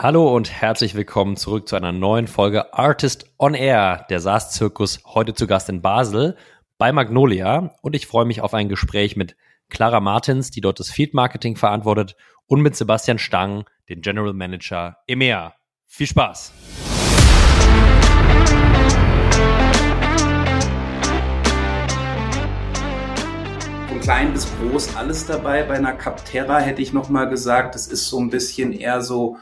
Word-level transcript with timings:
Hallo 0.00 0.32
und 0.32 0.52
herzlich 0.52 0.94
willkommen 0.94 1.36
zurück 1.36 1.66
zu 1.66 1.74
einer 1.74 1.90
neuen 1.90 2.28
Folge 2.28 2.72
Artist 2.72 3.32
on 3.36 3.54
Air, 3.54 4.06
der 4.08 4.20
SaaS-Zirkus, 4.20 5.00
heute 5.04 5.34
zu 5.34 5.48
Gast 5.48 5.68
in 5.68 5.82
Basel 5.82 6.36
bei 6.78 6.92
Magnolia. 6.92 7.74
Und 7.82 7.96
ich 7.96 8.06
freue 8.06 8.24
mich 8.24 8.40
auf 8.40 8.54
ein 8.54 8.68
Gespräch 8.68 9.16
mit 9.16 9.34
Clara 9.68 9.98
Martins, 9.98 10.52
die 10.52 10.60
dort 10.60 10.78
das 10.78 10.88
Field 10.88 11.14
Marketing 11.14 11.56
verantwortet, 11.56 12.14
und 12.46 12.60
mit 12.60 12.76
Sebastian 12.76 13.18
Stang, 13.18 13.64
den 13.88 14.00
General 14.00 14.32
Manager 14.34 14.98
EMEA. 15.08 15.56
Viel 15.86 16.06
Spaß! 16.06 16.52
Von 23.88 24.00
klein 24.00 24.32
bis 24.32 24.46
groß 24.60 24.94
alles 24.94 25.26
dabei. 25.26 25.64
Bei 25.64 25.74
einer 25.74 25.94
Capterra 25.94 26.60
hätte 26.60 26.82
ich 26.82 26.92
noch 26.92 27.08
mal 27.08 27.28
gesagt, 27.28 27.74
es 27.74 27.88
ist 27.88 28.08
so 28.08 28.20
ein 28.20 28.30
bisschen 28.30 28.72
eher 28.72 29.02
so 29.02 29.38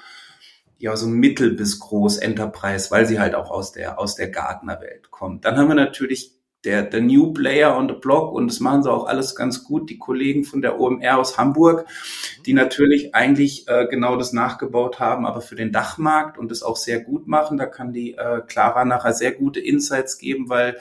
ja 0.79 0.97
so 0.97 1.07
mittel 1.07 1.53
bis 1.53 1.79
groß 1.81 2.19
Enterprise, 2.19 2.91
weil 2.91 3.07
sie 3.07 3.19
halt 3.19 3.35
auch 3.35 3.51
aus 3.51 3.73
der 3.73 3.99
aus 3.99 4.15
der 4.15 4.31
Gartner-Welt 4.31 5.11
kommt. 5.11 5.45
Dann 5.45 5.57
haben 5.57 5.69
wir 5.69 5.75
natürlich 5.75 6.37
der, 6.67 6.83
der 6.83 7.01
New 7.01 7.33
Player 7.33 7.77
on 7.77 7.89
the 7.89 7.95
Block 7.95 8.33
und 8.33 8.49
das 8.49 8.61
machen 8.61 8.83
sie 8.83 8.91
auch 8.91 9.07
alles 9.07 9.37
ganz 9.37 9.65
gut, 9.65 9.89
die 9.89 9.99
Kollegen 9.99 10.45
von 10.45 10.61
der 10.61 10.81
OMR 10.81 11.17
aus 11.17 11.39
Hamburg, 11.39 11.87
die 12.45 12.53
natürlich 12.53 13.15
eigentlich 13.15 13.69
äh, 13.69 13.87
genau 13.89 14.17
das 14.17 14.33
nachgebaut 14.33 14.99
haben, 14.99 15.27
aber 15.27 15.41
für 15.41 15.55
den 15.55 15.73
Dachmarkt 15.73 16.37
und 16.37 16.51
das 16.51 16.63
auch 16.63 16.77
sehr 16.77 17.01
gut 17.01 17.29
machen. 17.29 17.57
Da 17.57 17.67
kann 17.67 17.93
die 17.93 18.15
äh, 18.15 18.43
Clara 18.47 18.85
nachher 18.85 19.13
sehr 19.13 19.33
gute 19.33 19.61
Insights 19.61 20.19
geben, 20.19 20.49
weil 20.49 20.77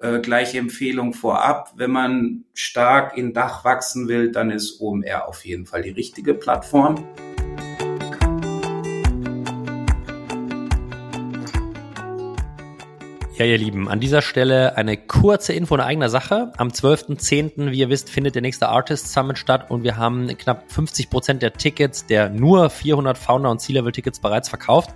äh, 0.00 0.20
gleiche 0.20 0.58
Empfehlung 0.58 1.12
vorab, 1.12 1.74
wenn 1.76 1.90
man 1.90 2.44
stark 2.54 3.16
in 3.18 3.34
Dach 3.34 3.64
wachsen 3.64 4.08
will, 4.08 4.32
dann 4.32 4.50
ist 4.50 4.80
OMR 4.80 5.28
auf 5.28 5.44
jeden 5.44 5.66
Fall 5.66 5.82
die 5.82 5.90
richtige 5.90 6.32
Plattform. 6.32 7.04
Ja, 13.40 13.46
ihr 13.46 13.56
Lieben, 13.56 13.88
an 13.88 14.00
dieser 14.00 14.20
Stelle 14.20 14.76
eine 14.76 14.98
kurze 14.98 15.54
Info 15.54 15.74
in 15.74 15.80
eigener 15.80 16.10
Sache. 16.10 16.52
Am 16.58 16.68
12.10., 16.68 17.70
wie 17.70 17.78
ihr 17.78 17.88
wisst, 17.88 18.10
findet 18.10 18.34
der 18.34 18.42
nächste 18.42 18.68
Artist 18.68 19.14
Summit 19.14 19.38
statt 19.38 19.70
und 19.70 19.82
wir 19.82 19.96
haben 19.96 20.28
knapp 20.36 20.70
50 20.70 21.08
Prozent 21.08 21.40
der 21.40 21.54
Tickets, 21.54 22.04
der 22.04 22.28
nur 22.28 22.68
400 22.68 23.16
Founder- 23.16 23.50
und 23.50 23.62
C-Level-Tickets 23.62 24.20
bereits 24.20 24.50
verkauft. 24.50 24.90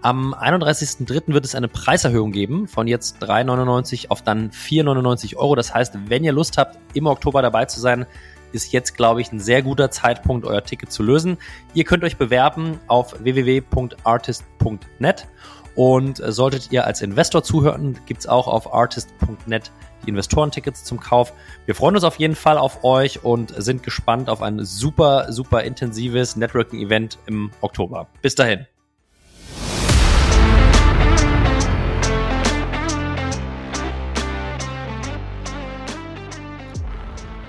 Am 0.00 0.32
31.03. 0.32 1.34
wird 1.34 1.44
es 1.44 1.54
eine 1.54 1.68
Preiserhöhung 1.68 2.32
geben 2.32 2.66
von 2.66 2.88
jetzt 2.88 3.22
3,99 3.22 4.08
auf 4.08 4.22
dann 4.22 4.50
4,99 4.52 5.36
Euro. 5.36 5.54
Das 5.54 5.74
heißt, 5.74 5.98
wenn 6.06 6.24
ihr 6.24 6.32
Lust 6.32 6.56
habt, 6.56 6.78
im 6.94 7.06
Oktober 7.06 7.42
dabei 7.42 7.66
zu 7.66 7.78
sein, 7.78 8.06
ist 8.52 8.72
jetzt, 8.72 8.96
glaube 8.96 9.20
ich, 9.20 9.30
ein 9.32 9.40
sehr 9.40 9.60
guter 9.60 9.90
Zeitpunkt, 9.90 10.46
euer 10.46 10.64
Ticket 10.64 10.90
zu 10.90 11.02
lösen. 11.02 11.36
Ihr 11.74 11.84
könnt 11.84 12.04
euch 12.04 12.16
bewerben 12.16 12.80
auf 12.86 13.22
www.artist.net 13.22 15.26
und 15.74 16.20
äh, 16.20 16.32
solltet 16.32 16.72
ihr 16.72 16.86
als 16.86 17.02
Investor 17.02 17.42
zuhören, 17.42 17.98
gibt's 18.06 18.26
auch 18.26 18.46
auf 18.48 18.72
artist.net 18.72 19.70
die 20.04 20.10
Investorentickets 20.10 20.84
zum 20.84 21.00
Kauf. 21.00 21.32
Wir 21.64 21.74
freuen 21.74 21.94
uns 21.94 22.04
auf 22.04 22.16
jeden 22.16 22.34
Fall 22.34 22.58
auf 22.58 22.84
euch 22.84 23.24
und 23.24 23.54
sind 23.56 23.82
gespannt 23.82 24.28
auf 24.28 24.42
ein 24.42 24.64
super, 24.64 25.32
super 25.32 25.62
intensives 25.62 26.36
Networking-Event 26.36 27.18
im 27.26 27.50
Oktober. 27.60 28.08
Bis 28.20 28.34
dahin. 28.34 28.66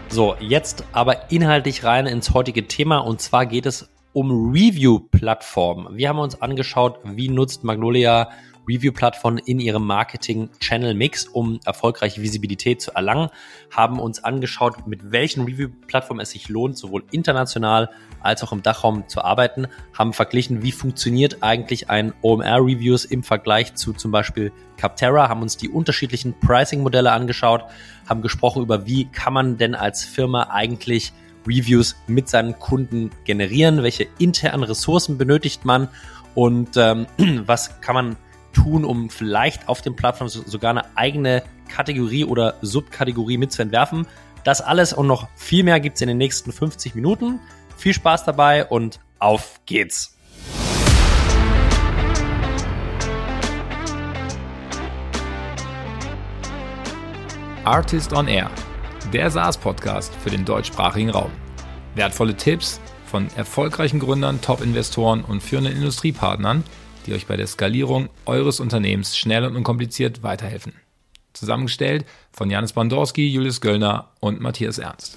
So, 0.10 0.36
jetzt 0.40 0.84
aber 0.92 1.32
inhaltlich 1.32 1.84
rein 1.84 2.06
ins 2.06 2.36
heutige 2.36 2.68
Thema 2.68 3.00
und 3.00 3.20
zwar 3.20 3.48
geht 3.48 3.66
es 3.66 3.90
um 4.14 4.52
Review-Plattformen. 4.52 5.97
Wir 5.97 6.09
haben 6.09 6.19
uns 6.19 6.42
angeschaut, 6.42 7.00
wie 7.03 7.30
nutzt 7.30 7.64
Magnolia 7.64 8.30
Review-Plattformen 8.67 9.39
in 9.39 9.59
ihrem 9.59 9.86
Marketing-Channel-Mix, 9.86 11.25
um 11.28 11.59
erfolgreiche 11.66 12.22
Visibilität 12.22 12.81
zu 12.81 12.91
erlangen, 12.94 13.30
haben 13.72 14.00
uns 14.00 14.23
angeschaut, 14.23 14.88
mit 14.88 15.12
welchen 15.12 15.44
Review-Plattformen 15.44 16.22
es 16.22 16.31
sich 16.31 16.47
lohnt, 16.47 16.78
sowohl 16.78 17.03
international 17.12 17.90
als 18.22 18.41
auch 18.41 18.53
im 18.53 18.63
Dachraum 18.63 19.07
zu 19.09 19.22
arbeiten, 19.22 19.68
haben 19.97 20.13
verglichen, 20.13 20.62
wie 20.62 20.72
funktioniert 20.72 21.44
eigentlich 21.44 21.90
ein 21.90 22.13
OMR-Reviews 22.22 23.03
im 23.03 23.23
Vergleich 23.23 23.75
zu 23.75 23.91
zum 23.91 24.12
Beispiel 24.12 24.53
Capterra, 24.78 25.28
haben 25.28 25.41
uns 25.41 25.57
die 25.57 25.69
unterschiedlichen 25.69 26.34
Pricing-Modelle 26.40 27.12
angeschaut, 27.12 27.66
haben 28.07 28.22
gesprochen 28.22 28.63
über, 28.63 28.85
wie 28.85 29.06
kann 29.06 29.34
man 29.34 29.57
denn 29.57 29.75
als 29.75 30.06
Firma 30.06 30.50
eigentlich 30.52 31.12
Reviews 31.48 31.96
mit 32.08 32.30
seinen 32.30 32.58
Kunden 32.59 33.12
generieren, 33.26 33.84
welche 33.84 34.08
internen 34.20 34.64
Ressourcen 34.64 35.18
benötigt 35.18 35.66
man 35.66 35.90
und 36.36 36.78
ähm, 36.78 37.08
was 37.46 37.81
kann 37.81 37.96
man 37.96 38.18
tun, 38.54 38.86
um 38.86 39.09
vielleicht 39.09 39.68
auf 39.68 39.82
den 39.82 39.96
Plattformen 39.96 40.30
sogar 40.30 40.72
eine 40.72 40.96
eigene 40.96 41.44
Kategorie 41.70 42.26
oder 42.26 42.56
Subkategorie 42.62 43.38
mit 43.38 43.52
zu 43.52 43.62
entwerfen. 43.62 44.08
Das 44.44 44.62
alles 44.62 44.94
und 44.94 45.08
noch 45.08 45.28
viel 45.36 45.64
mehr 45.64 45.80
gibt's 45.80 46.02
in 46.02 46.08
den 46.08 46.18
nächsten 46.18 46.52
50 46.52 46.96
Minuten. 46.96 47.40
Viel 47.78 47.94
Spaß 47.94 48.26
dabei 48.26 48.66
und 48.66 49.00
auf 49.20 49.62
geht's! 49.66 50.18
Artist 57.64 58.12
on 58.12 58.28
Air 58.28 58.52
der 59.13 59.29
SaaS-Podcast 59.29 60.12
für 60.16 60.31
den 60.31 60.44
deutschsprachigen 60.44 61.12
Raum. 61.12 61.29
Wertvolle 61.94 62.35
Tipps 62.35 62.81
von 63.06 63.28
erfolgreichen 63.35 64.00
Gründern, 64.00 64.41
Top-Investoren 64.41 65.24
und 65.24 65.44
führenden 65.44 65.75
Industriepartnern, 65.75 66.63
die 67.06 67.13
euch 67.13 67.28
bei 67.28 67.38
der 67.38 67.46
Skalierung 67.46 68.09
eures 68.25 68.59
Unternehmens 68.59 69.16
schnell 69.16 69.46
und 69.46 69.56
unkompliziert 69.56 70.23
weiterhelfen. 70.23 70.73
Zusammengestellt 71.34 72.06
von 72.31 72.50
Janis 72.50 72.73
Bandorski, 72.73 73.28
Julius 73.28 73.62
Göllner 73.62 74.09
und 74.19 74.41
Matthias 74.41 74.79
Ernst. 74.79 75.16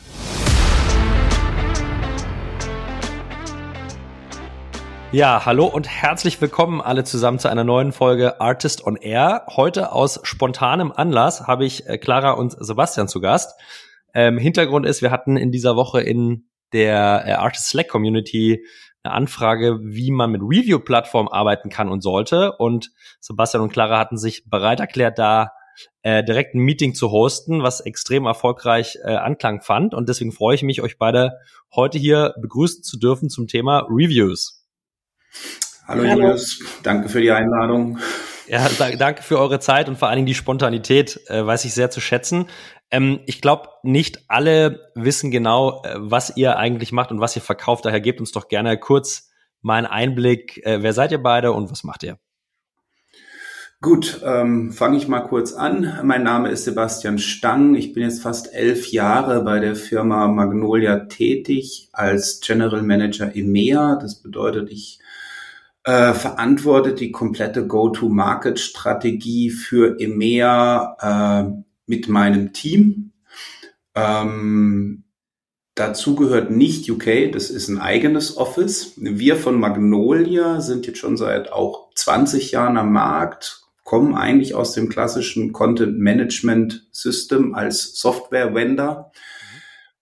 Ja, 5.12 5.46
hallo 5.46 5.64
und 5.64 5.88
herzlich 5.88 6.38
willkommen 6.42 6.82
alle 6.82 7.04
zusammen 7.04 7.38
zu 7.38 7.48
einer 7.48 7.64
neuen 7.64 7.92
Folge 7.92 8.42
Artist 8.42 8.84
on 8.84 8.96
Air. 8.96 9.44
Heute 9.48 9.92
aus 9.92 10.20
spontanem 10.24 10.92
Anlass 10.92 11.46
habe 11.46 11.64
ich 11.64 11.86
äh, 11.86 11.96
Clara 11.96 12.32
und 12.32 12.54
Sebastian 12.58 13.08
zu 13.08 13.22
Gast. 13.22 13.58
Ähm, 14.16 14.38
Hintergrund 14.38 14.87
ist, 14.87 15.03
wir 15.03 15.10
hatten 15.10 15.37
in 15.37 15.53
dieser 15.53 15.77
Woche 15.77 16.00
in 16.00 16.49
der 16.72 17.25
äh, 17.27 17.32
Artist 17.32 17.69
Slack 17.69 17.88
Community 17.88 18.65
eine 19.03 19.12
Anfrage, 19.12 19.78
wie 19.82 20.10
man 20.10 20.31
mit 20.31 20.41
Review-Plattformen 20.41 21.28
arbeiten 21.28 21.69
kann 21.69 21.91
und 21.91 22.00
sollte. 22.00 22.53
Und 22.53 22.93
Sebastian 23.21 23.62
und 23.62 23.75
Clara 23.75 23.99
hatten 23.99 24.16
sich 24.16 24.49
bereit 24.49 24.81
erklärt, 24.81 25.19
da 25.19 25.53
äh, 26.00 26.25
direkt 26.25 26.54
ein 26.54 26.60
Meeting 26.60 26.94
zu 26.94 27.10
hosten, 27.10 27.62
was 27.62 27.81
extrem 27.81 28.25
erfolgreich 28.25 28.97
äh, 29.04 29.16
Anklang 29.16 29.60
fand. 29.60 29.93
Und 29.93 30.09
deswegen 30.09 30.33
freue 30.33 30.54
ich 30.54 30.62
mich, 30.62 30.81
euch 30.81 30.97
beide 30.97 31.33
heute 31.75 31.98
hier 31.98 32.33
begrüßen 32.41 32.83
zu 32.83 32.98
dürfen 32.98 33.28
zum 33.28 33.48
Thema 33.48 33.87
Reviews. 33.91 34.66
Hallo, 35.87 36.09
Hallo 36.09 36.22
Julius, 36.22 36.65
danke 36.83 37.10
für 37.10 37.21
die 37.21 37.33
Einladung. 37.33 37.98
Ja, 38.48 38.69
danke 38.97 39.22
für 39.22 39.41
eure 39.41 39.59
Zeit 39.59 39.88
und 39.88 39.98
vor 39.98 40.09
allen 40.09 40.16
Dingen 40.16 40.27
die 40.27 40.34
Spontanität, 40.34 41.21
äh, 41.28 41.44
weiß 41.44 41.65
ich 41.65 41.75
sehr 41.75 41.91
zu 41.91 42.00
schätzen. 42.00 42.47
Ähm, 42.91 43.20
ich 43.26 43.41
glaube, 43.41 43.69
nicht 43.82 44.24
alle 44.28 44.91
wissen 44.94 45.30
genau, 45.30 45.82
äh, 45.82 45.94
was 45.97 46.36
ihr 46.36 46.56
eigentlich 46.56 46.92
macht 46.92 47.10
und 47.10 47.20
was 47.20 47.36
ihr 47.36 47.42
verkauft. 47.42 47.84
Daher 47.84 48.00
gebt 48.00 48.20
uns 48.20 48.32
doch 48.32 48.48
gerne 48.48 48.78
kurz 48.78 49.30
mal 49.62 49.76
einen 49.76 49.86
Einblick. 49.86 50.64
Äh, 50.64 50.82
wer 50.82 50.92
seid 50.92 51.12
ihr 51.12 51.22
beide 51.22 51.52
und 51.52 51.70
was 51.70 51.84
macht 51.84 52.02
ihr? 52.02 52.19
Gut, 53.82 54.22
ähm, 54.24 54.72
fange 54.72 54.97
ich 54.97 55.06
mal 55.06 55.20
kurz 55.20 55.52
an. 55.52 56.00
Mein 56.02 56.22
Name 56.22 56.48
ist 56.48 56.64
Sebastian 56.64 57.19
Stang. 57.19 57.74
Ich 57.74 57.92
bin 57.92 58.04
jetzt 58.04 58.22
fast 58.22 58.54
elf 58.54 58.91
Jahre 58.91 59.42
bei 59.42 59.60
der 59.60 59.76
Firma 59.76 60.28
Magnolia 60.28 61.00
tätig 61.00 61.91
als 61.92 62.41
General 62.41 62.82
Manager 62.82 63.36
EMEA. 63.36 63.98
Das 64.00 64.22
bedeutet, 64.22 64.70
ich 64.70 64.98
äh, 65.84 66.14
verantworte 66.14 66.94
die 66.94 67.12
komplette 67.12 67.66
Go-to-Market-Strategie 67.66 69.50
für 69.50 70.00
EMEA 70.00 70.97
äh, 71.53 71.66
mit 71.86 72.09
meinem 72.09 72.53
Team. 72.53 73.12
Ähm, 73.94 75.04
dazu 75.74 76.16
gehört 76.16 76.50
nicht 76.50 76.91
UK, 76.91 77.33
das 77.33 77.50
ist 77.50 77.68
ein 77.68 77.78
eigenes 77.78 78.36
Office. 78.36 78.92
Wir 78.97 79.36
von 79.36 79.59
Magnolia 79.59 80.60
sind 80.60 80.86
jetzt 80.86 80.98
schon 80.98 81.16
seit 81.16 81.53
auch 81.53 81.91
20 81.94 82.50
Jahren 82.53 82.77
am 82.77 82.92
Markt, 82.92 83.62
kommen 83.84 84.15
eigentlich 84.15 84.54
aus 84.54 84.72
dem 84.72 84.88
klassischen 84.88 85.53
Content 85.53 85.98
Management 85.98 86.88
System 86.91 87.54
als 87.54 87.94
Software 88.00 88.54
Vendor 88.54 89.12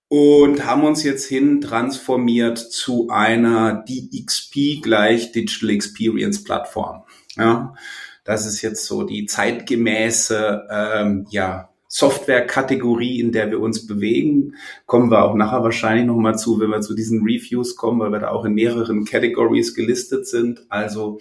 und 0.09 0.65
haben 0.65 0.85
uns 0.85 1.03
jetzt 1.03 1.27
hin 1.27 1.61
transformiert 1.61 2.59
zu 2.59 3.09
einer 3.11 3.85
DXP 3.89 4.81
gleich 4.83 5.33
Digital 5.33 5.71
Experience 5.71 6.45
Plattform. 6.45 7.03
Ja, 7.37 7.75
das 8.23 8.47
ist 8.47 8.63
jetzt 8.63 8.87
so 8.87 9.03
die 9.03 9.27
zeitgemäße 9.27 10.69
ähm, 10.71 11.27
ja, 11.31 11.69
Software-Kategorie, 11.95 13.21
in 13.21 13.31
der 13.31 13.53
wir 13.53 13.61
uns 13.61 13.87
bewegen. 13.87 14.57
Kommen 14.85 15.13
wir 15.13 15.23
auch 15.23 15.37
nachher 15.37 15.63
wahrscheinlich 15.63 16.05
nochmal 16.07 16.37
zu, 16.37 16.59
wenn 16.59 16.71
wir 16.71 16.81
zu 16.81 16.93
diesen 16.93 17.23
Reviews 17.23 17.77
kommen, 17.77 18.01
weil 18.01 18.11
wir 18.11 18.19
da 18.19 18.31
auch 18.31 18.45
in 18.45 18.55
mehreren 18.55 19.05
Categories 19.05 19.77
gelistet 19.77 20.27
sind. 20.27 20.67
Also 20.71 21.21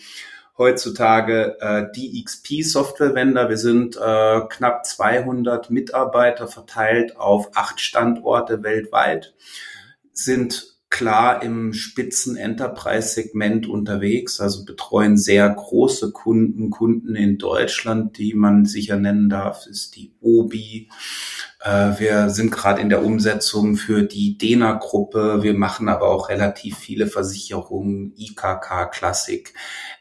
heutzutage 0.58 1.58
äh, 1.60 1.92
DXP 1.92 2.64
Software 2.64 3.14
Vendor. 3.14 3.50
Wir 3.50 3.58
sind 3.58 3.98
äh, 3.98 4.42
knapp 4.50 4.84
200 4.84 5.70
Mitarbeiter 5.70 6.48
verteilt 6.48 7.18
auf 7.18 7.52
acht 7.54 7.80
Standorte 7.80 8.64
weltweit, 8.64 9.36
sind 10.12 10.73
klar 10.94 11.42
im 11.42 11.74
Spitzen 11.74 12.38
Enterprise 12.38 13.16
Segment 13.16 13.68
unterwegs, 13.68 14.40
also 14.40 14.64
betreuen 14.64 15.18
sehr 15.18 15.50
große 15.50 16.12
Kunden, 16.12 16.70
Kunden 16.70 17.16
in 17.16 17.40
Deutschland, 17.40 18.20
die 18.20 18.36
man 18.36 18.66
sicher 18.66 18.98
nennen 18.98 19.28
darf, 19.28 19.66
ist 19.66 19.96
die 19.96 20.14
Obi. 20.22 20.90
Äh, 21.64 21.98
wir 21.98 22.30
sind 22.30 22.52
gerade 22.52 22.82
in 22.82 22.90
der 22.90 23.06
Umsetzung 23.06 23.78
für 23.78 24.04
die 24.04 24.38
Dena-Gruppe. 24.38 25.40
Wir 25.44 25.54
machen 25.54 25.88
aber 25.88 26.10
auch 26.10 26.28
relativ 26.28 26.78
viele 26.78 27.08
Versicherungen, 27.08 28.14
IKK 28.18 28.92
Classic, 28.92 29.54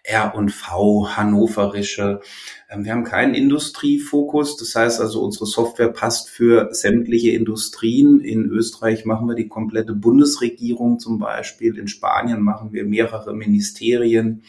R&V, 0.03 1.17
Hannoverische. 1.17 2.21
Ähm, 2.69 2.85
wir 2.85 2.93
haben 2.93 3.05
keinen 3.05 3.35
Industriefokus. 3.35 4.57
Das 4.57 4.75
heißt 4.75 5.01
also, 5.01 5.23
unsere 5.23 5.47
Software 5.47 5.93
passt 5.93 6.31
für 6.31 6.75
sämtliche 6.75 7.31
Industrien. 7.31 8.19
In 8.19 8.47
Österreich 8.47 9.05
machen 9.05 9.29
wir 9.29 9.37
die 9.37 9.49
komplette 9.49 9.95
Bundesregierung 9.95 10.99
zum 10.99 11.21
Beispiel. 11.21 11.79
In 11.79 11.87
Spanien 11.87 12.43
machen 12.43 12.73
wir 12.73 12.85
mehrere 12.85 13.35
Ministerien. 13.35 14.43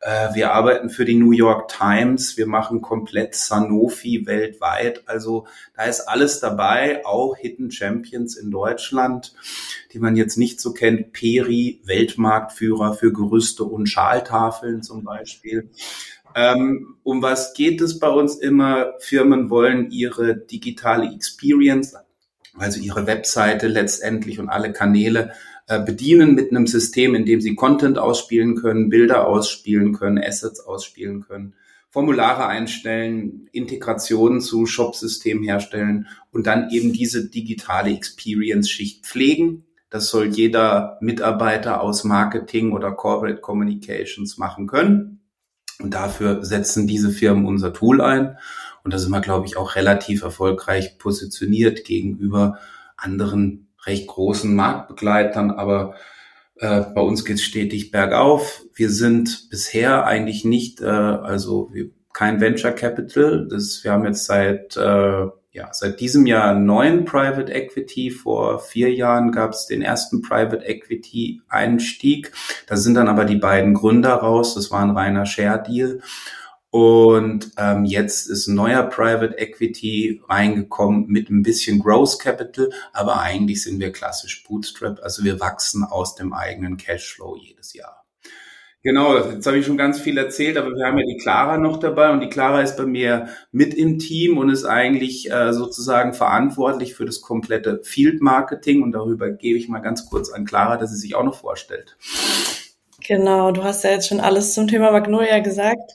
Äh, 0.00 0.34
wir 0.34 0.52
arbeiten 0.52 0.90
für 0.90 1.04
die 1.04 1.16
New 1.16 1.32
York 1.32 1.68
Times. 1.68 2.36
Wir 2.36 2.46
machen 2.46 2.80
komplett 2.80 3.34
Sanofi 3.34 4.26
weltweit. 4.26 5.02
Also 5.06 5.46
da 5.76 5.84
ist 5.84 6.02
alles 6.02 6.40
dabei, 6.40 7.04
auch 7.04 7.36
Hidden 7.36 7.70
Champions 7.70 8.36
in 8.36 8.50
Deutschland, 8.50 9.34
die 9.92 9.98
man 9.98 10.16
jetzt 10.16 10.38
nicht 10.38 10.60
so 10.60 10.72
kennt. 10.72 11.12
Peri, 11.12 11.80
Weltmarktführer 11.84 12.94
für 12.94 13.12
Gerüste 13.12 13.64
und 13.64 13.86
Schaltafeln 13.86 14.82
zum 14.82 15.02
Beispiel. 15.02 15.70
Ähm, 16.34 16.96
um 17.02 17.22
was 17.22 17.54
geht 17.54 17.80
es 17.80 17.98
bei 17.98 18.08
uns 18.08 18.36
immer? 18.36 18.92
Firmen 19.00 19.50
wollen 19.50 19.90
ihre 19.90 20.36
digitale 20.36 21.12
Experience, 21.12 21.96
also 22.56 22.80
ihre 22.80 23.06
Webseite 23.06 23.66
letztendlich 23.66 24.38
und 24.38 24.48
alle 24.48 24.72
Kanäle 24.72 25.32
äh, 25.68 25.80
bedienen 25.80 26.34
mit 26.34 26.50
einem 26.50 26.66
System, 26.66 27.14
in 27.14 27.26
dem 27.26 27.42
sie 27.42 27.54
Content 27.54 27.98
ausspielen 27.98 28.56
können, 28.56 28.88
Bilder 28.88 29.26
ausspielen 29.26 29.92
können, 29.92 30.18
Assets 30.18 30.60
ausspielen 30.60 31.20
können, 31.20 31.54
Formulare 31.90 32.46
einstellen, 32.46 33.48
Integrationen 33.52 34.40
zu 34.40 34.64
Shop-System 34.64 35.42
herstellen 35.42 36.06
und 36.32 36.46
dann 36.46 36.70
eben 36.70 36.94
diese 36.94 37.28
digitale 37.28 37.90
Experience-Schicht 37.90 39.04
pflegen. 39.04 39.64
Das 39.90 40.08
soll 40.08 40.28
jeder 40.28 40.96
Mitarbeiter 41.02 41.82
aus 41.82 42.02
Marketing 42.02 42.72
oder 42.72 42.92
Corporate 42.92 43.40
Communications 43.40 44.38
machen 44.38 44.66
können. 44.66 45.20
Und 45.80 45.92
dafür 45.92 46.44
setzen 46.46 46.86
diese 46.86 47.10
Firmen 47.10 47.44
unser 47.44 47.74
Tool 47.74 48.00
ein. 48.00 48.38
Und 48.84 48.94
da 48.94 48.98
sind 48.98 49.10
wir, 49.10 49.20
glaube 49.20 49.46
ich, 49.46 49.58
auch 49.58 49.76
relativ 49.76 50.22
erfolgreich 50.22 50.98
positioniert 50.98 51.84
gegenüber 51.84 52.58
anderen 52.96 53.67
recht 53.88 54.06
großen 54.06 54.54
Marktbegleitern. 54.54 55.50
Aber 55.50 55.94
äh, 56.56 56.82
bei 56.94 57.00
uns 57.00 57.24
geht 57.24 57.36
es 57.36 57.42
stetig 57.42 57.90
bergauf. 57.90 58.62
Wir 58.74 58.90
sind 58.90 59.48
bisher 59.50 60.06
eigentlich 60.06 60.44
nicht, 60.44 60.80
äh, 60.80 60.86
also 60.86 61.70
wir, 61.72 61.90
kein 62.12 62.40
Venture 62.40 62.72
Capital. 62.72 63.48
Das, 63.48 63.82
wir 63.82 63.92
haben 63.92 64.04
jetzt 64.04 64.26
seit 64.26 64.76
äh, 64.76 65.26
ja, 65.58 65.68
seit 65.72 65.98
diesem 65.98 66.26
Jahr 66.26 66.54
neuen 66.54 67.04
Private 67.04 67.52
Equity. 67.52 68.10
Vor 68.10 68.60
vier 68.60 68.92
Jahren 68.94 69.32
gab 69.32 69.52
es 69.52 69.66
den 69.66 69.82
ersten 69.82 70.22
Private 70.22 70.64
Equity 70.64 71.42
Einstieg. 71.48 72.32
Da 72.66 72.76
sind 72.76 72.94
dann 72.94 73.08
aber 73.08 73.24
die 73.24 73.36
beiden 73.36 73.74
Gründer 73.74 74.14
raus. 74.14 74.54
Das 74.54 74.70
war 74.70 74.82
ein 74.82 74.90
reiner 74.90 75.26
Share 75.26 75.62
Deal. 75.62 76.00
Und 76.70 77.52
ähm, 77.56 77.86
jetzt 77.86 78.28
ist 78.28 78.46
ein 78.46 78.54
neuer 78.54 78.82
Private 78.82 79.38
Equity 79.38 80.20
reingekommen 80.28 81.06
mit 81.06 81.30
ein 81.30 81.42
bisschen 81.42 81.78
Growth 81.78 82.18
Capital, 82.18 82.70
aber 82.92 83.20
eigentlich 83.20 83.62
sind 83.62 83.80
wir 83.80 83.90
klassisch 83.90 84.44
Bootstrap. 84.44 85.00
Also 85.02 85.24
wir 85.24 85.40
wachsen 85.40 85.82
aus 85.82 86.14
dem 86.14 86.34
eigenen 86.34 86.76
Cashflow 86.76 87.36
jedes 87.36 87.72
Jahr. 87.72 88.04
Genau, 88.84 89.18
jetzt 89.18 89.46
habe 89.46 89.58
ich 89.58 89.66
schon 89.66 89.76
ganz 89.76 90.00
viel 90.00 90.16
erzählt, 90.18 90.56
aber 90.56 90.70
wir 90.70 90.86
haben 90.86 90.98
ja 90.98 91.04
die 91.04 91.16
Clara 91.16 91.58
noch 91.58 91.78
dabei 91.78 92.10
und 92.10 92.20
die 92.20 92.28
Clara 92.28 92.62
ist 92.62 92.76
bei 92.76 92.86
mir 92.86 93.28
mit 93.50 93.74
im 93.74 93.98
Team 93.98 94.38
und 94.38 94.50
ist 94.50 94.64
eigentlich 94.64 95.32
äh, 95.32 95.52
sozusagen 95.52 96.14
verantwortlich 96.14 96.94
für 96.94 97.04
das 97.04 97.20
komplette 97.20 97.80
Field 97.82 98.22
Marketing 98.22 98.82
und 98.82 98.92
darüber 98.92 99.30
gebe 99.30 99.58
ich 99.58 99.68
mal 99.68 99.80
ganz 99.80 100.06
kurz 100.08 100.30
an 100.30 100.44
Clara, 100.44 100.76
dass 100.76 100.90
sie 100.90 100.96
sich 100.96 101.16
auch 101.16 101.24
noch 101.24 101.34
vorstellt. 101.34 101.96
Genau, 103.04 103.50
du 103.50 103.64
hast 103.64 103.84
ja 103.84 103.90
jetzt 103.90 104.06
schon 104.06 104.20
alles 104.20 104.54
zum 104.54 104.68
Thema 104.68 104.92
Magnolia 104.92 105.40
gesagt. 105.40 105.92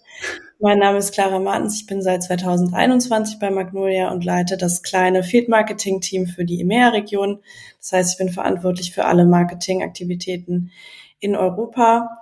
Mein 0.63 0.79
Name 0.79 0.97
ist 0.97 1.13
Clara 1.13 1.39
Martens, 1.39 1.75
ich 1.81 1.87
bin 1.87 2.01
seit 2.01 2.23
2021 2.23 3.37
bei 3.37 3.51
Magnolia 3.51 4.09
und 4.11 4.23
leite 4.23 4.55
das 4.55 4.81
kleine 4.81 5.21
Field 5.21 5.49
Marketing 5.49 5.99
Team 5.99 6.25
für 6.25 6.45
die 6.45 6.61
EMEA-Region. 6.61 7.41
Das 7.79 7.91
heißt, 7.91 8.13
ich 8.13 8.17
bin 8.17 8.29
verantwortlich 8.29 8.93
für 8.93 9.03
alle 9.03 9.25
Marketingaktivitäten 9.25 10.71
in 11.19 11.35
Europa 11.35 12.21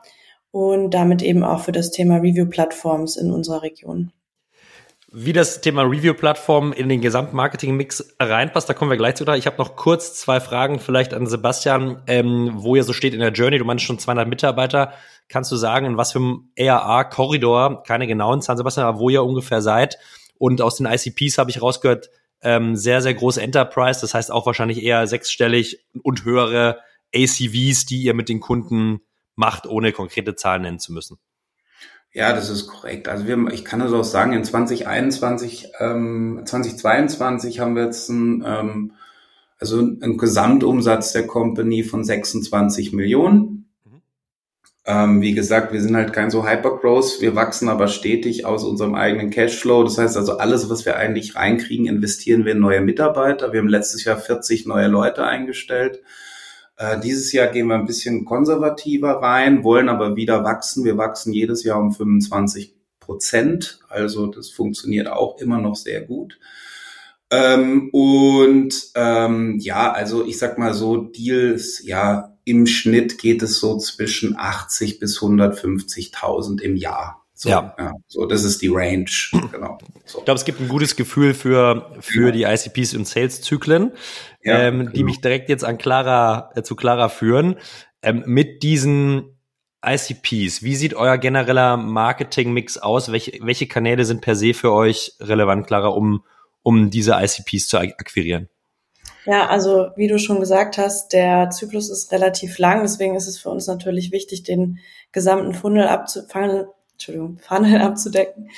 und 0.50 0.90
damit 0.90 1.22
eben 1.22 1.44
auch 1.44 1.60
für 1.60 1.72
das 1.72 1.92
Thema 1.92 2.16
Review-Plattforms 2.16 3.16
in 3.16 3.30
unserer 3.30 3.62
Region. 3.62 4.12
Wie 5.14 5.34
das 5.34 5.62
Thema 5.62 5.84
Review-Plattform 5.84 6.74
in 6.74 6.90
den 6.90 7.02
Gesamtmarketing-Mix 7.02 8.16
reinpasst, 8.20 8.68
da 8.68 8.74
kommen 8.74 8.90
wir 8.90 8.98
gleich 8.98 9.16
zu. 9.16 9.28
Ich 9.34 9.46
habe 9.46 9.58
noch 9.58 9.76
kurz 9.76 10.16
zwei 10.16 10.40
Fragen 10.40 10.80
vielleicht 10.80 11.14
an 11.14 11.28
Sebastian, 11.28 12.02
ähm, 12.08 12.54
wo 12.56 12.76
ihr 12.76 12.84
so 12.84 12.94
steht 12.94 13.14
in 13.14 13.20
der 13.20 13.34
Journey. 13.34 13.60
Du 13.60 13.66
meinst 13.66 13.84
schon 13.84 14.00
200 14.00 14.28
Mitarbeiter. 14.28 14.94
Kannst 15.32 15.52
du 15.52 15.56
sagen, 15.56 15.86
in 15.86 15.98
was 15.98 16.12
für 16.12 16.20
einem 16.20 16.52
ERA-Korridor, 16.56 17.84
keine 17.84 18.06
genauen 18.06 18.42
Zahlen, 18.42 18.58
Sebastian, 18.58 18.86
aber 18.86 19.00
wo 19.00 19.10
ihr 19.10 19.24
ungefähr 19.24 19.62
seid? 19.62 19.98
Und 20.38 20.62
aus 20.62 20.76
den 20.76 20.88
ICPs 20.88 21.38
habe 21.38 21.50
ich 21.50 21.62
rausgehört, 21.62 22.10
ähm, 22.42 22.76
sehr, 22.76 23.02
sehr 23.02 23.14
große 23.14 23.42
Enterprise. 23.42 24.02
Das 24.02 24.14
heißt 24.14 24.30
auch 24.30 24.46
wahrscheinlich 24.46 24.84
eher 24.84 25.08
sechsstellig 25.08 25.86
und 26.04 26.26
höhere 26.26 26.80
ACVs, 27.16 27.86
die 27.86 28.02
ihr 28.02 28.14
mit 28.14 28.28
den 28.28 28.42
Kunden 28.42 29.00
macht, 29.36 29.68
ohne 29.68 29.94
konkrete 29.94 30.36
Zahlen 30.36 30.64
nennen 30.64 30.80
zu 30.80 30.92
müssen. 30.92 31.18
Ja, 32.14 32.34
das 32.34 32.50
ist 32.50 32.68
korrekt. 32.68 33.08
Also 33.08 33.26
wir, 33.26 33.38
ich 33.54 33.64
kann 33.64 33.80
das 33.80 33.94
auch 33.94 34.04
sagen, 34.04 34.34
in 34.34 34.44
2021, 34.44 35.70
ähm, 35.80 36.42
2022 36.44 37.62
haben 37.62 37.76
wir 37.76 37.86
jetzt 37.86 38.10
ein, 38.10 38.44
ähm, 38.46 38.94
also 39.60 39.80
einen 39.80 40.18
Gesamtumsatz 40.18 41.14
der 41.14 41.26
Company 41.26 41.84
von 41.84 42.04
26 42.04 42.92
Millionen. 42.92 43.61
Ähm, 44.86 45.22
wie 45.22 45.34
gesagt, 45.34 45.72
wir 45.74 45.82
sind 45.82 45.96
halt 45.96 46.12
kein 46.12 46.32
so 46.32 46.48
Hypergrowth, 46.48 47.22
wir 47.22 47.36
wachsen 47.36 47.70
aber 47.70 47.88
stetig 47.88 48.46
aus 48.46 48.64
unserem 48.64 48.96
eigenen 48.96 49.30
Cashflow. 49.30 49.84
Das 49.84 49.98
heißt 49.98 50.18
also, 50.18 50.38
alles, 50.38 50.70
was 50.70 50.86
wir 50.86 50.98
eigentlich 50.98 51.36
reinkriegen, 51.36 51.86
investieren 51.86 52.46
wir 52.46 52.54
in 52.54 52.60
neue 52.60 52.82
Mitarbeiter. 52.82 53.54
Wir 53.54 53.60
haben 53.60 53.68
letztes 53.68 54.04
Jahr 54.06 54.18
40 54.18 54.66
neue 54.66 54.88
Leute 54.88 55.24
eingestellt. 55.24 56.02
Äh, 56.78 57.00
dieses 57.00 57.32
Jahr 57.32 57.48
gehen 57.48 57.68
wir 57.68 57.76
ein 57.76 57.86
bisschen 57.86 58.26
konservativer 58.26 59.22
rein, 59.22 59.64
wollen 59.64 59.88
aber 59.88 60.16
wieder 60.16 60.44
wachsen. 60.44 60.84
Wir 60.84 60.98
wachsen 60.98 61.32
jedes 61.32 61.64
Jahr 61.64 61.80
um 61.80 61.92
25 61.92 62.76
Prozent. 63.00 63.82
Also 63.88 64.28
das 64.28 64.50
funktioniert 64.50 65.08
auch 65.08 65.38
immer 65.40 65.60
noch 65.60 65.76
sehr 65.76 66.02
gut. 66.02 66.40
Ähm, 67.30 67.90
und 67.92 68.74
ähm, 68.96 69.60
ja, 69.60 69.92
also 69.92 70.26
ich 70.26 70.40
sag 70.40 70.58
mal 70.58 70.74
so, 70.74 70.98
Deals, 70.98 71.86
ja, 71.86 72.31
im 72.44 72.68
Schnitt 72.68 73.18
geht 73.18 73.42
es 73.42 73.60
so 73.60 73.78
zwischen 73.78 74.38
80 74.38 75.00
bis 75.00 75.20
150.000 75.20 76.62
im 76.62 76.76
Jahr. 76.76 77.22
So, 77.34 77.50
ja. 77.50 77.76
ja. 77.80 77.94
So, 78.08 78.28
das 78.28 78.44
ist 78.44 78.62
die 78.62 78.68
Range. 78.68 79.10
Genau. 79.52 79.80
So. 80.06 80.20
Ich 80.20 80.26
glaube, 80.26 80.38
es 80.38 80.46
gibt 80.46 80.62
ein 80.62 80.68
gutes 80.68 80.96
Gefühl 80.96 81.34
für, 81.34 81.92
für 82.00 82.28
ja. 82.28 82.32
die 82.32 82.44
ICPs 82.44 82.94
und 82.94 83.08
Sales-Zyklen, 83.08 83.94
ja, 84.44 84.60
ähm, 84.60 84.80
genau. 84.80 84.92
die 84.92 85.04
mich 85.04 85.22
direkt 85.22 85.50
jetzt 85.50 85.64
an 85.64 85.80
Clara, 85.80 86.52
äh, 86.56 86.62
zu 86.62 86.76
Clara 86.76 87.10
führen. 87.10 87.56
Ähm, 88.04 88.24
mit 88.28 88.62
diesen 88.62 89.40
ICPs, 89.84 90.62
wie 90.62 90.76
sieht 90.76 90.94
euer 90.94 91.18
genereller 91.18 91.78
Marketing-Mix 91.78 92.78
aus? 92.78 93.12
Welche, 93.12 93.40
welche 93.42 93.68
Kanäle 93.68 94.06
sind 94.06 94.22
per 94.22 94.36
se 94.36 94.54
für 94.54 94.72
euch 94.72 95.14
relevant, 95.20 95.66
Clara, 95.66 95.88
um, 95.88 96.24
um 96.62 96.92
diese 96.92 97.14
ICPs 97.14 97.68
zu 97.68 97.80
akquirieren? 97.80 98.50
Ja, 99.26 99.48
also 99.48 99.90
wie 99.96 100.08
du 100.08 100.18
schon 100.18 100.40
gesagt 100.40 100.78
hast, 100.78 101.14
der 101.14 101.50
Zyklus 101.52 101.90
ist 101.90 102.12
relativ 102.12 102.58
lang, 102.58 102.82
deswegen 102.82 103.16
ist 103.16 103.28
es 103.28 103.38
für 103.38 103.50
uns 103.50 103.68
natürlich 103.68 104.12
wichtig, 104.12 104.44
den 104.44 104.80
gesamten 105.12 105.54
Funnel 105.54 105.88
abzufangen, 105.88 106.66
Entschuldigung, 106.94 107.38
Funnel 107.42 107.82
abzudecken 107.82 108.50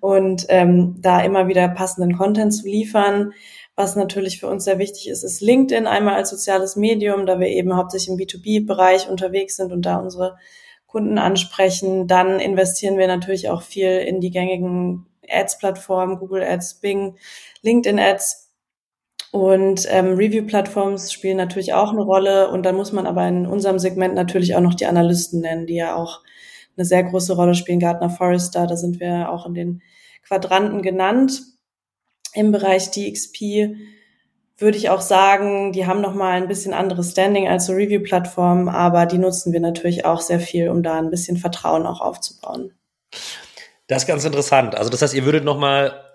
und 0.00 0.46
ähm, 0.48 0.96
da 1.00 1.20
immer 1.20 1.48
wieder 1.48 1.68
passenden 1.68 2.16
Content 2.16 2.54
zu 2.54 2.66
liefern. 2.66 3.32
Was 3.78 3.94
natürlich 3.94 4.40
für 4.40 4.48
uns 4.48 4.64
sehr 4.64 4.78
wichtig 4.78 5.08
ist, 5.08 5.22
ist 5.22 5.42
LinkedIn 5.42 5.86
einmal 5.86 6.14
als 6.14 6.30
soziales 6.30 6.76
Medium, 6.76 7.26
da 7.26 7.38
wir 7.38 7.48
eben 7.48 7.76
hauptsächlich 7.76 8.08
im 8.08 8.16
B2B-Bereich 8.16 9.10
unterwegs 9.10 9.56
sind 9.56 9.70
und 9.70 9.82
da 9.82 9.96
unsere 9.96 10.38
Kunden 10.86 11.18
ansprechen. 11.18 12.06
Dann 12.06 12.40
investieren 12.40 12.96
wir 12.96 13.06
natürlich 13.06 13.50
auch 13.50 13.60
viel 13.60 13.98
in 13.98 14.22
die 14.22 14.30
gängigen 14.30 15.04
Ads-Plattformen, 15.28 16.18
Google 16.18 16.42
Ads, 16.42 16.80
Bing, 16.80 17.16
LinkedIn 17.60 17.98
Ads. 17.98 18.45
Und 19.32 19.86
ähm, 19.90 20.14
Review-Plattforms 20.14 21.12
spielen 21.12 21.36
natürlich 21.36 21.74
auch 21.74 21.90
eine 21.92 22.02
Rolle. 22.02 22.50
Und 22.50 22.64
dann 22.64 22.76
muss 22.76 22.92
man 22.92 23.06
aber 23.06 23.26
in 23.26 23.46
unserem 23.46 23.78
Segment 23.78 24.14
natürlich 24.14 24.54
auch 24.54 24.60
noch 24.60 24.74
die 24.74 24.86
Analysten 24.86 25.40
nennen, 25.40 25.66
die 25.66 25.76
ja 25.76 25.94
auch 25.96 26.22
eine 26.76 26.84
sehr 26.84 27.02
große 27.04 27.34
Rolle 27.34 27.54
spielen. 27.54 27.80
Gartner 27.80 28.10
Forrester, 28.10 28.66
da 28.66 28.76
sind 28.76 29.00
wir 29.00 29.30
auch 29.30 29.46
in 29.46 29.54
den 29.54 29.82
Quadranten 30.26 30.82
genannt. 30.82 31.42
Im 32.34 32.52
Bereich 32.52 32.90
DXP 32.90 33.76
würde 34.58 34.78
ich 34.78 34.88
auch 34.88 35.02
sagen, 35.02 35.72
die 35.72 35.86
haben 35.86 36.00
noch 36.00 36.14
mal 36.14 36.32
ein 36.32 36.48
bisschen 36.48 36.72
anderes 36.72 37.10
Standing 37.10 37.48
als 37.48 37.66
so 37.66 37.74
Review-Plattformen, 37.74 38.68
aber 38.68 39.06
die 39.06 39.18
nutzen 39.18 39.52
wir 39.52 39.60
natürlich 39.60 40.04
auch 40.04 40.20
sehr 40.20 40.40
viel, 40.40 40.70
um 40.70 40.82
da 40.82 40.98
ein 40.98 41.10
bisschen 41.10 41.36
Vertrauen 41.36 41.86
auch 41.86 42.00
aufzubauen. 42.00 42.72
Das 43.86 44.02
ist 44.02 44.08
ganz 44.08 44.24
interessant. 44.24 44.74
Also 44.74 44.90
das 44.90 45.02
heißt, 45.02 45.14
ihr 45.14 45.24
würdet 45.24 45.44
noch 45.44 45.58
mal 45.58 45.88
äh, 45.88 46.05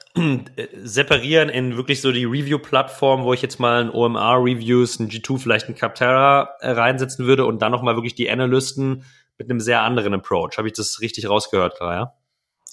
separieren 0.84 1.50
in 1.50 1.78
wirklich 1.78 2.02
so 2.02 2.12
die 2.12 2.26
Review-Plattform, 2.26 3.24
wo 3.24 3.34
ich 3.34 3.42
jetzt 3.42 3.60
mal 3.60 3.82
ein 3.82 3.90
OMR-Reviews, 3.90 5.00
ein 5.00 5.10
G2, 5.10 5.40
vielleicht 5.40 5.70
ein 5.70 5.76
Capterra 5.76 6.56
äh, 6.60 6.72
reinsetzen 6.72 7.26
würde 7.26 7.46
und 7.46 7.62
dann 7.62 7.72
noch 7.72 7.82
mal 7.82 7.96
wirklich 7.96 8.16
die 8.16 8.30
Analysten 8.30 9.06
mit 9.38 9.50
einem 9.50 9.60
sehr 9.60 9.82
anderen 9.82 10.14
Approach. 10.14 10.58
Habe 10.58 10.68
ich 10.68 10.74
das 10.74 11.00
richtig 11.02 11.30
rausgehört, 11.30 11.78
klar, 11.78 11.94
ja? 11.94 12.14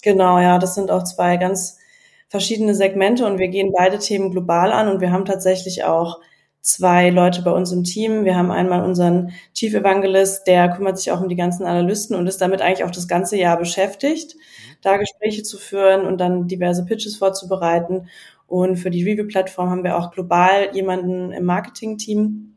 Genau, 0.03 0.39
ja, 0.39 0.59
das 0.59 0.75
sind 0.75 0.91
auch 0.91 1.05
zwei 1.05 1.37
ganz 1.37 1.79
verschiedene 2.29 2.75
Segmente 2.75 3.25
und 3.27 3.39
wir 3.39 3.49
gehen 3.49 3.73
beide 3.77 3.99
Themen 3.99 4.31
global 4.31 4.73
an 4.73 4.89
und 4.89 5.01
wir 5.01 5.13
haben 5.13 5.25
tatsächlich 5.25 5.85
auch 5.85 6.21
zwei 6.61 7.11
Leute 7.11 7.43
bei 7.43 7.51
uns 7.51 7.73
im 7.73 7.85
Team. 7.85 8.25
Wir 8.25 8.37
haben 8.37 8.51
einmal 8.51 8.85
unseren 8.85 9.33
Chief 9.55 9.75
Evangelist, 9.75 10.47
der 10.47 10.69
kümmert 10.71 10.99
sich 10.99 11.11
auch 11.13 11.21
um 11.21 11.29
die 11.29 11.37
ganzen 11.37 11.65
Analysten 11.65 12.17
und 12.17 12.27
ist 12.27 12.41
damit 12.41 12.61
eigentlich 12.61 12.85
auch 12.85 12.91
das 12.91 13.09
ganze 13.09 13.37
Jahr 13.37 13.59
beschäftigt, 13.59 14.37
da 14.83 14.97
Gespräche 14.97 15.43
zu 15.43 15.59
führen 15.59 16.07
und 16.07 16.19
dann 16.19 16.47
diverse 16.47 16.85
Pitches 16.85 17.17
vorzubereiten. 17.17 18.09
Und 18.47 18.77
für 18.77 18.91
die 18.91 19.05
Review-Plattform 19.05 19.71
haben 19.71 19.85
wir 19.85 19.97
auch 19.97 20.11
global 20.11 20.75
jemanden 20.75 21.33
im 21.33 21.45
Marketing-Team, 21.45 22.55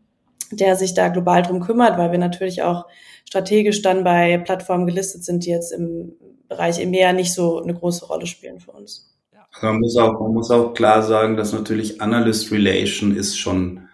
der 0.52 0.76
sich 0.76 0.94
da 0.94 1.10
global 1.10 1.42
drum 1.42 1.60
kümmert, 1.60 1.98
weil 1.98 2.12
wir 2.12 2.20
natürlich 2.20 2.64
auch 2.64 2.86
strategisch 3.28 3.82
dann 3.82 4.04
bei 4.04 4.38
Plattformen 4.38 4.86
gelistet 4.86 5.24
sind, 5.24 5.46
die 5.46 5.50
jetzt 5.50 5.72
im 5.72 6.14
Bereich 6.50 6.80
EMEA 6.80 7.14
nicht 7.14 7.34
so 7.34 7.62
eine 7.62 7.74
große 7.74 8.06
Rolle 8.06 8.26
spielen 8.26 8.60
für 8.60 8.72
uns. 8.72 9.10
Also 9.54 9.68
man 9.68 9.80
muss 9.80 9.98
auch, 9.98 10.20
man 10.20 10.34
muss 10.34 10.52
auch 10.52 10.74
klar 10.74 11.02
sagen, 11.04 11.38
dass 11.38 11.54
natürlich 11.54 12.02
Analyst 12.02 12.52
Relation 12.52 13.16
ist 13.16 13.38
schon 13.38 13.88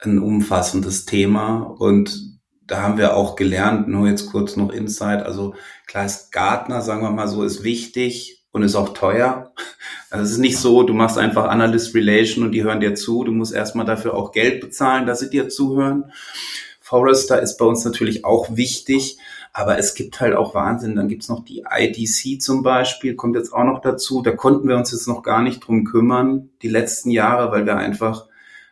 ein 0.00 0.18
umfassendes 0.18 1.06
Thema 1.06 1.62
und 1.62 2.36
da 2.66 2.82
haben 2.82 2.98
wir 2.98 3.16
auch 3.16 3.36
gelernt, 3.36 3.88
nur 3.88 4.08
jetzt 4.08 4.30
kurz 4.30 4.56
noch 4.56 4.72
Insight, 4.72 5.24
also 5.24 5.54
klar 5.86 6.04
ist 6.04 6.32
Gartner, 6.32 6.82
sagen 6.82 7.02
wir 7.02 7.10
mal 7.10 7.28
so, 7.28 7.44
ist 7.44 7.62
wichtig 7.62 8.44
und 8.50 8.62
ist 8.62 8.74
auch 8.74 8.90
teuer. 8.94 9.52
Also 10.10 10.24
es 10.24 10.32
ist 10.32 10.38
nicht 10.38 10.58
so, 10.58 10.82
du 10.82 10.94
machst 10.94 11.18
einfach 11.18 11.44
Analyst 11.44 11.94
Relation 11.94 12.44
und 12.44 12.52
die 12.52 12.64
hören 12.64 12.80
dir 12.80 12.94
zu, 12.94 13.24
du 13.24 13.32
musst 13.32 13.54
erstmal 13.54 13.86
dafür 13.86 14.14
auch 14.14 14.32
Geld 14.32 14.60
bezahlen, 14.60 15.06
dass 15.06 15.20
sie 15.20 15.30
dir 15.30 15.48
zuhören. 15.48 16.12
Forrester 16.80 17.42
ist 17.42 17.56
bei 17.56 17.64
uns 17.64 17.84
natürlich 17.84 18.24
auch 18.24 18.56
wichtig, 18.56 19.18
aber 19.52 19.78
es 19.78 19.94
gibt 19.94 20.20
halt 20.20 20.36
auch 20.36 20.54
Wahnsinn. 20.54 20.94
Dann 20.94 21.08
gibt's 21.08 21.28
noch 21.28 21.44
die 21.44 21.64
IDC 21.68 22.40
zum 22.40 22.62
Beispiel, 22.62 23.16
kommt 23.16 23.36
jetzt 23.36 23.52
auch 23.52 23.64
noch 23.64 23.80
dazu. 23.80 24.22
Da 24.22 24.30
konnten 24.30 24.68
wir 24.68 24.76
uns 24.76 24.92
jetzt 24.92 25.08
noch 25.08 25.22
gar 25.22 25.42
nicht 25.42 25.66
drum 25.66 25.84
kümmern, 25.84 26.50
die 26.62 26.68
letzten 26.68 27.10
Jahre, 27.10 27.50
weil 27.50 27.66
wir 27.66 27.76
einfach 27.76 28.26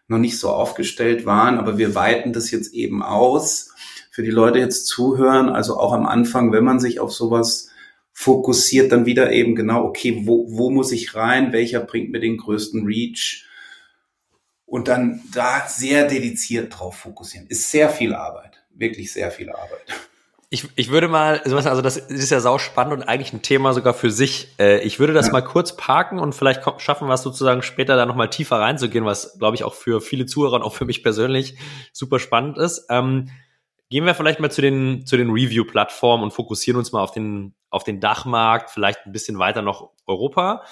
noch 0.07 0.19
nicht 0.19 0.39
so 0.39 0.51
aufgestellt 0.51 1.27
waren. 1.27 1.59
Aber 1.59 1.79
wir 1.79 1.95
weiten 1.95 2.33
das 2.33 2.51
jetzt 2.51 2.73
eben 2.75 3.03
aus. 3.03 3.71
Für 4.11 4.23
die 4.23 4.31
Leute 4.31 4.59
jetzt 4.59 4.87
zuhören, 4.87 5.49
also 5.49 5.79
auch 5.79 5.93
am 5.93 6.07
Anfang, 6.07 6.53
wenn 6.53 6.65
man 6.65 6.79
sich 6.79 7.01
auf 7.01 7.13
sowas 7.13 7.71
fokussiert, 8.13 8.93
dann 8.93 9.07
wieder 9.07 9.33
eben 9.33 9.57
genau, 9.57 9.85
okay, 9.85 10.23
wo, 10.25 10.47
wo 10.49 10.71
muss 10.71 10.93
ich 10.93 11.17
rein? 11.17 11.53
Welcher 11.53 11.81
bringt 11.81 12.11
mir 12.11 12.21
den 12.21 12.37
größten 12.37 12.87
Reach? 12.87 13.49
und 14.75 14.89
dann 14.89 15.23
da 15.33 15.69
sehr 15.69 16.09
dediziert 16.09 16.77
drauf 16.77 16.97
fokussieren. 16.97 17.47
Ist 17.47 17.71
sehr 17.71 17.89
viel 17.89 18.13
Arbeit, 18.13 18.65
wirklich 18.71 19.13
sehr 19.13 19.31
viel 19.31 19.51
Arbeit. 19.51 19.85
Ich, 20.55 20.69
ich 20.77 20.89
würde 20.93 21.09
mal, 21.09 21.41
also 21.41 21.83
das 21.83 21.97
ist 21.97 22.31
ja 22.31 22.39
sau 22.39 22.59
spannend 22.59 22.93
und 22.93 23.03
eigentlich 23.03 23.33
ein 23.33 23.43
Thema 23.43 23.73
sogar 23.73 23.93
für 23.93 24.13
sich. 24.13 24.55
Äh, 24.61 24.85
ich 24.85 25.01
würde 25.01 25.13
das 25.13 25.27
ja. 25.27 25.33
mal 25.33 25.41
kurz 25.41 25.77
parken 25.77 26.21
und 26.21 26.33
vielleicht 26.33 26.63
schaffen 26.81 27.09
wir 27.09 27.15
es 27.15 27.23
sozusagen 27.23 27.63
später 27.63 27.97
da 27.97 28.07
nochmal 28.07 28.31
tiefer 28.31 28.61
reinzugehen, 28.61 29.05
was 29.05 29.37
glaube 29.37 29.57
ich 29.57 29.65
auch 29.65 29.75
für 29.75 30.01
viele 30.01 30.27
Zuhörer 30.27 30.55
und 30.55 30.63
auch 30.63 30.73
für 30.73 30.85
mich 30.85 31.03
persönlich 31.03 31.57
super 31.93 32.21
spannend 32.21 32.57
ist. 32.57 32.87
Ähm, 32.89 33.31
gehen 33.91 34.07
wir 34.07 34.15
vielleicht 34.15 34.39
mal 34.39 34.49
zu 34.49 34.63
den, 34.63 35.05
zu 35.07 35.17
den 35.17 35.31
Review-Plattformen 35.31 36.23
und 36.23 36.31
fokussieren 36.31 36.79
uns 36.79 36.93
mal 36.93 37.03
auf 37.03 37.11
den, 37.11 37.57
auf 37.69 37.83
den 37.83 37.99
Dachmarkt, 37.99 38.71
vielleicht 38.71 39.07
ein 39.07 39.13
bisschen 39.13 39.41
weiter 39.41 39.61
noch 39.61 39.91
Europa. 40.07 40.63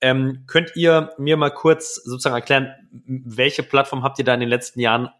Ähm, 0.00 0.44
könnt 0.46 0.74
ihr 0.74 1.12
mir 1.18 1.36
mal 1.36 1.50
kurz 1.50 1.96
sozusagen 1.96 2.34
erklären, 2.34 2.72
welche 2.90 3.62
Plattform 3.62 4.02
habt 4.02 4.18
ihr 4.18 4.24
da 4.24 4.32
in 4.32 4.40
den 4.40 4.48
letzten 4.48 4.80
Jahren 4.80 5.10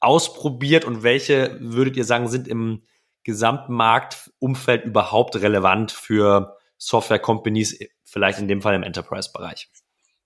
ausprobiert 0.00 0.84
und 0.84 1.04
welche 1.04 1.56
würdet 1.60 1.96
ihr 1.96 2.04
sagen, 2.04 2.26
sind 2.26 2.48
im 2.48 2.82
gesamten 3.24 3.74
Marktumfeld 3.74 4.84
überhaupt 4.84 5.36
relevant 5.36 5.92
für 5.92 6.56
Software-Companies, 6.78 7.78
vielleicht 8.04 8.38
in 8.38 8.48
dem 8.48 8.62
Fall 8.62 8.74
im 8.74 8.82
Enterprise-Bereich? 8.82 9.68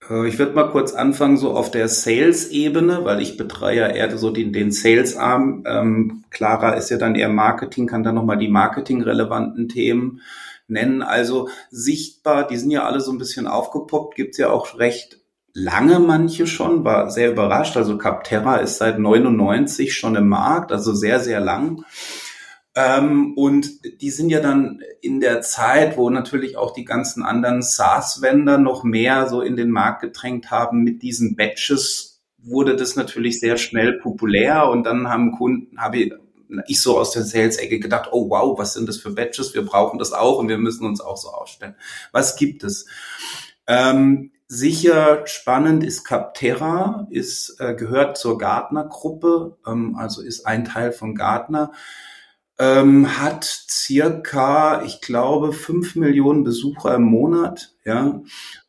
Äh, 0.09 0.29
ich 0.29 0.39
würde 0.39 0.55
mal 0.55 0.71
kurz 0.71 0.93
anfangen, 0.93 1.37
so 1.37 1.53
auf 1.53 1.71
der 1.71 1.89
Sales-Ebene, 1.89 3.05
weil 3.05 3.21
ich 3.21 3.37
betreue 3.37 3.77
ja 3.77 3.89
eher 3.89 4.17
so 4.17 4.31
den, 4.31 4.53
den 4.53 4.71
Sales-Arm. 4.71 5.65
Ähm, 5.67 6.25
Clara 6.31 6.73
ist 6.73 6.91
ja 6.91 6.99
dann 6.99 7.15
eher 7.15 7.29
Marketing, 7.29 7.87
kann 7.87 8.03
dann 8.03 8.15
nochmal 8.15 8.39
die 8.39 8.49
marketing-relevanten 8.49 9.69
Themen 9.69 10.21
nennen. 10.69 11.03
Also 11.03 11.49
sichtbar, 11.71 12.47
die 12.47 12.57
sind 12.57 12.71
ja 12.71 12.85
alle 12.85 13.01
so 13.01 13.13
ein 13.13 13.19
bisschen 13.19 13.47
aufgepoppt, 13.47 14.15
gibt's 14.15 14.39
ja 14.39 14.51
auch 14.51 14.79
recht 14.79 15.19
lange 15.55 15.99
manche 15.99 16.47
schon, 16.47 16.85
war 16.85 17.11
sehr 17.11 17.31
überrascht. 17.31 17.77
Also 17.77 17.99
Capterra 17.99 18.57
ist 18.57 18.79
seit 18.79 18.99
99 18.99 19.95
schon 19.95 20.17
im 20.17 20.29
Markt, 20.29 20.73
also 20.73 20.95
sehr, 20.95 21.21
sehr 21.21 21.41
lang. 21.41 21.85
Ähm, 22.75 23.35
und 23.37 24.01
die 24.01 24.11
sind 24.11 24.31
ja 24.31 24.41
dann 24.41 24.81
in 25.03 25.21
der 25.21 25.43
Zeit, 25.43 25.97
wo 25.97 26.09
natürlich 26.09 26.57
auch 26.57 26.73
die 26.73 26.85
ganzen 26.85 27.23
anderen 27.23 27.63
SaaS-Vendor 27.63 28.59
noch 28.59 28.83
mehr 28.83 29.29
so 29.29 29.43
in 29.43 29.57
den 29.57 29.71
Markt 29.71 30.01
gedrängt 30.01 30.51
haben 30.51 30.83
mit 30.83 31.03
diesen 31.03 31.37
Batches, 31.37 32.13
wurde 32.39 32.75
das 32.75 32.97
natürlich 32.97 33.41
sehr 33.41 33.57
schnell 33.57 33.99
populär 33.99 34.69
und 34.69 34.85
dann 34.85 35.09
haben 35.09 35.33
Kunden, 35.33 35.79
habe 35.81 35.99
ich, 35.99 36.13
ich 36.67 36.81
so 36.81 36.99
aus 36.99 37.13
der 37.13 37.25
Sales-Ecke 37.25 37.79
gedacht, 37.79 38.09
oh 38.13 38.31
wow, 38.31 38.59
was 38.59 38.75
sind 38.75 38.89
das 38.89 38.99
für 38.99 39.11
Batches? 39.11 39.55
Wir 39.55 39.65
brauchen 39.65 39.99
das 39.99 40.13
auch 40.13 40.39
und 40.39 40.49
wir 40.49 40.59
müssen 40.59 40.87
uns 40.87 41.01
auch 41.01 41.17
so 41.17 41.29
ausstellen. 41.29 41.77
Was 42.11 42.37
gibt 42.37 42.65
es? 42.65 42.87
Ähm, 43.67 44.33
sicher 44.49 45.27
spannend 45.27 45.85
ist 45.85 46.05
Capterra, 46.05 47.07
ist, 47.11 47.61
äh, 47.61 47.75
gehört 47.75 48.17
zur 48.17 48.39
Gartner-Gruppe, 48.39 49.57
ähm, 49.67 49.97
also 49.97 50.23
ist 50.23 50.47
ein 50.47 50.65
Teil 50.65 50.93
von 50.93 51.15
Gartner, 51.15 51.73
ähm, 52.63 53.19
hat 53.19 53.45
circa, 53.45 54.85
ich 54.85 55.01
glaube, 55.01 55.53
fünf 55.53 55.97
Millionen 55.97 56.45
Besucher 56.45 56.95
im 56.95 57.03
Monat, 57.03 57.75
ja, 57.85 58.23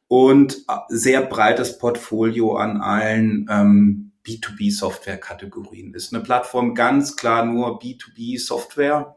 und 0.07 0.65
äh, 0.67 0.77
sehr 0.89 1.21
breites 1.21 1.77
Portfolio 1.77 2.55
an 2.55 2.81
allen 2.81 3.47
ähm, 3.51 4.11
B2B-Software-Kategorien. 4.25 5.93
Ist 5.93 6.11
eine 6.11 6.23
Plattform 6.23 6.73
ganz 6.73 7.15
klar 7.15 7.45
nur 7.45 7.79
B2B-Software. 7.79 9.15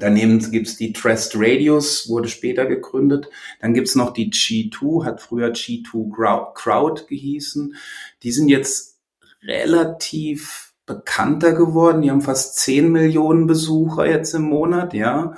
Daneben 0.00 0.38
gibt's 0.50 0.78
die 0.78 0.94
Trust 0.94 1.34
Radius, 1.36 2.08
wurde 2.08 2.28
später 2.28 2.64
gegründet. 2.64 3.28
Dann 3.60 3.74
gibt's 3.74 3.94
noch 3.94 4.14
die 4.14 4.30
G2, 4.30 5.04
hat 5.04 5.20
früher 5.20 5.48
G2 5.48 6.54
Crowd 6.54 7.04
gehießen. 7.08 7.74
Die 8.22 8.32
sind 8.32 8.48
jetzt 8.48 9.00
relativ 9.42 10.67
bekannter 10.88 11.52
geworden. 11.52 12.02
Die 12.02 12.10
haben 12.10 12.22
fast 12.22 12.56
10 12.56 12.90
Millionen 12.90 13.46
Besucher 13.46 14.06
jetzt 14.06 14.34
im 14.34 14.42
Monat, 14.42 14.94
ja. 14.94 15.34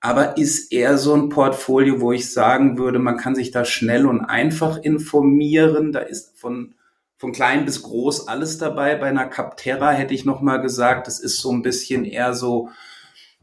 Aber 0.00 0.36
ist 0.36 0.72
eher 0.72 0.98
so 0.98 1.14
ein 1.14 1.28
Portfolio, 1.28 2.00
wo 2.00 2.12
ich 2.12 2.32
sagen 2.32 2.78
würde, 2.78 2.98
man 2.98 3.16
kann 3.16 3.34
sich 3.34 3.50
da 3.50 3.64
schnell 3.64 4.06
und 4.06 4.20
einfach 4.20 4.76
informieren. 4.78 5.92
Da 5.92 6.00
ist 6.00 6.38
von 6.38 6.74
von 7.22 7.30
klein 7.30 7.64
bis 7.64 7.82
groß 7.82 8.26
alles 8.26 8.58
dabei. 8.58 8.96
Bei 8.96 9.06
einer 9.06 9.26
Capterra 9.26 9.92
hätte 9.92 10.12
ich 10.12 10.24
noch 10.24 10.40
mal 10.40 10.56
gesagt, 10.56 11.06
das 11.06 11.20
ist 11.20 11.36
so 11.36 11.52
ein 11.52 11.62
bisschen 11.62 12.04
eher 12.04 12.34
so 12.34 12.70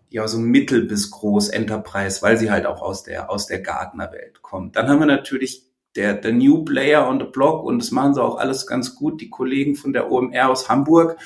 ja 0.10 0.27
so 0.27 0.38
mittel 0.38 0.84
bis 0.86 1.12
groß 1.12 1.48
Enterprise, 1.48 2.22
weil 2.22 2.38
sie 2.38 2.51
halt 2.51 2.65
auch 2.65 2.82
aus 2.82 3.03
der 3.03 3.29
aus 3.29 3.48
der 3.48 3.62
Gartner-Welt 3.62 4.41
kommt. 4.41 4.75
Dann 4.75 4.89
haben 4.89 5.00
wir 5.00 5.06
natürlich 5.06 5.68
der, 5.96 6.13
der 6.13 6.34
New 6.34 6.63
Player 6.63 7.08
on 7.08 7.19
the 7.19 7.25
Block 7.25 7.63
und 7.63 7.79
das 7.79 7.91
machen 7.91 8.13
sie 8.13 8.24
auch 8.24 8.38
alles 8.38 8.67
ganz 8.67 8.96
gut, 8.96 9.22
die 9.22 9.29
Kollegen 9.29 9.75
von 9.75 9.91
der 9.91 10.12
OMR 10.12 10.50
aus 10.50 10.69
Hamburg, 10.69 11.17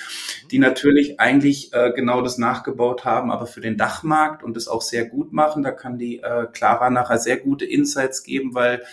die 0.52 0.60
natürlich 0.60 1.20
eigentlich 1.20 1.74
äh, 1.74 1.92
genau 1.94 2.22
das 2.22 2.38
nachgebaut 2.38 3.04
haben, 3.04 3.30
aber 3.30 3.46
für 3.46 3.62
den 3.62 3.78
Dachmarkt 3.78 4.44
und 4.44 4.56
das 4.56 4.68
auch 4.68 4.82
sehr 4.82 5.06
gut 5.06 5.34
machen. 5.34 5.64
Da 5.64 5.72
kann 5.72 5.98
die 5.98 6.20
äh, 6.20 6.48
Clara 6.52 6.90
nachher 6.90 7.18
sehr 7.18 7.38
gute 7.38 7.66
Insights 7.66 8.24
geben, 8.24 8.54
weil 8.54 8.84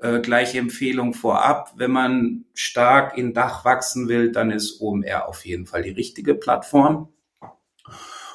äh, 0.00 0.20
gleiche 0.20 0.58
Empfehlung 0.58 1.12
vorab. 1.12 1.74
Wenn 1.76 1.92
man 1.92 2.44
stark 2.54 3.16
in 3.18 3.34
Dach 3.34 3.64
wachsen 3.64 4.08
will, 4.08 4.32
dann 4.32 4.50
ist 4.50 4.80
OMR 4.80 5.28
auf 5.28 5.44
jeden 5.44 5.66
Fall 5.66 5.82
die 5.82 5.90
richtige 5.90 6.34
Plattform. 6.34 7.11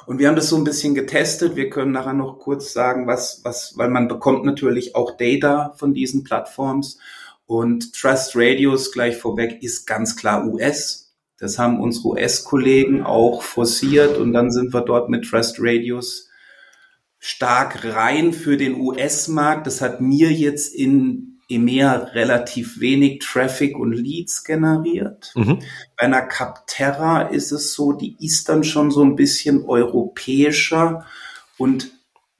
Und 0.08 0.18
wir 0.18 0.28
haben 0.28 0.36
das 0.36 0.48
so 0.48 0.56
ein 0.56 0.64
bisschen 0.64 0.94
getestet. 0.94 1.54
Wir 1.54 1.68
können 1.68 1.92
nachher 1.92 2.14
noch 2.14 2.38
kurz 2.38 2.72
sagen, 2.72 3.06
was, 3.06 3.42
was, 3.44 3.76
weil 3.76 3.90
man 3.90 4.08
bekommt 4.08 4.46
natürlich 4.46 4.96
auch 4.96 5.18
Data 5.18 5.74
von 5.76 5.92
diesen 5.92 6.24
Plattforms. 6.24 6.98
Und 7.44 7.92
Trust 7.92 8.34
Radius 8.34 8.90
gleich 8.90 9.18
vorweg 9.18 9.62
ist 9.62 9.86
ganz 9.86 10.16
klar 10.16 10.46
US. 10.46 11.14
Das 11.38 11.58
haben 11.58 11.78
unsere 11.78 12.08
US-Kollegen 12.08 13.02
auch 13.02 13.42
forciert 13.42 14.16
und 14.16 14.32
dann 14.32 14.50
sind 14.50 14.72
wir 14.72 14.80
dort 14.80 15.10
mit 15.10 15.26
Trust 15.26 15.56
Radius 15.58 16.30
stark 17.18 17.84
rein 17.84 18.32
für 18.32 18.56
den 18.56 18.80
US-Markt. 18.80 19.66
Das 19.66 19.82
hat 19.82 20.00
mir 20.00 20.32
jetzt 20.32 20.74
in 20.74 21.27
EMEA 21.48 22.10
relativ 22.12 22.78
wenig 22.80 23.20
Traffic 23.20 23.78
und 23.78 23.92
Leads 23.92 24.44
generiert. 24.44 25.32
Mhm. 25.34 25.60
Bei 25.96 26.04
einer 26.04 26.22
Capterra 26.22 27.22
ist 27.22 27.52
es 27.52 27.72
so, 27.72 27.92
die 27.92 28.16
ist 28.20 28.48
dann 28.48 28.64
schon 28.64 28.90
so 28.90 29.02
ein 29.02 29.16
bisschen 29.16 29.64
europäischer 29.64 31.06
und 31.56 31.90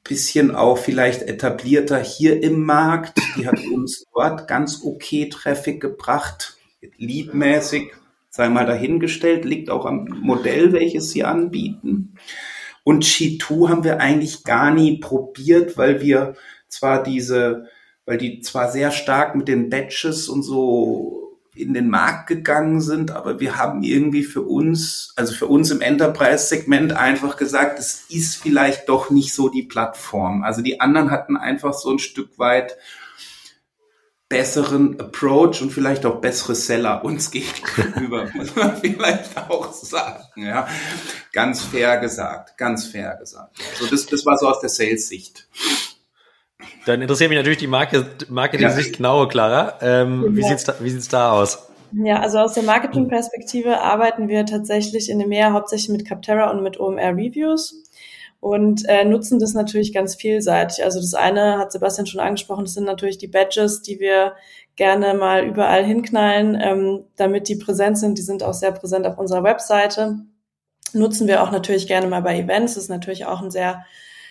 bisschen 0.05 0.55
auch 0.55 0.79
vielleicht 0.79 1.23
etablierter 1.23 1.99
hier 1.99 2.43
im 2.43 2.65
Markt. 2.65 3.19
Die 3.37 3.47
hat 3.47 3.59
uns 3.75 4.05
dort 4.12 4.49
ganz 4.49 4.83
okay 4.85 5.29
Traffic 5.29 5.81
gebracht, 5.81 6.57
leadmäßig, 6.97 7.93
sei 8.31 8.49
mal 8.49 8.67
dahingestellt, 8.67 9.45
liegt 9.45 9.71
auch 9.71 9.87
am 9.87 10.05
Modell, 10.21 10.73
welches 10.73 11.11
sie 11.11 11.25
anbieten. 11.25 12.15
Und 12.85 13.05
G2 13.05 13.69
haben 13.69 13.85
wir 13.85 14.00
eigentlich 14.00 14.45
gar 14.45 14.71
nie 14.71 14.99
probiert, 14.99 15.77
weil 15.77 16.00
wir 16.00 16.37
zwar 16.69 17.03
diese 17.03 17.69
weil 18.09 18.17
die 18.17 18.41
zwar 18.41 18.73
sehr 18.73 18.91
stark 18.91 19.35
mit 19.35 19.49
den 19.49 19.69
Batches 19.69 20.31
und 20.31 20.43
so 20.43 21.37
in 21.55 21.75
den 21.75 21.91
Markt 21.91 22.27
gegangen 22.29 22.81
sind, 22.81 23.11
aber 23.11 23.38
wir 23.38 23.59
haben 23.59 23.83
irgendwie 23.83 24.23
für 24.23 24.43
uns, 24.43 25.12
also 25.17 25.35
für 25.35 25.47
uns 25.47 25.71
im 25.71 25.83
Enterprise-Segment 25.83 26.93
einfach 26.93 27.37
gesagt, 27.37 27.79
es 27.79 28.07
ist 28.09 28.37
vielleicht 28.37 28.88
doch 28.88 29.11
nicht 29.11 29.35
so 29.35 29.49
die 29.49 29.65
Plattform. 29.65 30.43
Also 30.43 30.62
die 30.62 30.81
anderen 30.81 31.11
hatten 31.11 31.37
einfach 31.37 31.75
so 31.75 31.91
ein 31.91 31.99
Stück 31.99 32.38
weit 32.38 32.79
besseren 34.29 35.00
Approach 35.00 35.61
und 35.61 35.71
vielleicht 35.71 36.07
auch 36.07 36.21
bessere 36.21 36.55
Seller 36.55 37.05
uns 37.05 37.31
gegenüber, 37.33 38.31
muss 38.35 38.55
man 38.57 38.77
vielleicht 38.77 39.37
auch 39.37 39.73
sagen, 39.73 40.25
ja. 40.37 40.67
Ganz 41.33 41.62
fair 41.62 41.99
gesagt, 41.99 42.57
ganz 42.57 42.87
fair 42.87 43.17
gesagt. 43.17 43.59
So, 43.79 43.87
das, 43.87 44.07
das 44.07 44.25
war 44.25 44.38
so 44.38 44.49
aus 44.49 44.61
der 44.61 44.71
Sales-Sicht. 44.71 45.47
Dann 46.87 47.03
interessiert 47.03 47.31
mich 47.31 47.38
natürlich 47.38 47.59
die 47.59 47.67
Marke, 47.67 48.07
Marketing-Sicht 48.29 48.91
ja. 48.91 48.97
genauer, 48.97 49.29
Clara. 49.29 49.79
Ähm, 49.81 50.25
ja. 50.25 50.37
Wie 50.37 50.43
sieht's 50.43 50.65
da, 50.65 50.75
wie 50.81 50.91
sieht's 50.91 51.09
da 51.09 51.33
aus? 51.33 51.69
Ja, 51.93 52.21
also 52.21 52.38
aus 52.38 52.55
der 52.55 52.65
Marketing-Perspektive 52.65 53.81
arbeiten 53.81 54.29
wir 54.29 54.45
tatsächlich 54.45 55.09
in 55.09 55.19
dem 55.19 55.29
Meer 55.29 55.53
hauptsächlich 55.53 55.91
mit 55.91 56.07
Capterra 56.07 56.50
und 56.50 56.62
mit 56.62 56.79
OMR 56.79 57.17
Reviews 57.17 57.85
und 58.41 58.87
äh, 58.88 59.05
nutzen 59.05 59.38
das 59.38 59.55
natürlich 59.55 59.93
ganz 59.93 60.15
vielseitig. 60.15 60.85
Also 60.85 61.00
das 61.00 61.15
eine 61.15 61.59
hat 61.59 61.73
Sebastian 61.73 62.07
schon 62.07 62.21
angesprochen, 62.21 62.65
das 62.65 62.75
sind 62.75 62.85
natürlich 62.85 63.19
die 63.19 63.29
Badges, 63.29 63.83
die 63.83 64.00
wir 64.00 64.35
gerne 64.77 65.15
mal 65.15 65.45
überall 65.45 65.85
hinknallen, 65.85 66.57
ähm, 66.61 67.05
damit 67.17 67.49
die 67.49 67.57
präsent 67.57 67.99
sind. 67.99 68.17
Die 68.19 68.23
sind 68.23 68.43
auch 68.43 68.55
sehr 68.55 68.73
präsent 68.73 69.07
auf 69.07 69.19
unserer 69.19 69.43
Webseite. 69.43 70.21
Nutzen 70.93 71.27
wir 71.27 71.43
auch 71.43 71.50
natürlich 71.50 71.88
gerne 71.88 72.07
mal 72.07 72.23
bei 72.23 72.38
Events. 72.38 72.75
Das 72.75 72.85
ist 72.85 72.91
natürlich 72.91 73.27
auch 73.27 73.43
ein 73.43 73.50
sehr 73.50 73.85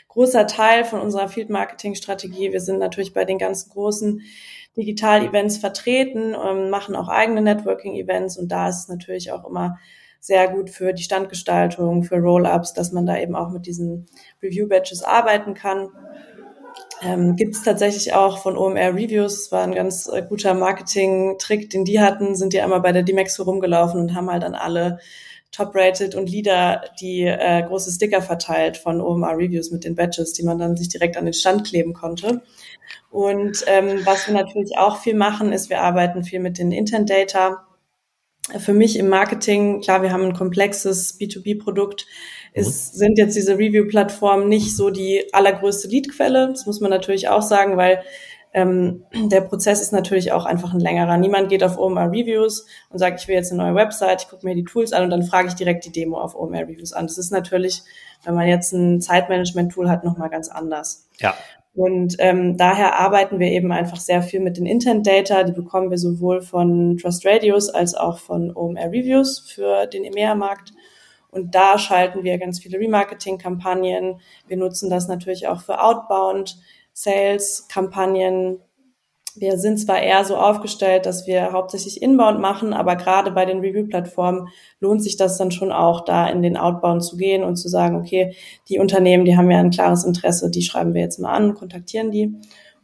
großer 0.07 0.47
Teil 0.47 0.83
von 0.83 0.99
unserer 0.99 1.29
Field 1.29 1.49
Marketing 1.49 1.95
Strategie. 1.95 2.51
Wir 2.51 2.61
sind 2.61 2.79
natürlich 2.79 3.13
bei 3.13 3.25
den 3.25 3.37
ganzen 3.37 3.69
großen 3.69 4.21
Digital-Events 4.77 5.57
vertreten, 5.57 6.35
ähm, 6.35 6.69
machen 6.69 6.95
auch 6.95 7.09
eigene 7.09 7.41
Networking-Events 7.41 8.37
und 8.37 8.51
da 8.51 8.69
ist 8.69 8.83
es 8.83 8.87
natürlich 8.87 9.31
auch 9.31 9.45
immer 9.47 9.77
sehr 10.19 10.47
gut 10.49 10.69
für 10.69 10.93
die 10.93 11.03
Standgestaltung, 11.03 12.03
für 12.03 12.17
Roll-ups, 12.17 12.73
dass 12.73 12.91
man 12.91 13.05
da 13.05 13.17
eben 13.17 13.35
auch 13.35 13.49
mit 13.49 13.65
diesen 13.65 14.07
Review-Badges 14.41 15.03
arbeiten 15.03 15.53
kann. 15.53 15.89
Ähm, 17.01 17.35
Gibt 17.35 17.55
es 17.55 17.63
tatsächlich 17.63 18.13
auch 18.13 18.39
von 18.39 18.57
OMR 18.57 18.95
Reviews, 18.95 19.43
das 19.43 19.51
war 19.51 19.63
ein 19.63 19.75
ganz 19.75 20.07
äh, 20.07 20.23
guter 20.27 20.53
Marketing-Trick, 20.53 21.69
den 21.69 21.85
die 21.85 21.99
hatten, 21.99 22.35
sind 22.35 22.53
die 22.53 22.61
einmal 22.61 22.81
bei 22.81 22.91
der 22.91 23.03
Dimex 23.03 23.39
rumgelaufen 23.39 24.01
und 24.01 24.15
haben 24.15 24.31
halt 24.31 24.43
an 24.43 24.55
alle 24.55 24.99
Top-Rated 25.57 26.13
und 26.13 26.29
Leader 26.29 26.83
die 27.01 27.23
äh, 27.23 27.63
große 27.63 27.91
Sticker 27.91 28.21
verteilt 28.21 28.77
von 28.77 29.01
OMR 29.01 29.35
Reviews 29.35 29.71
mit 29.71 29.83
den 29.83 29.95
Badges, 29.95 30.33
die 30.33 30.43
man 30.43 30.59
dann 30.59 30.77
sich 30.77 30.87
direkt 30.87 31.17
an 31.17 31.25
den 31.25 31.33
Stand 31.33 31.65
kleben 31.65 31.93
konnte. 31.93 32.43
Und 33.09 33.63
ähm, 33.65 34.05
was 34.05 34.27
wir 34.27 34.35
natürlich 34.35 34.77
auch 34.77 34.97
viel 34.97 35.15
machen, 35.15 35.51
ist, 35.51 35.71
wir 35.71 35.81
arbeiten 35.81 36.23
viel 36.23 36.39
mit 36.39 36.59
den 36.59 36.71
Intent 36.71 37.09
Data. 37.09 37.65
Für 38.59 38.73
mich 38.73 38.97
im 38.97 39.09
Marketing, 39.09 39.81
klar, 39.81 40.03
wir 40.03 40.13
haben 40.13 40.23
ein 40.23 40.33
komplexes 40.33 41.19
B2B-Produkt, 41.19 42.05
ist, 42.53 42.93
mhm. 42.93 42.97
sind 42.99 43.17
jetzt 43.17 43.35
diese 43.35 43.57
Review-Plattformen 43.57 44.47
nicht 44.47 44.75
so 44.75 44.91
die 44.91 45.25
allergrößte 45.33 45.87
Leadquelle. 45.87 46.49
Das 46.49 46.67
muss 46.67 46.79
man 46.79 46.91
natürlich 46.91 47.29
auch 47.29 47.41
sagen, 47.41 47.77
weil 47.77 48.03
ähm, 48.57 49.03
der 49.13 49.41
Prozess 49.41 49.81
ist 49.81 49.93
natürlich 49.93 50.31
auch 50.31 50.45
einfach 50.45 50.73
ein 50.73 50.79
längerer. 50.79 51.15
Niemand 51.17 51.49
geht 51.49 51.63
auf 51.63 51.77
OMR 51.77 52.07
Reviews 52.07 52.65
und 52.89 52.97
sagt, 52.97 53.21
ich 53.21 53.27
will 53.27 53.35
jetzt 53.35 53.51
eine 53.51 53.61
neue 53.61 53.75
Website, 53.75 54.23
ich 54.23 54.29
gucke 54.29 54.47
mir 54.47 54.55
die 54.55 54.63
Tools 54.63 54.93
an 54.93 55.03
und 55.03 55.11
dann 55.11 55.21
frage 55.21 55.49
ich 55.49 55.53
direkt 55.53 55.85
die 55.85 55.91
Demo 55.91 56.19
auf 56.19 56.35
OMR 56.35 56.61
Reviews 56.61 56.91
an. 56.91 57.05
Das 57.05 57.19
ist 57.19 57.31
natürlich, 57.31 57.83
wenn 58.25 58.33
man 58.33 58.47
jetzt 58.47 58.73
ein 58.73 58.99
Zeitmanagement-Tool 58.99 59.87
hat, 59.87 60.03
nochmal 60.03 60.31
ganz 60.31 60.49
anders. 60.49 61.07
Ja. 61.19 61.35
Und 61.75 62.15
ähm, 62.17 62.57
daher 62.57 62.97
arbeiten 62.97 63.39
wir 63.39 63.49
eben 63.51 63.71
einfach 63.71 63.97
sehr 63.97 64.23
viel 64.23 64.39
mit 64.39 64.57
den 64.57 64.65
Intent 64.65 65.05
Data. 65.05 65.43
Die 65.43 65.51
bekommen 65.51 65.91
wir 65.91 65.99
sowohl 65.99 66.41
von 66.41 66.97
Trust 66.97 67.27
Radios 67.27 67.69
als 67.69 67.93
auch 67.93 68.17
von 68.17 68.55
OMR 68.55 68.87
Reviews 68.87 69.39
für 69.39 69.85
den 69.85 70.03
EMEA-Markt. 70.03 70.73
Und 71.29 71.53
da 71.53 71.77
schalten 71.77 72.23
wir 72.23 72.39
ganz 72.39 72.59
viele 72.59 72.79
Remarketing-Kampagnen. 72.79 74.19
Wir 74.47 74.57
nutzen 74.57 74.89
das 74.89 75.07
natürlich 75.07 75.47
auch 75.47 75.61
für 75.61 75.79
Outbound. 75.79 76.57
Sales-Kampagnen. 76.97 78.57
Wir 79.35 79.59
sind 79.59 79.77
zwar 79.77 80.01
eher 80.01 80.25
so 80.25 80.35
aufgestellt, 80.35 81.05
dass 81.05 81.27
wir 81.27 81.51
hauptsächlich 81.51 82.01
Inbound 82.01 82.39
machen, 82.39 82.73
aber 82.73 82.95
gerade 82.95 83.29
bei 83.29 83.45
den 83.45 83.59
Review-Plattformen 83.59 84.47
lohnt 84.79 85.03
sich 85.03 85.15
das 85.15 85.37
dann 85.37 85.51
schon 85.51 85.71
auch, 85.71 86.05
da 86.05 86.27
in 86.27 86.41
den 86.41 86.57
Outbound 86.57 87.03
zu 87.03 87.15
gehen 87.15 87.43
und 87.43 87.55
zu 87.55 87.69
sagen, 87.69 87.97
okay, 87.97 88.35
die 88.67 88.79
Unternehmen, 88.79 89.25
die 89.25 89.37
haben 89.37 89.51
ja 89.51 89.59
ein 89.59 89.69
klares 89.69 90.05
Interesse, 90.05 90.49
die 90.49 90.63
schreiben 90.63 90.95
wir 90.95 91.01
jetzt 91.01 91.19
mal 91.19 91.33
an, 91.33 91.53
kontaktieren 91.53 92.09
die. 92.09 92.33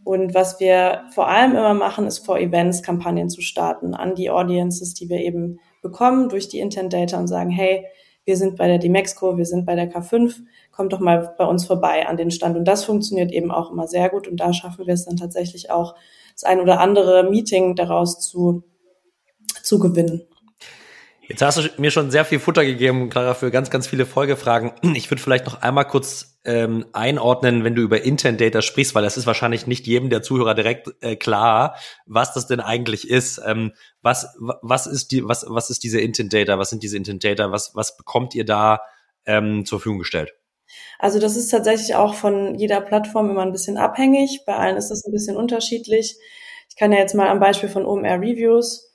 Und 0.03 0.35
was 0.35 0.59
wir 0.59 1.05
vor 1.09 1.27
allem 1.27 1.53
immer 1.53 1.73
machen, 1.73 2.05
ist 2.05 2.23
vor 2.23 2.37
Events 2.37 2.83
Kampagnen 2.83 3.31
zu 3.31 3.41
starten 3.41 3.95
an 3.95 4.13
die 4.13 4.29
Audiences, 4.29 4.93
die 4.93 5.09
wir 5.09 5.21
eben 5.21 5.59
bekommen 5.81 6.29
durch 6.29 6.49
die 6.49 6.59
Intent 6.59 6.93
Data 6.93 7.17
und 7.17 7.27
sagen, 7.27 7.49
hey, 7.49 7.87
wir 8.25 8.37
sind 8.37 8.57
bei 8.57 8.67
der 8.67 8.77
Demexco, 8.77 9.37
wir 9.37 9.45
sind 9.45 9.65
bei 9.65 9.75
der 9.75 9.91
K5, 9.91 10.35
kommt 10.73 10.91
doch 10.91 10.99
mal 10.99 11.35
bei 11.37 11.45
uns 11.45 11.65
vorbei 11.65 12.07
an 12.07 12.17
den 12.17 12.31
Stand. 12.31 12.57
Und 12.57 12.65
das 12.65 12.83
funktioniert 12.83 13.31
eben 13.31 13.51
auch 13.51 13.71
immer 13.71 13.87
sehr 13.87 14.09
gut. 14.09 14.27
Und 14.27 14.37
da 14.37 14.53
schaffen 14.53 14.85
wir 14.85 14.93
es 14.93 15.05
dann 15.05 15.17
tatsächlich 15.17 15.71
auch, 15.71 15.95
das 16.33 16.43
ein 16.43 16.59
oder 16.59 16.79
andere 16.79 17.29
Meeting 17.29 17.75
daraus 17.75 18.19
zu, 18.19 18.63
zu 19.61 19.79
gewinnen. 19.79 20.23
Jetzt 21.27 21.41
hast 21.41 21.57
du 21.57 21.69
mir 21.77 21.91
schon 21.91 22.11
sehr 22.11 22.25
viel 22.25 22.39
Futter 22.39 22.65
gegeben, 22.65 23.09
Clara, 23.09 23.33
für 23.33 23.49
ganz, 23.49 23.69
ganz 23.69 23.87
viele 23.87 24.05
Folgefragen. 24.05 24.73
Ich 24.95 25.09
würde 25.09 25.21
vielleicht 25.21 25.45
noch 25.45 25.61
einmal 25.61 25.85
kurz 25.85 26.39
ähm, 26.43 26.85
einordnen, 26.91 27.63
wenn 27.63 27.75
du 27.75 27.81
über 27.81 28.01
Intent 28.01 28.41
Data 28.41 28.61
sprichst, 28.61 28.93
weil 28.93 29.03
das 29.03 29.15
ist 29.15 29.25
wahrscheinlich 29.25 29.65
nicht 29.65 29.87
jedem 29.87 30.09
der 30.09 30.21
Zuhörer 30.21 30.53
direkt 30.53 30.89
äh, 31.01 31.15
klar, 31.15 31.77
was 32.05 32.33
das 32.33 32.47
denn 32.47 32.59
eigentlich 32.59 33.09
ist. 33.09 33.41
Ähm, 33.45 33.71
was, 34.01 34.35
was 34.39 34.85
ist 34.85 35.11
die, 35.11 35.25
was, 35.25 35.45
was 35.47 35.69
ist 35.69 35.83
diese 35.83 36.01
Intent 36.01 36.33
Data? 36.33 36.59
Was 36.59 36.69
sind 36.69 36.83
diese 36.83 36.97
Intent 36.97 37.23
Data? 37.23 37.51
Was, 37.51 37.71
was 37.73 37.95
bekommt 37.95 38.35
ihr 38.35 38.43
da 38.43 38.81
ähm, 39.25 39.65
zur 39.65 39.79
Verfügung 39.79 39.99
gestellt? 39.99 40.33
Also 40.99 41.19
das 41.19 41.35
ist 41.35 41.49
tatsächlich 41.49 41.95
auch 41.95 42.13
von 42.13 42.55
jeder 42.55 42.81
Plattform 42.81 43.29
immer 43.29 43.41
ein 43.41 43.51
bisschen 43.51 43.77
abhängig. 43.77 44.43
Bei 44.45 44.55
allen 44.55 44.77
ist 44.77 44.89
das 44.89 45.05
ein 45.05 45.11
bisschen 45.11 45.37
unterschiedlich. 45.37 46.17
Ich 46.69 46.75
kann 46.75 46.91
ja 46.91 46.99
jetzt 46.99 47.15
mal 47.15 47.27
am 47.27 47.39
Beispiel 47.39 47.69
von 47.69 47.85
OMR 47.85 48.19
Reviews 48.19 48.93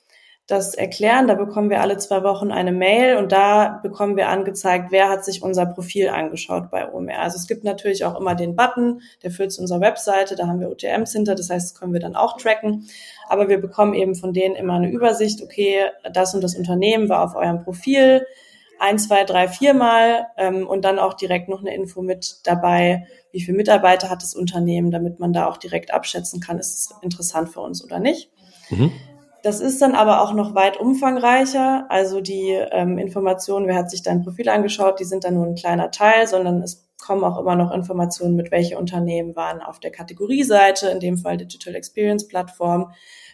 das 0.49 0.73
erklären. 0.73 1.27
Da 1.27 1.35
bekommen 1.35 1.69
wir 1.69 1.81
alle 1.81 1.97
zwei 1.97 2.23
Wochen 2.23 2.51
eine 2.51 2.71
Mail 2.71 3.17
und 3.17 3.31
da 3.31 3.79
bekommen 3.83 4.17
wir 4.17 4.29
angezeigt, 4.29 4.87
wer 4.89 5.09
hat 5.09 5.23
sich 5.23 5.43
unser 5.43 5.65
Profil 5.67 6.09
angeschaut 6.09 6.71
bei 6.71 6.91
OMR. 6.91 7.19
Also 7.19 7.37
es 7.37 7.47
gibt 7.47 7.63
natürlich 7.63 8.03
auch 8.03 8.19
immer 8.19 8.35
den 8.35 8.55
Button, 8.55 9.01
der 9.23 9.31
führt 9.31 9.51
zu 9.51 9.61
unserer 9.61 9.81
Webseite, 9.81 10.35
da 10.35 10.47
haben 10.47 10.59
wir 10.59 10.69
OTMs 10.69 11.13
hinter, 11.13 11.35
das 11.35 11.49
heißt, 11.49 11.71
das 11.71 11.79
können 11.79 11.93
wir 11.93 11.99
dann 11.99 12.15
auch 12.15 12.37
tracken. 12.37 12.87
Aber 13.27 13.47
wir 13.47 13.61
bekommen 13.61 13.93
eben 13.93 14.15
von 14.15 14.33
denen 14.33 14.55
immer 14.55 14.73
eine 14.73 14.89
Übersicht, 14.89 15.43
okay, 15.43 15.85
das 16.11 16.33
und 16.33 16.43
das 16.43 16.55
Unternehmen 16.55 17.09
war 17.09 17.23
auf 17.23 17.35
eurem 17.35 17.63
Profil 17.63 18.25
ein, 18.79 18.99
zwei, 18.99 19.23
drei, 19.23 19.47
viermal 19.47 20.27
ähm, 20.37 20.67
und 20.67 20.83
dann 20.85 20.99
auch 20.99 21.13
direkt 21.13 21.49
noch 21.49 21.59
eine 21.59 21.73
Info 21.73 22.01
mit 22.01 22.39
dabei, 22.45 23.05
wie 23.31 23.41
viele 23.41 23.57
Mitarbeiter 23.57 24.09
hat 24.09 24.23
das 24.23 24.33
Unternehmen, 24.33 24.91
damit 24.91 25.19
man 25.19 25.33
da 25.33 25.47
auch 25.47 25.57
direkt 25.57 25.93
abschätzen 25.93 26.39
kann, 26.39 26.59
ist 26.59 26.73
es 26.73 26.95
interessant 27.01 27.49
für 27.49 27.61
uns 27.61 27.83
oder 27.83 27.99
nicht. 27.99 28.31
Mhm. 28.69 28.91
Das 29.43 29.61
ist 29.61 29.81
dann 29.81 29.95
aber 29.95 30.21
auch 30.21 30.33
noch 30.33 30.53
weit 30.53 30.77
umfangreicher. 30.77 31.85
Also 31.89 32.19
die 32.19 32.51
ähm, 32.71 32.97
Informationen, 32.97 33.67
wer 33.67 33.75
hat 33.75 33.89
sich 33.89 34.01
dein 34.01 34.23
Profil 34.23 34.49
angeschaut, 34.49 34.99
die 34.99 35.05
sind 35.05 35.23
dann 35.23 35.35
nur 35.35 35.45
ein 35.45 35.55
kleiner 35.55 35.91
Teil, 35.91 36.27
sondern 36.27 36.61
es 36.61 36.89
kommen 36.99 37.23
auch 37.23 37.39
immer 37.39 37.55
noch 37.55 37.71
Informationen 37.71 38.35
mit, 38.35 38.51
welche 38.51 38.77
Unternehmen 38.77 39.35
waren 39.35 39.61
auf 39.61 39.79
der 39.79 39.91
Kategorieseite, 39.91 40.89
in 40.89 40.99
dem 40.99 41.17
Fall 41.17 41.37
Digital 41.37 41.75
Experience 41.75 42.27
Plattform. 42.27 42.91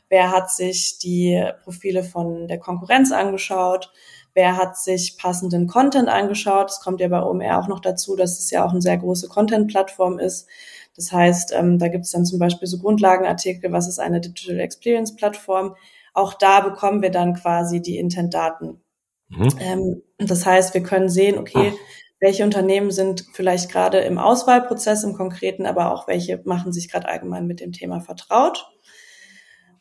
Wer 0.08 0.31
hat 0.31 0.51
sich 0.51 0.99
die 0.99 1.43
Profile 1.63 2.03
von 2.03 2.47
der 2.47 2.60
Konkurrenz 2.60 3.12
angeschaut? 3.12 3.91
Wer 4.36 4.58
hat 4.58 4.78
sich 4.78 5.17
passenden 5.17 5.65
Content 5.65 6.10
angeschaut. 6.10 6.69
Es 6.69 6.82
kommt 6.82 7.02
ja 7.02 7.08
bei 7.08 7.24
OMR 7.24 7.58
auch 7.58 7.67
noch 7.67 7.80
dazu, 7.80 8.15
dass 8.15 8.38
es 8.38 8.52
ja 8.52 8.65
auch 8.65 8.71
eine 8.71 8.82
sehr 8.82 8.98
große 8.98 9.30
Content-Plattform 9.30 10.19
ist. 10.19 10.48
Das 10.95 11.12
heißt, 11.12 11.54
ähm, 11.54 11.80
da 11.80 11.88
gibt 11.88 12.06
es 12.06 12.12
dann 12.12 12.26
zum 12.26 12.38
Beispiel 12.38 12.67
so 12.67 12.78
Grundlagenartikel, 12.78 13.71
was 13.71 13.88
ist 13.88 14.00
eine 14.00 14.21
Digital 14.21 14.60
Experience 14.60 15.15
Plattform. 15.15 15.76
Auch 16.13 16.34
da 16.34 16.62
bekommen 16.62 17.02
wir 17.02 17.12
dann 17.12 17.34
quasi 17.34 17.82
die 17.82 17.98
Intent-Daten. 17.98 18.82
Mhm. 19.30 19.50
Ähm, 19.60 20.02
das 20.17 20.45
heißt, 20.45 20.74
wir 20.74 20.84
können 20.84 21.10
sehen, 21.10 21.38
okay, 21.38 21.74
Ach. 21.74 21.80
welche 22.19 22.43
Unternehmen 22.43 22.91
sind 22.91 23.26
vielleicht 23.34 23.71
gerade 23.71 24.00
im 24.00 24.17
Auswahlprozess 24.17 25.04
im 25.04 25.13
Konkreten, 25.13 25.65
aber 25.65 25.91
auch 25.93 26.08
welche 26.08 26.41
machen 26.45 26.71
sich 26.71 26.89
gerade 26.89 27.08
allgemein 27.08 27.48
mit 27.48 27.60
dem 27.60 27.71
Thema 27.71 28.00
vertraut. 28.02 28.69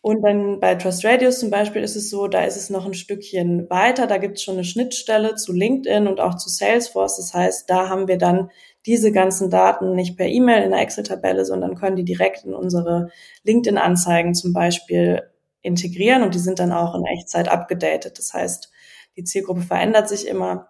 Und 0.04 0.20
dann 0.20 0.60
bei 0.60 0.74
Trust 0.74 1.02
Radius 1.02 1.38
zum 1.38 1.48
Beispiel 1.48 1.82
ist 1.82 1.96
es 1.96 2.10
so, 2.10 2.28
da 2.28 2.44
ist 2.44 2.58
es 2.58 2.68
noch 2.68 2.84
ein 2.84 2.92
Stückchen 2.92 3.70
weiter. 3.70 4.06
Da 4.06 4.18
gibt 4.18 4.36
es 4.36 4.42
schon 4.42 4.56
eine 4.56 4.64
Schnittstelle 4.64 5.34
zu 5.36 5.54
LinkedIn 5.54 6.06
und 6.06 6.20
auch 6.20 6.34
zu 6.36 6.50
Salesforce. 6.50 7.16
Das 7.16 7.32
heißt, 7.32 7.70
da 7.70 7.88
haben 7.88 8.06
wir 8.06 8.18
dann 8.18 8.50
diese 8.84 9.12
ganzen 9.12 9.48
Daten 9.48 9.94
nicht 9.94 10.18
per 10.18 10.26
E-Mail 10.26 10.62
in 10.62 10.72
der 10.72 10.82
Excel-Tabelle, 10.82 11.46
sondern 11.46 11.74
können 11.74 11.96
die 11.96 12.04
direkt 12.04 12.44
in 12.44 12.52
unsere 12.52 13.08
LinkedIn-Anzeigen 13.44 14.34
zum 14.34 14.52
Beispiel 14.52 15.22
integrieren 15.62 16.22
und 16.22 16.34
die 16.34 16.38
sind 16.38 16.58
dann 16.58 16.72
auch 16.72 16.94
in 16.94 17.06
Echtzeit 17.06 17.48
abgedatet. 17.48 18.18
Das 18.18 18.34
heißt, 18.34 18.70
die 19.16 19.24
Zielgruppe 19.24 19.62
verändert 19.62 20.10
sich 20.10 20.28
immer 20.28 20.68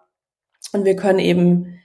und 0.71 0.85
wir 0.85 0.95
können 0.95 1.19
eben 1.19 1.81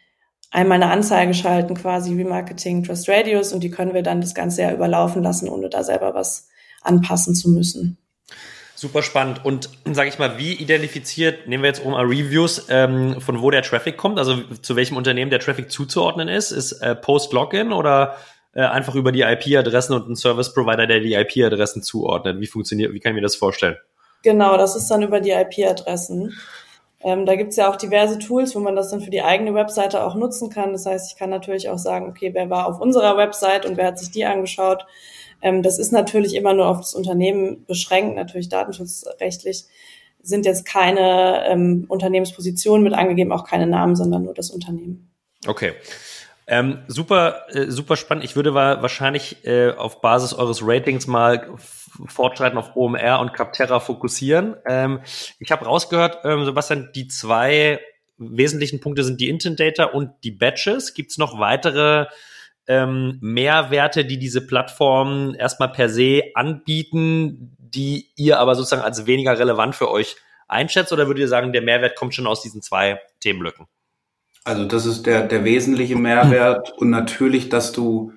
einmal 0.52 0.80
eine 0.80 0.92
Anzeige 0.92 1.34
schalten, 1.34 1.74
quasi 1.74 2.14
Remarketing 2.14 2.84
Trust 2.84 3.08
Radius 3.08 3.52
und 3.52 3.64
die 3.64 3.72
können 3.72 3.92
wir 3.92 4.04
dann 4.04 4.20
das 4.20 4.36
ganze 4.36 4.62
Jahr 4.62 4.72
überlaufen 4.72 5.24
lassen, 5.24 5.48
ohne 5.48 5.68
da 5.68 5.82
selber 5.82 6.14
was 6.14 6.49
anpassen 6.82 7.34
zu 7.34 7.50
müssen. 7.50 7.98
Super 8.74 9.02
spannend. 9.02 9.44
Und 9.44 9.68
sage 9.92 10.08
ich 10.08 10.18
mal, 10.18 10.38
wie 10.38 10.54
identifiziert, 10.54 11.46
nehmen 11.46 11.62
wir 11.62 11.68
jetzt 11.68 11.84
um 11.84 11.92
Reviews, 11.92 12.66
ähm, 12.70 13.20
von 13.20 13.42
wo 13.42 13.50
der 13.50 13.60
Traffic 13.60 13.98
kommt, 13.98 14.18
also 14.18 14.40
zu 14.62 14.74
welchem 14.74 14.96
Unternehmen 14.96 15.30
der 15.30 15.40
Traffic 15.40 15.70
zuzuordnen 15.70 16.28
ist? 16.28 16.50
Ist 16.50 16.72
äh, 16.80 16.94
Post-Login 16.94 17.72
oder 17.72 18.16
äh, 18.54 18.62
einfach 18.62 18.94
über 18.94 19.12
die 19.12 19.20
IP-Adressen 19.20 19.92
und 19.94 20.08
ein 20.08 20.16
Service-Provider, 20.16 20.86
der 20.86 21.00
die 21.00 21.12
IP-Adressen 21.12 21.82
zuordnet? 21.82 22.40
Wie 22.40 22.46
funktioniert, 22.46 22.94
wie 22.94 23.00
kann 23.00 23.12
ich 23.12 23.16
mir 23.16 23.20
das 23.20 23.36
vorstellen? 23.36 23.76
Genau, 24.22 24.56
das 24.56 24.76
ist 24.76 24.90
dann 24.90 25.02
über 25.02 25.20
die 25.20 25.32
IP-Adressen. 25.32 26.34
Ähm, 27.02 27.24
da 27.24 27.34
gibt's 27.34 27.56
ja 27.56 27.70
auch 27.70 27.76
diverse 27.76 28.18
Tools, 28.18 28.54
wo 28.54 28.60
man 28.60 28.76
das 28.76 28.90
dann 28.90 29.00
für 29.00 29.10
die 29.10 29.22
eigene 29.22 29.54
Webseite 29.54 30.04
auch 30.04 30.14
nutzen 30.14 30.50
kann. 30.50 30.72
Das 30.72 30.86
heißt, 30.86 31.12
ich 31.12 31.18
kann 31.18 31.30
natürlich 31.30 31.68
auch 31.70 31.78
sagen, 31.78 32.08
okay, 32.08 32.30
wer 32.34 32.50
war 32.50 32.66
auf 32.66 32.80
unserer 32.80 33.16
Website 33.16 33.64
und 33.64 33.76
wer 33.76 33.86
hat 33.86 33.98
sich 33.98 34.10
die 34.10 34.24
angeschaut? 34.24 34.86
Ähm, 35.42 35.62
das 35.62 35.78
ist 35.78 35.92
natürlich 35.92 36.34
immer 36.34 36.52
nur 36.52 36.68
auf 36.68 36.78
das 36.78 36.94
Unternehmen 36.94 37.64
beschränkt, 37.66 38.16
natürlich 38.16 38.48
datenschutzrechtlich 38.48 39.66
sind 40.22 40.46
jetzt 40.46 40.66
keine 40.66 41.46
ähm, 41.46 41.86
Unternehmenspositionen 41.88 42.84
mit 42.84 42.94
angegeben, 42.94 43.32
auch 43.32 43.44
keine 43.44 43.66
Namen, 43.66 43.96
sondern 43.96 44.24
nur 44.24 44.34
das 44.34 44.50
Unternehmen. 44.50 45.10
Okay. 45.46 45.72
Ähm, 46.50 46.82
super, 46.88 47.46
äh, 47.50 47.70
super 47.70 47.94
spannend. 47.94 48.24
Ich 48.24 48.34
würde 48.34 48.52
wahrscheinlich 48.52 49.44
äh, 49.44 49.70
auf 49.70 50.00
Basis 50.00 50.34
eures 50.34 50.66
Ratings 50.66 51.06
mal 51.06 51.48
fortschreiten 52.06 52.58
auf 52.58 52.74
OMR 52.74 53.20
und 53.20 53.32
Capterra 53.32 53.78
fokussieren. 53.78 54.56
Ähm, 54.66 55.00
ich 55.38 55.52
habe 55.52 55.64
rausgehört, 55.64 56.24
ähm, 56.24 56.44
Sebastian, 56.44 56.90
die 56.92 57.06
zwei 57.06 57.78
wesentlichen 58.18 58.80
Punkte 58.80 59.04
sind 59.04 59.20
die 59.20 59.28
Intent 59.28 59.60
Data 59.60 59.84
und 59.84 60.10
die 60.24 60.32
Batches. 60.32 60.92
Gibt 60.92 61.12
es 61.12 61.18
noch 61.18 61.38
weitere 61.38 62.06
ähm, 62.66 63.18
Mehrwerte, 63.20 64.04
die 64.04 64.18
diese 64.18 64.44
Plattformen 64.44 65.36
erstmal 65.36 65.70
per 65.70 65.88
se 65.88 66.22
anbieten, 66.34 67.56
die 67.60 68.10
ihr 68.16 68.40
aber 68.40 68.56
sozusagen 68.56 68.82
als 68.82 69.06
weniger 69.06 69.38
relevant 69.38 69.76
für 69.76 69.88
euch 69.88 70.16
einschätzt? 70.48 70.92
Oder 70.92 71.06
würdet 71.06 71.20
ihr 71.20 71.28
sagen, 71.28 71.52
der 71.52 71.62
Mehrwert 71.62 71.94
kommt 71.94 72.12
schon 72.12 72.26
aus 72.26 72.42
diesen 72.42 72.60
zwei 72.60 73.00
Themenblöcken? 73.20 73.68
Also 74.50 74.64
das 74.64 74.84
ist 74.84 75.06
der, 75.06 75.28
der 75.28 75.44
wesentliche 75.44 75.96
Mehrwert. 75.96 76.72
Und 76.76 76.90
natürlich, 76.90 77.48
dass 77.48 77.70
du 77.70 78.12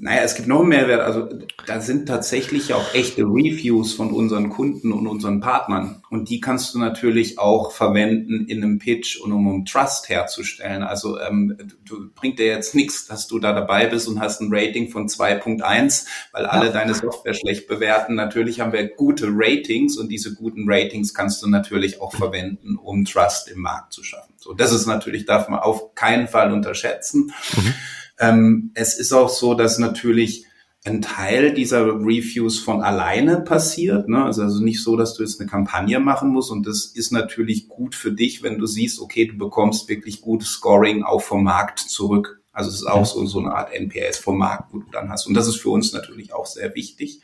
naja, 0.00 0.22
es 0.22 0.36
gibt 0.36 0.46
noch 0.46 0.60
einen 0.60 0.68
Mehrwert. 0.68 1.00
Also 1.00 1.28
da 1.66 1.80
sind 1.80 2.06
tatsächlich 2.06 2.72
auch 2.72 2.94
echte 2.94 3.22
Reviews 3.22 3.94
von 3.94 4.12
unseren 4.12 4.48
Kunden 4.48 4.92
und 4.92 5.08
unseren 5.08 5.40
Partnern. 5.40 6.02
Und 6.08 6.30
die 6.30 6.40
kannst 6.40 6.72
du 6.72 6.78
natürlich 6.78 7.40
auch 7.40 7.72
verwenden 7.72 8.46
in 8.46 8.62
einem 8.62 8.78
Pitch 8.78 9.20
und 9.20 9.32
um, 9.32 9.48
um 9.48 9.64
Trust 9.64 10.08
herzustellen. 10.08 10.84
Also 10.84 11.18
ähm, 11.18 11.56
du, 11.84 12.10
bringt 12.14 12.38
dir 12.38 12.46
jetzt 12.46 12.76
nichts, 12.76 13.06
dass 13.06 13.26
du 13.26 13.40
da 13.40 13.52
dabei 13.52 13.86
bist 13.86 14.06
und 14.06 14.20
hast 14.20 14.40
ein 14.40 14.50
Rating 14.52 14.88
von 14.88 15.08
2.1, 15.08 16.06
weil 16.30 16.46
alle 16.46 16.66
ja. 16.66 16.72
deine 16.72 16.94
Software 16.94 17.34
schlecht 17.34 17.66
bewerten. 17.66 18.14
Natürlich 18.14 18.60
haben 18.60 18.72
wir 18.72 18.86
gute 18.86 19.26
Ratings 19.30 19.98
und 19.98 20.10
diese 20.10 20.32
guten 20.32 20.70
Ratings 20.70 21.12
kannst 21.12 21.42
du 21.42 21.48
natürlich 21.48 22.00
auch 22.00 22.12
verwenden, 22.12 22.76
um 22.76 23.04
Trust 23.04 23.48
im 23.48 23.62
Markt 23.62 23.92
zu 23.92 24.04
schaffen. 24.04 24.34
So, 24.36 24.54
das 24.54 24.72
ist 24.72 24.86
natürlich, 24.86 25.26
darf 25.26 25.48
man 25.48 25.58
auf 25.58 25.96
keinen 25.96 26.28
Fall 26.28 26.52
unterschätzen. 26.52 27.32
Mhm. 27.56 27.74
Ähm, 28.18 28.70
es 28.74 28.98
ist 28.98 29.12
auch 29.12 29.28
so, 29.28 29.54
dass 29.54 29.78
natürlich 29.78 30.46
ein 30.84 31.02
Teil 31.02 31.52
dieser 31.52 31.86
Reviews 31.86 32.58
von 32.58 32.82
alleine 32.82 33.40
passiert. 33.40 34.08
Ne? 34.08 34.24
Also, 34.24 34.42
also 34.42 34.62
nicht 34.62 34.82
so, 34.82 34.96
dass 34.96 35.14
du 35.14 35.22
jetzt 35.22 35.40
eine 35.40 35.48
Kampagne 35.48 36.00
machen 36.00 36.30
musst. 36.30 36.50
Und 36.50 36.66
das 36.66 36.86
ist 36.86 37.12
natürlich 37.12 37.68
gut 37.68 37.94
für 37.94 38.12
dich, 38.12 38.42
wenn 38.42 38.58
du 38.58 38.66
siehst, 38.66 39.00
okay, 39.00 39.26
du 39.26 39.36
bekommst 39.36 39.88
wirklich 39.88 40.20
gutes 40.20 40.50
Scoring 40.50 41.02
auch 41.02 41.20
vom 41.22 41.44
Markt 41.44 41.80
zurück. 41.80 42.40
Also 42.52 42.70
es 42.70 42.76
ist 42.76 42.86
auch 42.86 43.06
so, 43.06 43.24
so 43.26 43.40
eine 43.40 43.54
Art 43.54 43.72
NPS 43.72 44.18
vom 44.18 44.38
Markt, 44.38 44.72
wo 44.72 44.78
du 44.78 44.86
dann 44.90 45.10
hast. 45.10 45.26
Und 45.26 45.34
das 45.34 45.46
ist 45.46 45.56
für 45.56 45.70
uns 45.70 45.92
natürlich 45.92 46.32
auch 46.32 46.46
sehr 46.46 46.74
wichtig. 46.74 47.20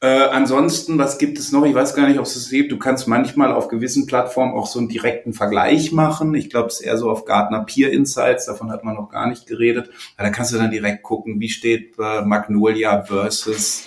Äh, 0.00 0.06
ansonsten, 0.06 0.96
was 0.96 1.18
gibt 1.18 1.40
es 1.40 1.50
noch? 1.50 1.64
Ich 1.66 1.74
weiß 1.74 1.94
gar 1.94 2.06
nicht, 2.06 2.20
ob 2.20 2.24
es 2.24 2.36
es 2.36 2.50
gibt. 2.50 2.70
Du 2.70 2.78
kannst 2.78 3.08
manchmal 3.08 3.52
auf 3.52 3.66
gewissen 3.66 4.06
Plattformen 4.06 4.54
auch 4.54 4.68
so 4.68 4.78
einen 4.78 4.88
direkten 4.88 5.32
Vergleich 5.32 5.90
machen. 5.90 6.36
Ich 6.36 6.50
glaube, 6.50 6.68
es 6.68 6.80
ist 6.80 6.86
eher 6.86 6.96
so 6.96 7.10
auf 7.10 7.24
Gartner 7.24 7.64
Peer 7.64 7.92
Insights. 7.92 8.46
Davon 8.46 8.70
hat 8.70 8.84
man 8.84 8.94
noch 8.94 9.10
gar 9.10 9.28
nicht 9.28 9.46
geredet. 9.46 9.90
Aber 10.16 10.28
da 10.28 10.30
kannst 10.32 10.52
du 10.52 10.58
dann 10.58 10.70
direkt 10.70 11.02
gucken, 11.02 11.40
wie 11.40 11.48
steht 11.48 11.98
äh, 11.98 12.22
Magnolia 12.22 13.02
versus 13.02 13.86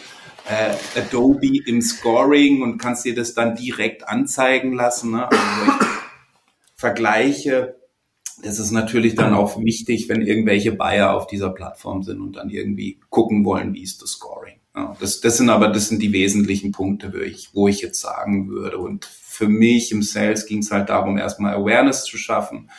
äh, 0.49 0.99
Adobe 0.99 1.59
im 1.65 1.81
Scoring 1.81 2.61
und 2.61 2.77
kannst 2.77 3.05
dir 3.05 3.15
das 3.15 3.33
dann 3.33 3.55
direkt 3.55 4.09
anzeigen 4.09 4.73
lassen. 4.73 5.11
Ne? 5.11 5.29
Also 5.31 5.71
Vergleiche. 6.75 7.77
Das 8.43 8.59
ist 8.59 8.71
natürlich 8.71 9.15
dann 9.15 9.33
auch 9.33 9.59
wichtig, 9.59 10.09
wenn 10.09 10.21
irgendwelche 10.21 10.73
Buyer 10.73 11.13
auf 11.15 11.27
dieser 11.27 11.51
Plattform 11.51 12.03
sind 12.03 12.19
und 12.19 12.35
dann 12.35 12.49
irgendwie 12.49 12.99
gucken 13.09 13.45
wollen, 13.45 13.73
wie 13.73 13.83
ist 13.83 14.01
das 14.01 14.11
Scoring. 14.11 14.60
Ja, 14.75 14.95
das, 14.99 15.19
das 15.19 15.37
sind 15.37 15.49
aber, 15.49 15.67
das 15.67 15.89
sind 15.89 16.01
die 16.01 16.13
wesentlichen 16.13 16.71
Punkte, 16.71 17.13
wo 17.13 17.17
ich, 17.17 17.49
wo 17.53 17.67
ich 17.67 17.81
jetzt 17.81 17.99
sagen 17.99 18.49
würde. 18.49 18.77
Und 18.77 19.05
für 19.05 19.47
mich 19.47 19.91
im 19.91 20.01
Sales 20.01 20.45
ging 20.45 20.59
es 20.59 20.71
halt 20.71 20.89
darum, 20.89 21.17
erstmal 21.17 21.55
Awareness 21.55 22.05
zu 22.05 22.17
schaffen, 22.17 22.69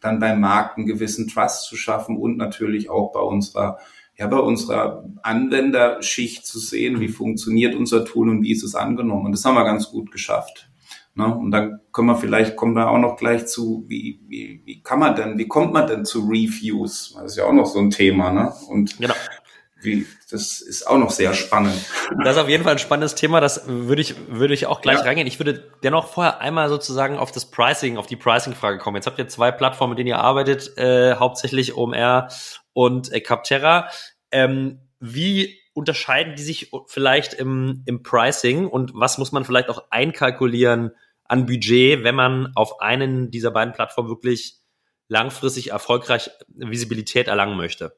dann 0.00 0.18
beim 0.18 0.40
Markt 0.40 0.78
einen 0.78 0.86
gewissen 0.86 1.28
Trust 1.28 1.64
zu 1.64 1.76
schaffen 1.76 2.16
und 2.16 2.36
natürlich 2.36 2.88
auch 2.88 3.12
bei 3.12 3.20
unserer, 3.20 3.78
ja, 4.16 4.26
bei 4.26 4.38
unserer 4.38 5.04
Anwenderschicht 5.22 6.46
zu 6.46 6.58
sehen, 6.58 7.00
wie 7.00 7.08
funktioniert 7.08 7.74
unser 7.74 8.04
Tool 8.04 8.30
und 8.30 8.42
wie 8.42 8.52
ist 8.52 8.62
es 8.62 8.74
angenommen. 8.74 9.26
Und 9.26 9.32
das 9.32 9.44
haben 9.44 9.54
wir 9.54 9.64
ganz 9.64 9.90
gut 9.90 10.10
geschafft. 10.10 10.70
Ne? 11.14 11.34
Und 11.34 11.50
dann 11.50 11.80
können 11.92 12.08
wir 12.08 12.16
vielleicht, 12.16 12.56
kommen 12.56 12.74
wir 12.74 12.88
auch 12.88 12.98
noch 12.98 13.16
gleich 13.16 13.46
zu, 13.46 13.84
wie, 13.86 14.20
wie, 14.26 14.62
wie 14.64 14.82
kann 14.82 14.98
man 14.98 15.14
denn, 15.14 15.36
wie 15.36 15.48
kommt 15.48 15.74
man 15.74 15.86
denn 15.86 16.06
zu 16.06 16.20
Reviews? 16.20 17.14
Das 17.14 17.32
ist 17.32 17.36
ja 17.36 17.44
auch 17.44 17.52
noch 17.52 17.66
so 17.66 17.78
ein 17.78 17.90
Thema, 17.90 18.32
ne? 18.32 18.52
Und 18.68 18.98
genau 18.98 19.14
wie, 19.82 20.06
das 20.32 20.60
ist 20.60 20.86
auch 20.86 20.98
noch 20.98 21.10
sehr 21.10 21.34
spannend. 21.34 21.74
Das 22.24 22.36
ist 22.36 22.42
auf 22.42 22.48
jeden 22.48 22.64
Fall 22.64 22.72
ein 22.72 22.78
spannendes 22.78 23.14
Thema. 23.14 23.40
Das 23.40 23.62
würde 23.66 24.00
ich, 24.00 24.14
würde 24.28 24.54
ich 24.54 24.66
auch 24.66 24.80
gleich 24.80 24.98
ja. 24.98 25.04
reingehen. 25.04 25.26
Ich 25.26 25.38
würde 25.38 25.70
dennoch 25.82 26.08
vorher 26.08 26.40
einmal 26.40 26.68
sozusagen 26.68 27.18
auf 27.18 27.32
das 27.32 27.50
Pricing, 27.50 27.98
auf 27.98 28.06
die 28.06 28.16
Pricing-Frage 28.16 28.78
kommen. 28.78 28.96
Jetzt 28.96 29.06
habt 29.06 29.18
ihr 29.18 29.28
zwei 29.28 29.52
Plattformen, 29.52 29.90
mit 29.90 29.98
denen 29.98 30.08
ihr 30.08 30.18
arbeitet, 30.18 30.76
äh, 30.78 31.16
hauptsächlich 31.16 31.76
OMR 31.76 32.28
und 32.72 33.12
äh, 33.12 33.20
Capterra. 33.20 33.88
Ähm, 34.30 34.80
wie 35.00 35.58
unterscheiden 35.74 36.34
die 36.36 36.42
sich 36.42 36.70
vielleicht 36.86 37.34
im, 37.34 37.82
im 37.86 38.02
Pricing 38.02 38.66
und 38.66 38.92
was 38.94 39.18
muss 39.18 39.32
man 39.32 39.44
vielleicht 39.44 39.68
auch 39.68 39.84
einkalkulieren 39.90 40.92
an 41.24 41.46
Budget, 41.46 42.04
wenn 42.04 42.14
man 42.14 42.52
auf 42.54 42.80
einen 42.80 43.30
dieser 43.30 43.50
beiden 43.50 43.72
Plattformen 43.72 44.08
wirklich 44.08 44.58
langfristig 45.08 45.70
erfolgreich 45.70 46.30
Visibilität 46.48 47.28
erlangen 47.28 47.56
möchte? 47.56 47.96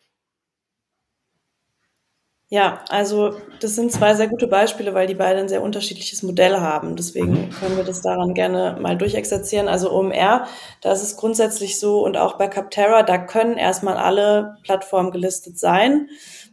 Ja, 2.54 2.84
also 2.88 3.34
das 3.58 3.74
sind 3.74 3.90
zwei 3.90 4.14
sehr 4.14 4.28
gute 4.28 4.46
Beispiele, 4.46 4.94
weil 4.94 5.08
die 5.08 5.16
beide 5.16 5.40
ein 5.40 5.48
sehr 5.48 5.60
unterschiedliches 5.60 6.22
Modell 6.22 6.60
haben. 6.60 6.94
Deswegen 6.94 7.32
mhm. 7.32 7.50
können 7.50 7.76
wir 7.76 7.82
das 7.82 8.00
daran 8.00 8.32
gerne 8.32 8.78
mal 8.80 8.96
durchexerzieren. 8.96 9.66
Also 9.66 9.90
OMR, 9.90 10.46
da 10.80 10.92
ist 10.92 11.02
es 11.02 11.16
grundsätzlich 11.16 11.80
so 11.80 12.04
und 12.04 12.16
auch 12.16 12.38
bei 12.38 12.46
Capterra, 12.46 13.02
da 13.02 13.18
können 13.18 13.56
erstmal 13.56 13.96
alle 13.96 14.54
Plattformen 14.62 15.10
gelistet 15.10 15.58
sein. 15.58 16.06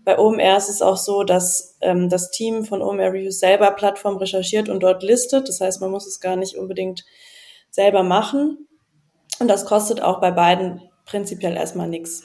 Bei 0.04 0.18
OMR 0.18 0.58
ist 0.58 0.70
es 0.70 0.82
auch 0.82 0.98
so, 0.98 1.24
dass 1.24 1.78
ähm, 1.82 2.10
das 2.10 2.32
Team 2.32 2.66
von 2.66 2.82
OMR 2.82 3.14
Reviews 3.14 3.40
selber 3.40 3.70
Plattform 3.70 4.18
recherchiert 4.18 4.70
und 4.70 4.82
dort 4.82 5.04
listet. 5.04 5.50
Das 5.50 5.62
heißt, 5.62 5.82
man 5.82 5.92
muss 5.92 6.08
es 6.08 6.20
gar 6.20 6.36
nicht 6.36 6.56
unbedingt 6.56 7.06
selber 7.70 8.02
machen. 8.02 8.68
Und 9.40 9.50
das 9.50 9.66
kostet 9.66 10.02
auch 10.02 10.20
bei 10.20 10.32
beiden 10.32 10.82
prinzipiell 11.06 11.56
erstmal 11.56 11.88
nichts. 11.88 12.24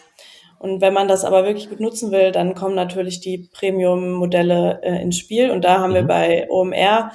Und 0.59 0.81
wenn 0.81 0.95
man 0.95 1.09
das 1.09 1.25
aber 1.25 1.45
wirklich 1.45 1.69
gut 1.69 1.81
nutzen 1.81 2.11
will, 2.13 2.33
dann 2.33 2.55
kommen 2.55 2.75
natürlich 2.75 3.21
die 3.21 3.49
Premium-Modelle 3.53 4.81
äh, 4.83 5.03
ins 5.03 5.19
Spiel. 5.19 5.51
Und 5.51 5.65
da 5.65 5.81
haben 5.81 5.91
mhm. 5.91 5.95
wir 5.95 6.03
bei 6.05 6.47
OMR 6.51 7.13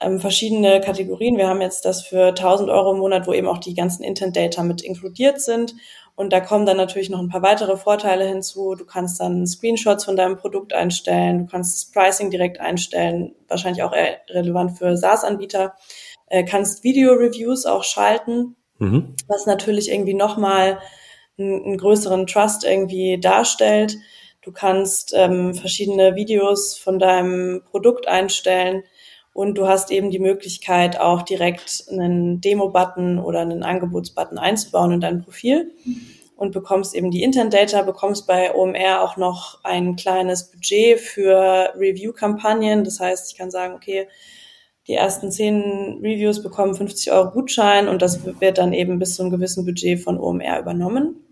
ähm, 0.00 0.20
verschiedene 0.20 0.80
Kategorien. 0.80 1.36
Wir 1.36 1.48
haben 1.48 1.60
jetzt 1.60 1.84
das 1.84 2.02
für 2.02 2.28
1000 2.28 2.70
Euro 2.70 2.92
im 2.92 2.98
Monat, 2.98 3.26
wo 3.26 3.32
eben 3.32 3.48
auch 3.48 3.58
die 3.58 3.74
ganzen 3.74 4.02
Intent 4.02 4.36
Data 4.36 4.62
mit 4.62 4.82
inkludiert 4.82 5.40
sind. 5.40 5.74
Und 6.14 6.32
da 6.32 6.40
kommen 6.40 6.64
dann 6.64 6.78
natürlich 6.78 7.10
noch 7.10 7.20
ein 7.20 7.28
paar 7.28 7.42
weitere 7.42 7.76
Vorteile 7.76 8.26
hinzu. 8.26 8.74
Du 8.74 8.86
kannst 8.86 9.20
dann 9.20 9.46
Screenshots 9.46 10.04
von 10.06 10.16
deinem 10.16 10.38
Produkt 10.38 10.72
einstellen, 10.72 11.40
du 11.40 11.46
kannst 11.46 11.76
das 11.76 11.92
Pricing 11.92 12.30
direkt 12.30 12.58
einstellen, 12.58 13.34
wahrscheinlich 13.48 13.82
auch 13.82 13.92
relevant 14.30 14.78
für 14.78 14.96
SaaS-Anbieter, 14.96 15.74
äh, 16.28 16.42
kannst 16.44 16.84
Video-Reviews 16.84 17.66
auch 17.66 17.84
schalten, 17.84 18.56
mhm. 18.78 19.14
was 19.28 19.44
natürlich 19.44 19.90
irgendwie 19.92 20.14
nochmal 20.14 20.78
einen, 21.38 21.64
einen 21.64 21.78
größeren 21.78 22.26
Trust 22.26 22.64
irgendwie 22.64 23.18
darstellt. 23.18 23.96
Du 24.42 24.52
kannst 24.52 25.12
ähm, 25.16 25.54
verschiedene 25.54 26.14
Videos 26.14 26.76
von 26.76 26.98
deinem 26.98 27.62
Produkt 27.70 28.06
einstellen 28.06 28.84
und 29.32 29.58
du 29.58 29.66
hast 29.68 29.90
eben 29.90 30.10
die 30.10 30.18
Möglichkeit, 30.18 30.98
auch 30.98 31.22
direkt 31.22 31.84
einen 31.90 32.40
Demo-Button 32.40 33.18
oder 33.18 33.40
einen 33.40 33.64
Angebotsbutton 33.64 34.38
einzubauen 34.38 34.92
in 34.92 35.00
dein 35.00 35.22
Profil 35.22 35.74
und 36.36 36.52
bekommst 36.52 36.94
eben 36.94 37.10
die 37.10 37.22
Intent 37.22 37.52
Data, 37.52 37.82
bekommst 37.82 38.26
bei 38.26 38.54
OMR 38.54 39.02
auch 39.02 39.16
noch 39.16 39.62
ein 39.64 39.96
kleines 39.96 40.50
Budget 40.50 41.00
für 41.00 41.72
Review-Kampagnen. 41.76 42.84
Das 42.84 43.00
heißt, 43.00 43.30
ich 43.30 43.36
kann 43.36 43.50
sagen, 43.50 43.74
okay, 43.74 44.08
die 44.86 44.94
ersten 44.94 45.32
zehn 45.32 45.98
Reviews 46.02 46.42
bekommen 46.42 46.74
50 46.74 47.12
Euro 47.12 47.30
Gutschein 47.30 47.88
und 47.88 48.02
das 48.02 48.24
wird 48.40 48.58
dann 48.58 48.72
eben 48.72 48.98
bis 48.98 49.16
zu 49.16 49.22
einem 49.22 49.32
gewissen 49.32 49.64
Budget 49.64 50.00
von 50.00 50.18
OMR 50.18 50.60
übernommen. 50.60 51.25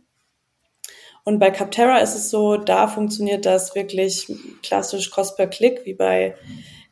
Und 1.24 1.38
bei 1.38 1.50
Capterra 1.50 1.98
ist 1.98 2.14
es 2.14 2.30
so, 2.30 2.56
da 2.56 2.86
funktioniert 2.86 3.46
das 3.46 3.74
wirklich 3.74 4.30
klassisch 4.62 5.10
Cost 5.10 5.36
per 5.36 5.46
Klick, 5.46 5.86
wie 5.86 5.94
bei 5.94 6.34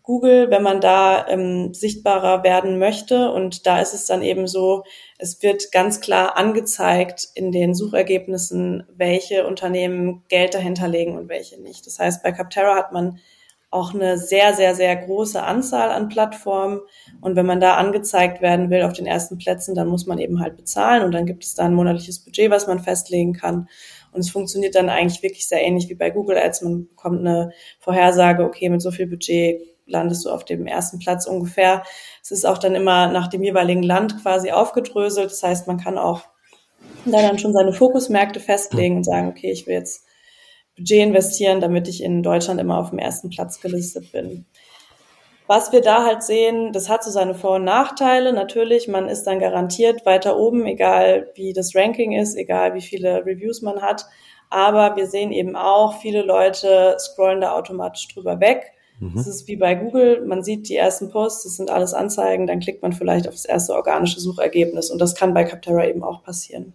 Google, 0.02 0.50
wenn 0.50 0.62
man 0.62 0.80
da 0.80 1.28
ähm, 1.28 1.74
sichtbarer 1.74 2.42
werden 2.42 2.78
möchte. 2.78 3.30
Und 3.30 3.66
da 3.66 3.80
ist 3.80 3.94
es 3.94 4.06
dann 4.06 4.22
eben 4.22 4.46
so, 4.46 4.84
es 5.18 5.42
wird 5.42 5.70
ganz 5.70 6.00
klar 6.00 6.36
angezeigt 6.36 7.28
in 7.34 7.52
den 7.52 7.74
Suchergebnissen, 7.74 8.84
welche 8.96 9.46
Unternehmen 9.46 10.24
Geld 10.28 10.54
dahinterlegen 10.54 11.16
und 11.16 11.28
welche 11.28 11.60
nicht. 11.60 11.86
Das 11.86 11.98
heißt, 11.98 12.22
bei 12.22 12.32
Capterra 12.32 12.74
hat 12.74 12.92
man 12.92 13.20
auch 13.70 13.94
eine 13.94 14.18
sehr, 14.18 14.52
sehr, 14.54 14.74
sehr 14.74 14.94
große 14.94 15.42
Anzahl 15.42 15.90
an 15.90 16.08
Plattformen. 16.08 16.80
Und 17.20 17.36
wenn 17.36 17.46
man 17.46 17.60
da 17.60 17.76
angezeigt 17.76 18.42
werden 18.42 18.68
will 18.70 18.82
auf 18.82 18.92
den 18.92 19.06
ersten 19.06 19.38
Plätzen, 19.38 19.74
dann 19.74 19.88
muss 19.88 20.06
man 20.06 20.18
eben 20.18 20.40
halt 20.40 20.56
bezahlen 20.56 21.04
und 21.04 21.12
dann 21.12 21.24
gibt 21.24 21.44
es 21.44 21.54
da 21.54 21.64
ein 21.64 21.74
monatliches 21.74 22.18
Budget, 22.18 22.50
was 22.50 22.66
man 22.66 22.80
festlegen 22.80 23.32
kann. 23.32 23.68
Und 24.12 24.20
es 24.20 24.30
funktioniert 24.30 24.74
dann 24.74 24.88
eigentlich 24.88 25.22
wirklich 25.22 25.48
sehr 25.48 25.62
ähnlich 25.62 25.88
wie 25.88 25.94
bei 25.94 26.10
Google 26.10 26.36
Ads. 26.36 26.62
Man 26.62 26.88
bekommt 26.88 27.20
eine 27.20 27.52
Vorhersage, 27.80 28.44
okay, 28.44 28.68
mit 28.68 28.82
so 28.82 28.90
viel 28.90 29.06
Budget 29.06 29.60
landest 29.86 30.24
du 30.24 30.30
auf 30.30 30.44
dem 30.44 30.66
ersten 30.66 30.98
Platz 30.98 31.26
ungefähr. 31.26 31.82
Es 32.22 32.30
ist 32.30 32.44
auch 32.44 32.58
dann 32.58 32.74
immer 32.74 33.08
nach 33.08 33.28
dem 33.28 33.42
jeweiligen 33.42 33.82
Land 33.82 34.22
quasi 34.22 34.52
aufgedröselt. 34.52 35.30
Das 35.30 35.42
heißt, 35.42 35.66
man 35.66 35.78
kann 35.78 35.98
auch 35.98 36.22
da 37.04 37.20
dann 37.20 37.38
schon 37.38 37.52
seine 37.52 37.72
Fokusmärkte 37.72 38.40
festlegen 38.40 38.96
und 38.96 39.04
sagen, 39.04 39.28
okay, 39.28 39.50
ich 39.50 39.66
will 39.66 39.74
jetzt 39.74 40.04
Budget 40.76 41.02
investieren, 41.02 41.60
damit 41.60 41.88
ich 41.88 42.02
in 42.02 42.22
Deutschland 42.22 42.60
immer 42.60 42.78
auf 42.78 42.90
dem 42.90 42.98
ersten 42.98 43.30
Platz 43.30 43.60
gelistet 43.60 44.12
bin. 44.12 44.46
Was 45.52 45.70
wir 45.70 45.82
da 45.82 46.02
halt 46.02 46.22
sehen, 46.22 46.72
das 46.72 46.88
hat 46.88 47.04
so 47.04 47.10
seine 47.10 47.34
Vor- 47.34 47.56
und 47.56 47.64
Nachteile. 47.64 48.32
Natürlich, 48.32 48.88
man 48.88 49.06
ist 49.06 49.24
dann 49.24 49.38
garantiert 49.38 50.06
weiter 50.06 50.38
oben, 50.38 50.64
egal 50.64 51.30
wie 51.34 51.52
das 51.52 51.74
Ranking 51.74 52.12
ist, 52.12 52.36
egal 52.36 52.72
wie 52.72 52.80
viele 52.80 53.26
Reviews 53.26 53.60
man 53.60 53.82
hat. 53.82 54.06
Aber 54.48 54.96
wir 54.96 55.06
sehen 55.06 55.30
eben 55.30 55.54
auch, 55.54 56.00
viele 56.00 56.22
Leute 56.22 56.96
scrollen 56.98 57.42
da 57.42 57.52
automatisch 57.52 58.08
drüber 58.08 58.40
weg 58.40 58.72
Mhm. 59.02 59.14
Das 59.16 59.26
ist 59.26 59.48
wie 59.48 59.56
bei 59.56 59.74
Google, 59.74 60.24
man 60.26 60.44
sieht 60.44 60.68
die 60.68 60.76
ersten 60.76 61.10
Posts, 61.10 61.42
das 61.42 61.56
sind 61.56 61.70
alles 61.70 61.92
Anzeigen, 61.92 62.46
dann 62.46 62.60
klickt 62.60 62.82
man 62.82 62.92
vielleicht 62.92 63.26
auf 63.26 63.34
das 63.34 63.44
erste 63.44 63.74
organische 63.74 64.20
Suchergebnis 64.20 64.90
und 64.90 65.00
das 65.00 65.16
kann 65.16 65.34
bei 65.34 65.42
Capterra 65.42 65.86
eben 65.86 66.04
auch 66.04 66.22
passieren. 66.22 66.74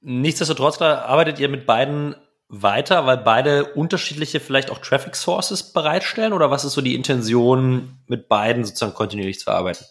Nichtsdestotrotz 0.00 0.80
arbeitet 0.80 1.40
ihr 1.40 1.50
mit 1.50 1.66
beiden 1.66 2.14
weiter, 2.48 3.06
weil 3.06 3.18
beide 3.18 3.74
unterschiedliche 3.74 4.40
vielleicht 4.40 4.70
auch 4.70 4.78
Traffic 4.78 5.14
Sources 5.14 5.72
bereitstellen 5.72 6.32
oder 6.32 6.50
was 6.50 6.64
ist 6.64 6.72
so 6.72 6.80
die 6.80 6.94
Intention, 6.94 7.98
mit 8.06 8.28
beiden 8.28 8.64
sozusagen 8.64 8.94
kontinuierlich 8.94 9.38
zu 9.38 9.50
arbeiten? 9.50 9.84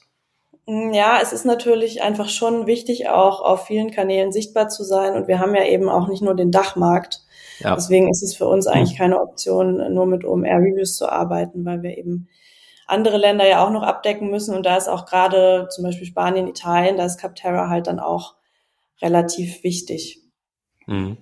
Ja, 0.65 1.19
es 1.21 1.31
ist 1.31 1.45
natürlich 1.45 2.01
einfach 2.01 2.29
schon 2.29 2.67
wichtig, 2.67 3.07
auch 3.07 3.41
auf 3.41 3.67
vielen 3.67 3.91
Kanälen 3.91 4.31
sichtbar 4.31 4.67
zu 4.67 4.83
sein. 4.83 5.15
Und 5.15 5.27
wir 5.27 5.39
haben 5.39 5.55
ja 5.55 5.63
eben 5.63 5.87
auch 5.87 6.07
nicht 6.09 6.21
nur 6.21 6.35
den 6.35 6.51
Dachmarkt, 6.51 7.21
ja. 7.59 7.75
Deswegen 7.75 8.09
ist 8.09 8.23
es 8.23 8.35
für 8.35 8.47
uns 8.47 8.67
eigentlich 8.67 8.91
hm. 8.91 8.97
keine 8.97 9.21
Option, 9.21 9.93
nur 9.93 10.05
mit 10.05 10.23
OMR-Reviews 10.23 10.95
zu 10.95 11.11
arbeiten, 11.11 11.65
weil 11.65 11.81
wir 11.81 11.97
eben 11.97 12.27
andere 12.85 13.17
Länder 13.17 13.47
ja 13.47 13.65
auch 13.65 13.71
noch 13.71 13.83
abdecken 13.83 14.29
müssen. 14.29 14.55
Und 14.55 14.65
da 14.65 14.77
ist 14.77 14.87
auch 14.87 15.05
gerade 15.05 15.67
zum 15.69 15.83
Beispiel 15.83 16.07
Spanien, 16.07 16.47
Italien, 16.47 16.97
da 16.97 17.05
ist 17.05 17.19
Capterra 17.19 17.69
halt 17.69 17.87
dann 17.87 17.99
auch 17.99 18.35
relativ 19.01 19.63
wichtig. 19.63 20.21
Mhm. 20.85 21.17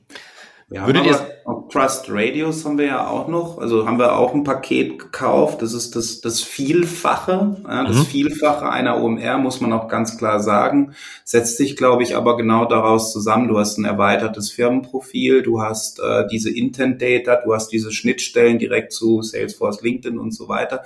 Ja, 0.72 0.88
Würdet 0.88 1.06
ihr 1.06 1.20
auch 1.46 1.70
Trust 1.70 2.08
Radios 2.10 2.66
haben 2.66 2.80
wir 2.80 2.86
ja 2.86 3.08
auch 3.08 3.28
noch, 3.28 3.60
also 3.60 3.86
haben 3.86 4.00
wir 4.00 4.18
auch 4.18 4.34
ein 4.34 4.44
Paket 4.44 4.98
gekauft. 4.98 5.62
Das 5.62 5.74
ist 5.74 5.96
das, 5.96 6.22
das 6.22 6.42
Vielfache, 6.42 7.58
ja, 7.64 7.84
das 7.84 7.98
mhm. 7.98 8.06
Vielfache 8.06 8.68
einer 8.68 9.00
OMR, 9.00 9.38
muss 9.38 9.62
man 9.62 9.74
auch 9.74 9.88
ganz 9.88 10.18
klar 10.18 10.42
sagen. 10.42 10.96
Setzt 11.24 11.58
sich, 11.58 11.76
glaube 11.76 12.02
ich, 12.02 12.16
aber 12.16 12.36
genau 12.36 12.66
daraus 12.66 13.14
zusammen. 13.14 13.48
Du 13.48 13.60
hast 13.60 13.78
ein 13.78 13.86
erweitertes 13.86 14.50
Firmenprofil, 14.52 15.44
du 15.44 15.62
hast 15.62 16.00
äh, 16.00 16.26
diese 16.32 16.50
Intent 16.50 17.00
Data, 17.00 17.36
du 17.36 17.54
hast 17.54 17.68
diese 17.70 17.92
Schnittstellen 17.92 18.58
direkt 18.58 18.92
zu 18.92 19.22
Salesforce, 19.22 19.82
LinkedIn 19.82 20.18
und 20.18 20.32
so 20.32 20.48
weiter 20.48 20.84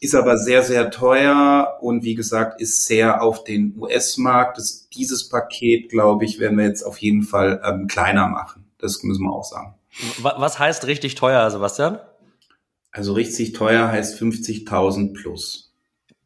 ist 0.00 0.14
aber 0.14 0.38
sehr, 0.38 0.62
sehr 0.62 0.92
teuer 0.92 1.78
und 1.80 2.04
wie 2.04 2.14
gesagt, 2.14 2.60
ist 2.60 2.86
sehr 2.86 3.20
auf 3.20 3.42
den 3.42 3.74
US-Markt. 3.76 4.60
Dieses 4.94 5.28
Paket, 5.28 5.88
glaube 5.88 6.24
ich, 6.24 6.38
werden 6.38 6.56
wir 6.56 6.66
jetzt 6.66 6.84
auf 6.84 6.98
jeden 6.98 7.22
Fall 7.22 7.60
ähm, 7.64 7.88
kleiner 7.88 8.28
machen. 8.28 8.67
Das 8.78 9.02
müssen 9.02 9.24
wir 9.24 9.32
auch 9.32 9.44
sagen. 9.44 9.74
Was 10.20 10.58
heißt 10.58 10.86
richtig 10.86 11.14
teuer, 11.14 11.50
Sebastian? 11.50 11.98
Also 12.92 13.12
richtig 13.12 13.52
teuer 13.52 13.88
heißt 13.88 14.20
50.000 14.20 15.14
plus. 15.14 15.72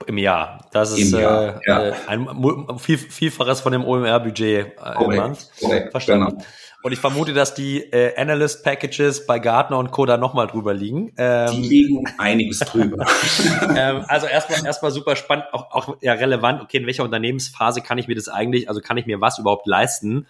Im 0.07 0.19
Jahr. 0.19 0.69
Das 0.73 0.93
ist 0.93 1.13
Jahr, 1.13 1.57
äh, 1.57 1.61
ja. 1.67 1.83
Äh, 1.89 1.95
ein 2.09 2.79
viel, 2.79 2.99
Vielfaches 2.99 3.61
von 3.61 3.73
dem 3.73 3.85
OMR-Budget 3.85 4.67
äh, 4.67 4.95
korrekt, 4.97 5.51
korrekt, 5.61 5.91
Verstanden. 5.93 6.31
Genau. 6.31 6.45
Und 6.83 6.91
ich 6.91 6.99
vermute, 6.99 7.33
dass 7.33 7.55
die 7.55 7.81
äh, 7.81 8.17
Analyst 8.17 8.65
Packages 8.65 9.25
bei 9.27 9.39
Gartner 9.39 9.79
und 9.79 9.93
Co. 9.93 10.05
da 10.05 10.17
nochmal 10.17 10.49
drüber 10.49 10.75
liegen. 10.75 11.13
Ähm, 11.17 11.53
die 11.53 11.69
liegen 11.69 12.05
einiges 12.19 12.59
drüber. 12.59 13.07
ähm, 13.77 14.05
also 14.09 14.27
erstmal 14.27 14.65
erstmal 14.67 14.91
super 14.91 15.15
spannend, 15.15 15.45
auch, 15.53 15.71
auch 15.71 15.97
ja 16.01 16.15
relevant. 16.15 16.61
Okay, 16.61 16.79
in 16.79 16.87
welcher 16.87 17.05
Unternehmensphase 17.05 17.83
kann 17.83 17.99
ich 17.99 18.09
mir 18.09 18.17
das 18.17 18.29
eigentlich, 18.29 18.69
also 18.69 18.81
kann 18.81 18.97
ich 18.97 19.07
mir 19.07 19.21
was 19.21 19.39
überhaupt 19.39 19.69
leisten? 19.69 20.27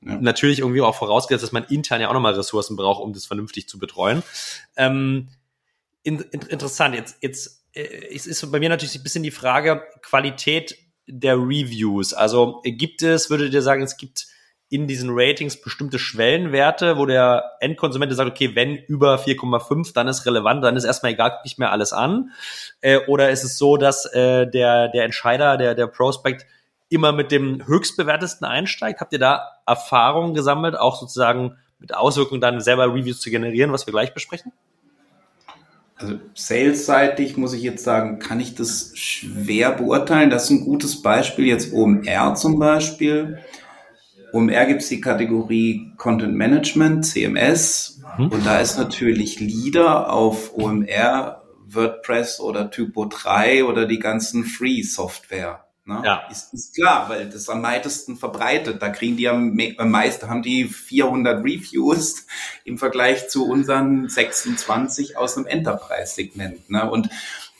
Ja. 0.00 0.16
Natürlich 0.20 0.60
irgendwie 0.60 0.80
auch 0.80 0.94
vorausgesetzt, 0.94 1.42
dass 1.42 1.52
man 1.52 1.64
intern 1.64 2.00
ja 2.00 2.08
auch 2.08 2.12
nochmal 2.12 2.34
Ressourcen 2.34 2.76
braucht, 2.76 3.02
um 3.02 3.12
das 3.12 3.26
vernünftig 3.26 3.68
zu 3.68 3.78
betreuen. 3.78 4.22
Ähm, 4.76 5.28
in, 6.02 6.20
in, 6.20 6.40
interessant, 6.42 6.94
jetzt, 6.94 7.16
jetzt 7.20 7.64
äh, 7.74 7.82
ist 8.14 8.50
bei 8.52 8.60
mir 8.60 8.68
natürlich 8.68 8.94
ein 8.94 9.02
bisschen 9.02 9.24
die 9.24 9.30
Frage 9.30 9.82
Qualität 10.02 10.76
der 11.06 11.36
Reviews. 11.36 12.14
Also 12.14 12.60
gibt 12.64 13.02
es, 13.02 13.30
würdet 13.30 13.52
ihr 13.52 13.62
sagen, 13.62 13.82
es 13.82 13.96
gibt 13.96 14.26
in 14.70 14.86
diesen 14.86 15.08
Ratings 15.12 15.60
bestimmte 15.60 15.98
Schwellenwerte, 15.98 16.98
wo 16.98 17.06
der 17.06 17.52
Endkonsument 17.60 18.12
sagt, 18.14 18.30
okay, 18.30 18.54
wenn 18.54 18.76
über 18.76 19.16
4,5, 19.16 19.94
dann 19.94 20.08
ist 20.08 20.26
relevant, 20.26 20.62
dann 20.62 20.76
ist 20.76 20.84
erstmal 20.84 21.12
egal, 21.12 21.38
nicht 21.42 21.58
mehr 21.58 21.72
alles 21.72 21.92
an. 21.94 22.32
Äh, 22.82 22.98
oder 23.06 23.30
ist 23.30 23.44
es 23.44 23.56
so, 23.56 23.78
dass 23.78 24.04
äh, 24.12 24.46
der, 24.46 24.88
der 24.88 25.04
Entscheider, 25.04 25.56
der, 25.56 25.74
der 25.74 25.86
Prospect 25.86 26.46
immer 26.88 27.12
mit 27.12 27.30
dem 27.30 27.66
höchstbewertesten 27.66 28.46
einsteigt? 28.46 29.00
Habt 29.00 29.12
ihr 29.12 29.18
da 29.18 29.42
Erfahrungen 29.66 30.34
gesammelt, 30.34 30.78
auch 30.78 30.98
sozusagen 30.98 31.56
mit 31.78 31.94
Auswirkungen 31.94 32.40
dann 32.40 32.60
selber 32.60 32.92
Reviews 32.92 33.20
zu 33.20 33.30
generieren, 33.30 33.72
was 33.72 33.86
wir 33.86 33.92
gleich 33.92 34.14
besprechen? 34.14 34.52
Also 35.96 36.14
salesseitig 36.34 37.36
muss 37.36 37.52
ich 37.54 37.62
jetzt 37.62 37.82
sagen, 37.82 38.20
kann 38.20 38.38
ich 38.38 38.54
das 38.54 38.92
schwer 38.96 39.72
beurteilen. 39.72 40.30
Das 40.30 40.44
ist 40.44 40.50
ein 40.50 40.64
gutes 40.64 41.02
Beispiel, 41.02 41.46
jetzt 41.46 41.72
OMR 41.72 42.34
zum 42.36 42.58
Beispiel. 42.58 43.38
OMR 44.32 44.66
gibt 44.66 44.82
es 44.82 44.88
die 44.88 45.00
Kategorie 45.00 45.92
Content 45.96 46.34
Management, 46.34 47.04
CMS. 47.04 48.00
Mhm. 48.16 48.28
Und 48.28 48.46
da 48.46 48.60
ist 48.60 48.78
natürlich 48.78 49.40
Leader 49.40 50.12
auf 50.12 50.56
OMR, 50.56 51.42
WordPress 51.66 52.40
oder 52.40 52.70
Typo 52.70 53.06
3 53.06 53.64
oder 53.64 53.86
die 53.86 53.98
ganzen 53.98 54.44
Free-Software. 54.44 55.64
Ne? 55.88 56.02
Ja. 56.04 56.28
Ist, 56.30 56.52
ist 56.52 56.74
klar, 56.74 57.08
weil 57.08 57.30
das 57.30 57.48
am 57.48 57.62
meisten 57.62 58.18
verbreitet. 58.18 58.82
Da 58.82 58.90
kriegen 58.90 59.16
die 59.16 59.26
am, 59.26 59.58
am 59.78 59.90
meisten, 59.90 60.28
haben 60.28 60.42
die 60.42 60.64
400 60.64 61.42
Reviews 61.42 62.26
im 62.64 62.76
Vergleich 62.76 63.30
zu 63.30 63.48
unseren 63.48 64.06
26 64.06 65.16
aus 65.16 65.34
dem 65.34 65.46
Enterprise-Segment. 65.46 66.68
Ne? 66.68 66.90
Und 66.90 67.08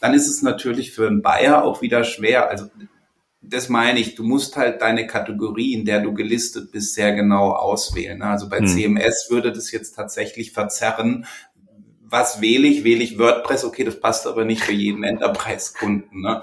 dann 0.02 0.12
ist 0.12 0.28
es 0.28 0.42
natürlich 0.42 0.92
für 0.92 1.06
einen 1.06 1.22
Buyer 1.22 1.64
auch 1.64 1.80
wieder 1.80 2.04
schwer. 2.04 2.50
Also 2.50 2.66
das 3.40 3.70
meine 3.70 3.98
ich, 3.98 4.14
du 4.14 4.24
musst 4.24 4.58
halt 4.58 4.82
deine 4.82 5.06
Kategorie, 5.06 5.72
in 5.72 5.86
der 5.86 6.02
du 6.02 6.12
gelistet 6.12 6.70
bist, 6.70 6.92
sehr 6.92 7.14
genau 7.14 7.52
auswählen. 7.52 8.18
Ne? 8.18 8.26
Also 8.26 8.50
bei 8.50 8.58
hm. 8.58 8.66
CMS 8.66 9.28
würde 9.30 9.52
das 9.52 9.72
jetzt 9.72 9.96
tatsächlich 9.96 10.52
verzerren, 10.52 11.24
was 12.10 12.42
wähle 12.42 12.68
ich? 12.68 12.84
Wähle 12.84 13.02
ich 13.02 13.18
WordPress? 13.18 13.64
Okay, 13.64 13.84
das 13.84 13.98
passt 13.98 14.26
aber 14.26 14.44
nicht 14.44 14.62
für 14.62 14.72
jeden 14.72 15.02
Enterprise-Kunden. 15.02 16.20
Ne? 16.20 16.42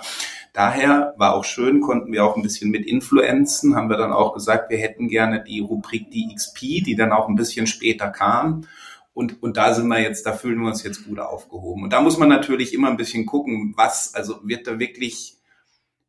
Daher 0.56 1.14
war 1.18 1.36
auch 1.36 1.44
schön, 1.44 1.82
konnten 1.82 2.14
wir 2.14 2.24
auch 2.24 2.38
ein 2.38 2.42
bisschen 2.42 2.72
mit 2.72 2.86
influenzen, 2.86 3.76
haben 3.76 3.90
wir 3.90 3.98
dann 3.98 4.14
auch 4.14 4.34
gesagt, 4.34 4.70
wir 4.70 4.78
hätten 4.78 5.10
gerne 5.10 5.44
die 5.44 5.60
Rubrik 5.60 6.10
DXP, 6.12 6.86
die 6.86 6.96
dann 6.96 7.12
auch 7.12 7.28
ein 7.28 7.36
bisschen 7.36 7.68
später 7.68 8.08
kam. 8.08 8.66
Und, 9.14 9.44
und 9.44 9.58
da 9.58 9.74
sind 9.74 9.88
wir 9.90 10.00
jetzt, 10.00 10.26
da 10.26 10.32
fühlen 10.32 10.62
wir 10.62 10.70
uns 10.70 10.82
jetzt 10.84 11.06
gut 11.06 11.20
aufgehoben. 11.20 11.84
Und 11.84 11.92
da 11.92 12.00
muss 12.00 12.18
man 12.18 12.30
natürlich 12.30 12.74
immer 12.74 12.90
ein 12.90 12.96
bisschen 12.96 13.26
gucken, 13.26 13.74
was, 13.76 14.16
also 14.16 14.40
wird 14.44 14.66
da 14.66 14.80
wirklich, 14.80 15.36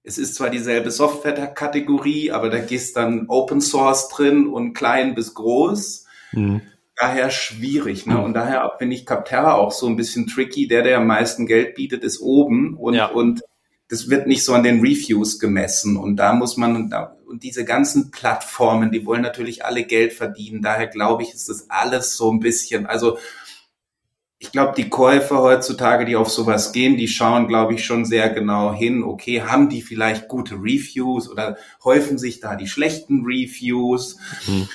es 0.04 0.16
ist 0.16 0.36
zwar 0.36 0.48
dieselbe 0.48 0.92
Software-Kategorie, 0.92 2.30
aber 2.30 2.48
da 2.48 2.60
gehst 2.60 2.96
dann 2.96 3.26
Open 3.26 3.60
Source 3.60 4.08
drin 4.10 4.46
und 4.46 4.74
klein 4.74 5.16
bis 5.16 5.34
groß. 5.34 6.06
Mhm 6.30 6.62
daher 6.98 7.28
schwierig. 7.30 8.06
Ne? 8.06 8.18
Und 8.18 8.32
daher 8.32 8.72
finde 8.78 8.96
ich 8.96 9.04
Capterra 9.04 9.52
auch 9.52 9.70
so 9.70 9.86
ein 9.86 9.96
bisschen 9.96 10.26
tricky. 10.26 10.66
Der, 10.66 10.82
der 10.82 10.96
am 10.96 11.06
meisten 11.06 11.46
Geld 11.46 11.74
bietet, 11.74 12.02
ist 12.02 12.20
oben 12.20 12.74
und, 12.74 12.94
ja. 12.94 13.06
und 13.06 13.42
das 13.88 14.10
wird 14.10 14.26
nicht 14.26 14.44
so 14.44 14.52
an 14.52 14.64
den 14.64 14.80
Reviews 14.80 15.38
gemessen. 15.38 15.96
Und 15.96 16.16
da 16.16 16.32
muss 16.32 16.56
man, 16.56 16.92
und 17.26 17.42
diese 17.42 17.64
ganzen 17.64 18.10
Plattformen, 18.10 18.90
die 18.90 19.06
wollen 19.06 19.22
natürlich 19.22 19.64
alle 19.64 19.84
Geld 19.84 20.12
verdienen. 20.12 20.62
Daher 20.62 20.88
glaube 20.88 21.22
ich, 21.22 21.32
ist 21.32 21.48
das 21.48 21.70
alles 21.70 22.16
so 22.16 22.30
ein 22.32 22.40
bisschen, 22.40 22.86
also 22.86 23.18
ich 24.38 24.52
glaube, 24.52 24.74
die 24.76 24.90
Käufer 24.90 25.38
heutzutage, 25.38 26.04
die 26.04 26.16
auf 26.16 26.30
sowas 26.30 26.72
gehen, 26.72 26.96
die 26.96 27.08
schauen, 27.08 27.48
glaube 27.48 27.74
ich, 27.74 27.84
schon 27.84 28.04
sehr 28.04 28.28
genau 28.28 28.74
hin, 28.74 29.02
okay, 29.02 29.42
haben 29.42 29.70
die 29.70 29.80
vielleicht 29.80 30.28
gute 30.28 30.56
Reviews 30.56 31.30
oder 31.30 31.56
häufen 31.82 32.18
sich 32.18 32.40
da 32.40 32.54
die 32.54 32.66
schlechten 32.66 33.24
Reviews? 33.24 34.18
Mhm. 34.46 34.68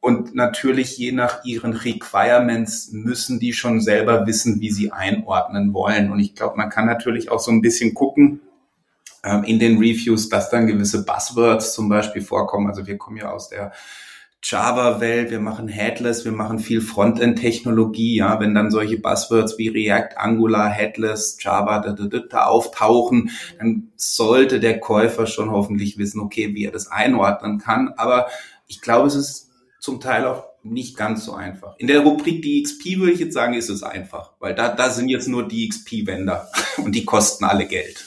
Und 0.00 0.34
natürlich 0.36 0.96
je 0.96 1.10
nach 1.10 1.44
ihren 1.44 1.72
Requirements 1.72 2.90
müssen 2.92 3.40
die 3.40 3.52
schon 3.52 3.80
selber 3.80 4.26
wissen, 4.26 4.60
wie 4.60 4.70
sie 4.70 4.92
einordnen 4.92 5.74
wollen. 5.74 6.12
Und 6.12 6.20
ich 6.20 6.36
glaube, 6.36 6.56
man 6.56 6.70
kann 6.70 6.86
natürlich 6.86 7.30
auch 7.30 7.40
so 7.40 7.50
ein 7.50 7.60
bisschen 7.60 7.94
gucken 7.94 8.40
in 9.44 9.58
den 9.58 9.78
Reviews, 9.78 10.28
dass 10.28 10.50
dann 10.50 10.66
gewisse 10.66 11.04
Buzzwords 11.04 11.74
zum 11.74 11.88
Beispiel 11.88 12.22
vorkommen. 12.22 12.68
Also 12.68 12.86
wir 12.86 12.98
kommen 12.98 13.16
ja 13.16 13.30
aus 13.30 13.48
der 13.48 13.72
Java-Welt, 14.42 15.30
wir 15.30 15.40
machen 15.40 15.66
Headless, 15.66 16.24
wir 16.24 16.32
machen 16.32 16.60
viel 16.60 16.80
Frontend-Technologie, 16.80 18.16
ja, 18.16 18.38
wenn 18.38 18.54
dann 18.54 18.70
solche 18.70 18.98
Buzzwords 18.98 19.58
wie 19.58 19.68
React, 19.68 20.16
Angular, 20.16 20.68
Headless, 20.68 21.38
Java 21.40 21.80
da, 21.80 21.92
da, 21.92 22.04
da, 22.04 22.18
da 22.20 22.44
auftauchen, 22.44 23.30
dann 23.58 23.90
sollte 23.96 24.60
der 24.60 24.78
Käufer 24.78 25.26
schon 25.26 25.50
hoffentlich 25.50 25.98
wissen, 25.98 26.20
okay, 26.20 26.54
wie 26.54 26.64
er 26.64 26.70
das 26.70 26.86
einordnen 26.86 27.58
kann. 27.58 27.92
Aber 27.96 28.28
ich 28.68 28.80
glaube, 28.80 29.08
es 29.08 29.16
ist 29.16 29.50
zum 29.80 30.00
Teil 30.00 30.24
auch 30.24 30.44
nicht 30.62 30.96
ganz 30.96 31.24
so 31.24 31.34
einfach. 31.34 31.76
In 31.78 31.86
der 31.86 32.00
Rubrik 32.00 32.42
DXP 32.42 32.98
würde 32.98 33.12
ich 33.12 33.20
jetzt 33.20 33.34
sagen, 33.34 33.54
ist 33.54 33.68
es 33.68 33.82
einfach, 33.82 34.32
weil 34.38 34.54
da, 34.54 34.68
da 34.68 34.90
sind 34.90 35.08
jetzt 35.08 35.28
nur 35.28 35.48
DXP-Wender 35.48 36.48
und 36.78 36.94
die 36.94 37.04
kosten 37.04 37.44
alle 37.44 37.66
Geld. 37.66 38.04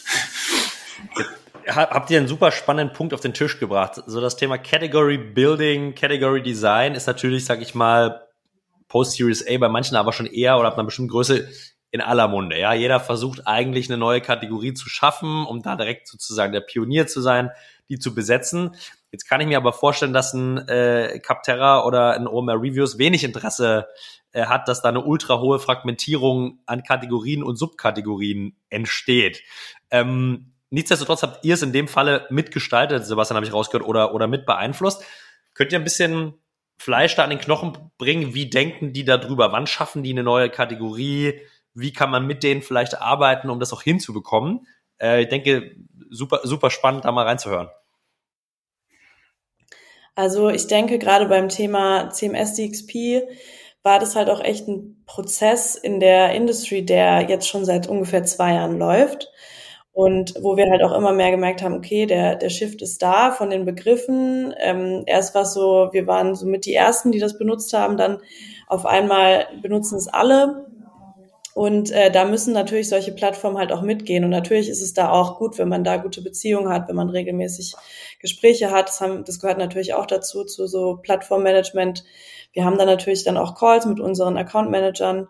Habt 1.67 2.09
ihr 2.09 2.19
einen 2.19 2.27
super 2.27 2.51
spannenden 2.51 2.95
Punkt 2.95 3.13
auf 3.13 3.19
den 3.19 3.33
Tisch 3.33 3.59
gebracht? 3.59 4.01
So 4.05 4.21
das 4.21 4.35
Thema 4.35 4.57
Category 4.57 5.17
Building, 5.17 5.95
Category 5.95 6.41
Design 6.41 6.95
ist 6.95 7.07
natürlich, 7.07 7.45
sag 7.45 7.61
ich 7.61 7.75
mal, 7.75 8.27
Post-Series 8.87 9.47
A 9.47 9.57
bei 9.57 9.69
manchen 9.69 9.95
aber 9.95 10.13
schon 10.13 10.25
eher 10.25 10.57
oder 10.57 10.67
ab 10.67 10.75
einer 10.75 10.85
bestimmten 10.85 11.11
Größe 11.11 11.47
in 11.91 12.01
aller 12.01 12.27
Munde. 12.27 12.57
Ja, 12.57 12.73
jeder 12.73 12.99
versucht 12.99 13.47
eigentlich 13.47 13.89
eine 13.89 13.97
neue 13.97 14.21
Kategorie 14.21 14.73
zu 14.73 14.89
schaffen, 14.89 15.45
um 15.45 15.61
da 15.61 15.75
direkt 15.75 16.07
sozusagen 16.07 16.53
der 16.53 16.61
Pionier 16.61 17.07
zu 17.07 17.21
sein, 17.21 17.51
die 17.89 17.99
zu 17.99 18.15
besetzen. 18.15 18.75
Jetzt 19.11 19.27
kann 19.27 19.41
ich 19.41 19.47
mir 19.47 19.57
aber 19.57 19.73
vorstellen, 19.73 20.13
dass 20.13 20.33
ein 20.33 20.57
äh, 20.69 21.19
Capterra 21.21 21.85
oder 21.85 22.13
ein 22.13 22.27
OMR 22.27 22.55
Reviews 22.55 22.97
wenig 22.97 23.25
Interesse 23.25 23.87
äh, 24.31 24.45
hat, 24.45 24.69
dass 24.69 24.81
da 24.81 24.89
eine 24.89 25.03
ultra 25.03 25.39
hohe 25.39 25.59
Fragmentierung 25.59 26.59
an 26.65 26.83
Kategorien 26.83 27.43
und 27.43 27.57
Subkategorien 27.57 28.55
entsteht. 28.69 29.41
Ähm, 29.89 30.50
nichtsdestotrotz 30.71 31.21
habt 31.21 31.45
ihr 31.45 31.53
es 31.53 31.61
in 31.61 31.71
dem 31.71 31.87
Falle 31.87 32.25
mitgestaltet, 32.29 33.05
Sebastian 33.05 33.35
habe 33.35 33.45
ich 33.45 33.53
rausgehört, 33.53 33.87
oder, 33.87 34.13
oder 34.15 34.27
mit 34.27 34.45
beeinflusst. 34.45 35.03
Könnt 35.53 35.71
ihr 35.71 35.79
ein 35.79 35.83
bisschen 35.83 36.33
Fleisch 36.77 37.15
da 37.15 37.23
an 37.23 37.29
den 37.29 37.39
Knochen 37.39 37.91
bringen? 37.99 38.33
Wie 38.33 38.49
denken 38.49 38.91
die 38.93 39.05
da 39.05 39.17
drüber? 39.17 39.51
Wann 39.51 39.67
schaffen 39.67 40.01
die 40.01 40.11
eine 40.11 40.23
neue 40.23 40.49
Kategorie? 40.49 41.39
Wie 41.75 41.93
kann 41.93 42.09
man 42.09 42.25
mit 42.25 42.41
denen 42.41 42.63
vielleicht 42.63 42.99
arbeiten, 42.99 43.49
um 43.49 43.59
das 43.59 43.71
auch 43.71 43.83
hinzubekommen? 43.83 44.65
Äh, 44.99 45.23
ich 45.23 45.29
denke, 45.29 45.75
super, 46.09 46.41
super 46.43 46.71
spannend, 46.71 47.05
da 47.05 47.11
mal 47.11 47.27
reinzuhören. 47.27 47.69
Also 50.15 50.49
ich 50.49 50.67
denke, 50.67 50.99
gerade 50.99 51.27
beim 51.27 51.49
Thema 51.49 52.09
CMS 52.09 52.55
DXP 52.55 53.23
war 53.83 53.99
das 53.99 54.15
halt 54.15 54.29
auch 54.29 54.41
echt 54.41 54.67
ein 54.67 55.03
Prozess 55.05 55.75
in 55.75 55.99
der 55.99 56.33
Industry, 56.33 56.85
der 56.85 57.29
jetzt 57.29 57.47
schon 57.47 57.65
seit 57.65 57.87
ungefähr 57.87 58.23
zwei 58.23 58.53
Jahren 58.53 58.77
läuft. 58.77 59.29
Und 59.93 60.35
wo 60.41 60.55
wir 60.55 60.69
halt 60.69 60.83
auch 60.83 60.95
immer 60.97 61.11
mehr 61.11 61.31
gemerkt 61.31 61.61
haben, 61.61 61.75
okay, 61.75 62.05
der, 62.05 62.35
der 62.35 62.49
Shift 62.49 62.81
ist 62.81 63.01
da 63.01 63.31
von 63.31 63.49
den 63.49 63.65
Begriffen. 63.65 64.53
Ähm, 64.57 65.03
erst 65.05 65.35
war 65.35 65.41
es 65.41 65.53
so, 65.53 65.89
wir 65.91 66.07
waren 66.07 66.33
so 66.33 66.45
mit 66.45 66.65
die 66.65 66.73
Ersten, 66.73 67.11
die 67.11 67.19
das 67.19 67.37
benutzt 67.37 67.73
haben, 67.73 67.97
dann 67.97 68.19
auf 68.67 68.85
einmal 68.85 69.47
benutzen 69.61 69.97
es 69.97 70.07
alle. 70.07 70.65
Und 71.53 71.91
äh, 71.91 72.09
da 72.09 72.23
müssen 72.23 72.53
natürlich 72.53 72.87
solche 72.87 73.11
Plattformen 73.11 73.57
halt 73.57 73.73
auch 73.73 73.81
mitgehen. 73.81 74.23
Und 74.23 74.29
natürlich 74.29 74.69
ist 74.69 74.81
es 74.81 74.93
da 74.93 75.09
auch 75.09 75.37
gut, 75.37 75.57
wenn 75.57 75.67
man 75.67 75.83
da 75.83 75.97
gute 75.97 76.21
Beziehungen 76.21 76.69
hat, 76.69 76.87
wenn 76.87 76.95
man 76.95 77.09
regelmäßig 77.09 77.75
Gespräche 78.19 78.71
hat. 78.71 78.87
Das, 78.87 79.01
haben, 79.01 79.25
das 79.25 79.39
gehört 79.39 79.57
natürlich 79.57 79.93
auch 79.93 80.05
dazu, 80.05 80.45
zu 80.45 80.67
so 80.67 80.99
Plattformmanagement. 81.01 82.05
Wir 82.53 82.63
haben 82.63 82.77
da 82.77 82.85
natürlich 82.85 83.25
dann 83.25 83.37
auch 83.37 83.55
Calls 83.55 83.85
mit 83.85 83.99
unseren 83.99 84.37
Account-Managern 84.37 85.27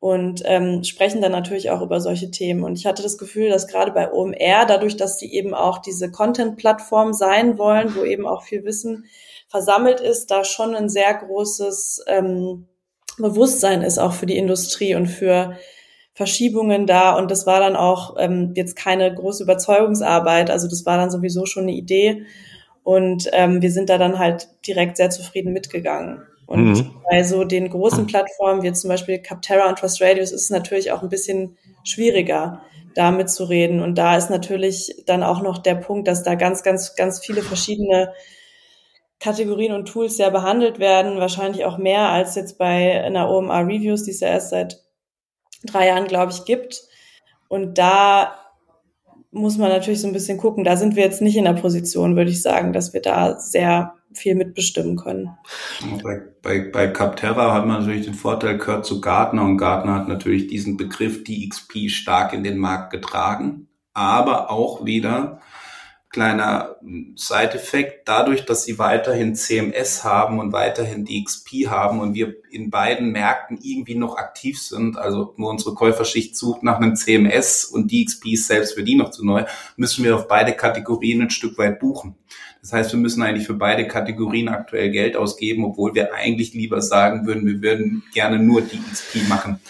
und 0.00 0.42
ähm, 0.44 0.84
sprechen 0.84 1.20
dann 1.20 1.32
natürlich 1.32 1.70
auch 1.70 1.82
über 1.82 2.00
solche 2.00 2.30
Themen. 2.30 2.62
Und 2.62 2.78
ich 2.78 2.86
hatte 2.86 3.02
das 3.02 3.18
Gefühl, 3.18 3.48
dass 3.48 3.66
gerade 3.66 3.90
bei 3.90 4.12
OMR, 4.12 4.64
dadurch, 4.66 4.96
dass 4.96 5.18
sie 5.18 5.32
eben 5.32 5.54
auch 5.54 5.78
diese 5.78 6.10
Content-Plattform 6.10 7.12
sein 7.12 7.58
wollen, 7.58 7.94
wo 7.96 8.04
eben 8.04 8.26
auch 8.26 8.42
viel 8.42 8.64
Wissen 8.64 9.06
versammelt 9.48 10.00
ist, 10.00 10.30
da 10.30 10.44
schon 10.44 10.76
ein 10.76 10.88
sehr 10.88 11.12
großes 11.14 12.04
ähm, 12.06 12.68
Bewusstsein 13.18 13.82
ist, 13.82 13.98
auch 13.98 14.12
für 14.12 14.26
die 14.26 14.36
Industrie 14.36 14.94
und 14.94 15.08
für 15.08 15.56
Verschiebungen 16.14 16.86
da. 16.86 17.16
Und 17.16 17.32
das 17.32 17.46
war 17.46 17.58
dann 17.58 17.74
auch 17.74 18.14
ähm, 18.18 18.52
jetzt 18.54 18.76
keine 18.76 19.12
große 19.12 19.42
Überzeugungsarbeit. 19.42 20.48
Also 20.48 20.68
das 20.68 20.86
war 20.86 20.96
dann 20.96 21.10
sowieso 21.10 21.44
schon 21.44 21.64
eine 21.64 21.72
Idee. 21.72 22.24
Und 22.84 23.28
ähm, 23.32 23.62
wir 23.62 23.72
sind 23.72 23.90
da 23.90 23.98
dann 23.98 24.20
halt 24.20 24.48
direkt 24.66 24.96
sehr 24.96 25.10
zufrieden 25.10 25.52
mitgegangen. 25.52 26.22
Und 26.48 26.72
mhm. 26.72 26.94
bei 27.10 27.22
so 27.24 27.44
den 27.44 27.68
großen 27.68 28.06
Plattformen, 28.06 28.62
wie 28.62 28.72
zum 28.72 28.88
Beispiel 28.88 29.18
Capterra 29.18 29.68
und 29.68 29.78
Trust 29.78 30.00
Radius, 30.00 30.32
ist 30.32 30.44
es 30.44 30.50
natürlich 30.50 30.92
auch 30.92 31.02
ein 31.02 31.10
bisschen 31.10 31.58
schwieriger, 31.84 32.62
da 32.94 33.10
mitzureden. 33.10 33.82
Und 33.82 33.96
da 33.96 34.16
ist 34.16 34.30
natürlich 34.30 35.04
dann 35.04 35.22
auch 35.22 35.42
noch 35.42 35.58
der 35.58 35.74
Punkt, 35.74 36.08
dass 36.08 36.22
da 36.22 36.36
ganz, 36.36 36.62
ganz, 36.62 36.96
ganz 36.96 37.18
viele 37.18 37.42
verschiedene 37.42 38.14
Kategorien 39.20 39.74
und 39.74 39.88
Tools 39.88 40.16
ja 40.16 40.30
behandelt 40.30 40.78
werden, 40.78 41.20
wahrscheinlich 41.20 41.66
auch 41.66 41.76
mehr 41.76 42.08
als 42.08 42.34
jetzt 42.34 42.56
bei 42.56 43.04
einer 43.04 43.28
OMR 43.28 43.66
Reviews, 43.66 44.04
die 44.04 44.12
es 44.12 44.20
ja 44.20 44.28
erst 44.28 44.48
seit 44.48 44.82
drei 45.64 45.88
Jahren, 45.88 46.06
glaube 46.06 46.32
ich, 46.32 46.46
gibt. 46.46 46.80
Und 47.48 47.76
da 47.76 48.38
muss 49.30 49.58
man 49.58 49.68
natürlich 49.68 50.00
so 50.00 50.06
ein 50.06 50.14
bisschen 50.14 50.38
gucken. 50.38 50.64
Da 50.64 50.78
sind 50.78 50.96
wir 50.96 51.04
jetzt 51.04 51.20
nicht 51.20 51.36
in 51.36 51.44
der 51.44 51.52
Position, 51.52 52.16
würde 52.16 52.30
ich 52.30 52.40
sagen, 52.40 52.72
dass 52.72 52.94
wir 52.94 53.02
da 53.02 53.38
sehr 53.38 53.97
viel 54.12 54.34
mitbestimmen 54.34 54.96
können. 54.96 55.30
Bei, 56.02 56.22
bei, 56.42 56.60
bei 56.60 56.88
Capterra 56.88 57.54
hat 57.54 57.66
man 57.66 57.80
natürlich 57.80 58.06
den 58.06 58.14
Vorteil, 58.14 58.58
gehört 58.58 58.86
zu 58.86 59.00
Gartner 59.00 59.44
und 59.44 59.58
Gartner 59.58 59.94
hat 59.94 60.08
natürlich 60.08 60.46
diesen 60.46 60.76
Begriff 60.76 61.24
DXP 61.24 61.88
stark 61.88 62.32
in 62.32 62.42
den 62.42 62.58
Markt 62.58 62.90
getragen, 62.90 63.68
aber 63.92 64.50
auch 64.50 64.84
wieder 64.84 65.40
kleiner 66.10 66.76
Side-Effekt, 67.16 68.08
dadurch, 68.08 68.46
dass 68.46 68.64
sie 68.64 68.78
weiterhin 68.78 69.34
CMS 69.34 70.04
haben 70.04 70.38
und 70.38 70.52
weiterhin 70.52 71.04
DXP 71.04 71.68
haben 71.68 72.00
und 72.00 72.14
wir 72.14 72.34
in 72.50 72.70
beiden 72.70 73.12
Märkten 73.12 73.58
irgendwie 73.62 73.94
noch 73.94 74.16
aktiv 74.16 74.60
sind, 74.60 74.96
also 74.96 75.34
nur 75.36 75.50
unsere 75.50 75.74
Käuferschicht 75.74 76.36
sucht 76.36 76.62
nach 76.62 76.78
einem 76.78 76.96
CMS 76.96 77.66
und 77.66 77.92
DXP 77.92 78.32
ist 78.32 78.46
selbst 78.46 78.74
für 78.74 78.84
die 78.84 78.94
noch 78.94 79.10
zu 79.10 79.24
neu, 79.24 79.44
müssen 79.76 80.02
wir 80.02 80.16
auf 80.16 80.28
beide 80.28 80.54
Kategorien 80.54 81.22
ein 81.22 81.30
Stück 81.30 81.58
weit 81.58 81.78
buchen. 81.78 82.16
Das 82.60 82.72
heißt, 82.72 82.92
wir 82.92 82.98
müssen 82.98 83.22
eigentlich 83.22 83.46
für 83.46 83.54
beide 83.54 83.86
Kategorien 83.86 84.48
aktuell 84.48 84.90
Geld 84.90 85.16
ausgeben, 85.16 85.64
obwohl 85.64 85.94
wir 85.94 86.14
eigentlich 86.14 86.54
lieber 86.54 86.82
sagen 86.82 87.26
würden, 87.26 87.46
wir 87.46 87.62
würden 87.62 88.02
gerne 88.12 88.38
nur 88.38 88.62
DXP 88.62 89.28
machen. 89.28 89.60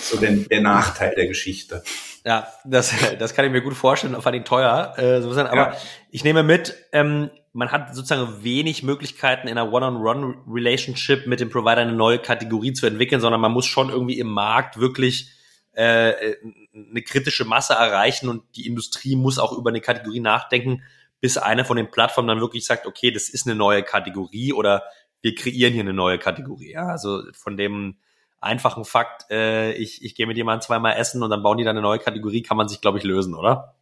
So 0.00 0.16
denn 0.16 0.46
der 0.50 0.62
Nachteil 0.62 1.14
der 1.14 1.26
Geschichte. 1.26 1.82
Ja, 2.24 2.48
das, 2.64 2.92
das 3.18 3.34
kann 3.34 3.44
ich 3.44 3.52
mir 3.52 3.62
gut 3.62 3.74
vorstellen, 3.74 4.14
vor 4.14 4.26
allem 4.26 4.44
teuer. 4.44 4.94
Äh, 4.96 5.22
so 5.22 5.30
aber 5.30 5.56
ja. 5.56 5.76
ich 6.10 6.24
nehme 6.24 6.42
mit, 6.42 6.74
ähm, 6.92 7.30
man 7.52 7.70
hat 7.70 7.94
sozusagen 7.94 8.42
wenig 8.42 8.82
Möglichkeiten 8.82 9.48
in 9.48 9.58
einer 9.58 9.72
One-on-One-Relationship 9.72 11.26
mit 11.26 11.40
dem 11.40 11.50
Provider 11.50 11.78
eine 11.78 11.92
neue 11.92 12.18
Kategorie 12.18 12.72
zu 12.72 12.86
entwickeln, 12.86 13.20
sondern 13.20 13.40
man 13.40 13.52
muss 13.52 13.66
schon 13.66 13.90
irgendwie 13.90 14.18
im 14.18 14.28
Markt 14.28 14.78
wirklich 14.78 15.32
äh, 15.72 16.34
eine 16.74 17.02
kritische 17.02 17.44
Masse 17.44 17.74
erreichen 17.74 18.28
und 18.28 18.42
die 18.56 18.66
Industrie 18.66 19.16
muss 19.16 19.38
auch 19.38 19.56
über 19.56 19.70
eine 19.70 19.80
Kategorie 19.80 20.20
nachdenken, 20.20 20.82
bis 21.20 21.36
eine 21.36 21.64
von 21.64 21.76
den 21.76 21.90
Plattformen 21.90 22.28
dann 22.28 22.40
wirklich 22.40 22.64
sagt, 22.64 22.86
okay, 22.86 23.10
das 23.10 23.28
ist 23.28 23.46
eine 23.46 23.56
neue 23.56 23.82
Kategorie 23.82 24.52
oder 24.52 24.84
wir 25.20 25.34
kreieren 25.34 25.72
hier 25.72 25.82
eine 25.82 25.92
neue 25.92 26.18
Kategorie. 26.18 26.72
Ja, 26.72 26.86
also 26.86 27.22
von 27.32 27.56
dem 27.56 27.96
einfachen 28.40 28.84
Fakt, 28.84 29.30
äh, 29.30 29.72
ich, 29.72 30.04
ich 30.04 30.14
gehe 30.14 30.26
mit 30.26 30.36
jemandem 30.36 30.62
zweimal 30.62 30.96
essen 30.96 31.22
und 31.22 31.30
dann 31.30 31.42
bauen 31.42 31.58
die 31.58 31.64
dann 31.64 31.76
eine 31.76 31.82
neue 31.82 31.98
Kategorie, 31.98 32.42
kann 32.42 32.56
man 32.56 32.68
sich, 32.68 32.80
glaube 32.80 32.98
ich, 32.98 33.04
lösen, 33.04 33.34
oder? 33.34 33.74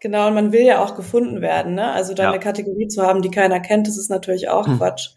Genau, 0.00 0.26
und 0.26 0.34
man 0.34 0.52
will 0.52 0.62
ja 0.62 0.82
auch 0.82 0.96
gefunden 0.96 1.42
werden, 1.42 1.74
ne? 1.74 1.92
Also 1.92 2.14
da 2.14 2.24
ja. 2.24 2.30
eine 2.30 2.40
Kategorie 2.40 2.88
zu 2.88 3.02
haben, 3.02 3.22
die 3.22 3.30
keiner 3.30 3.60
kennt, 3.60 3.86
das 3.86 3.98
ist 3.98 4.08
natürlich 4.08 4.48
auch 4.48 4.66
hm. 4.66 4.78
Quatsch. 4.78 5.10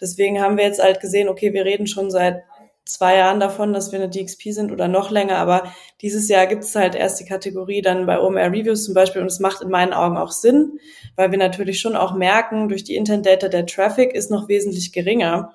Deswegen 0.00 0.40
haben 0.40 0.56
wir 0.56 0.64
jetzt 0.64 0.82
halt 0.82 1.00
gesehen, 1.00 1.28
okay, 1.28 1.52
wir 1.52 1.64
reden 1.64 1.86
schon 1.86 2.10
seit 2.10 2.44
zwei 2.92 3.16
Jahren 3.16 3.40
davon, 3.40 3.72
dass 3.72 3.92
wir 3.92 3.98
eine 3.98 4.08
DXP 4.08 4.52
sind 4.52 4.72
oder 4.72 4.88
noch 4.88 5.10
länger, 5.10 5.38
aber 5.38 5.72
dieses 6.00 6.28
Jahr 6.28 6.46
gibt 6.46 6.64
es 6.64 6.74
halt 6.74 6.94
erst 6.94 7.20
die 7.20 7.24
Kategorie 7.24 7.82
dann 7.82 8.06
bei 8.06 8.20
OMR 8.20 8.52
Reviews 8.52 8.84
zum 8.84 8.94
Beispiel 8.94 9.22
und 9.22 9.28
es 9.28 9.40
macht 9.40 9.62
in 9.62 9.70
meinen 9.70 9.92
Augen 9.92 10.16
auch 10.16 10.32
Sinn, 10.32 10.78
weil 11.16 11.30
wir 11.30 11.38
natürlich 11.38 11.80
schon 11.80 11.96
auch 11.96 12.14
merken, 12.14 12.68
durch 12.68 12.84
die 12.84 12.96
Intent 12.96 13.26
Data 13.26 13.48
der 13.48 13.66
Traffic 13.66 14.12
ist 14.14 14.30
noch 14.30 14.48
wesentlich 14.48 14.92
geringer. 14.92 15.54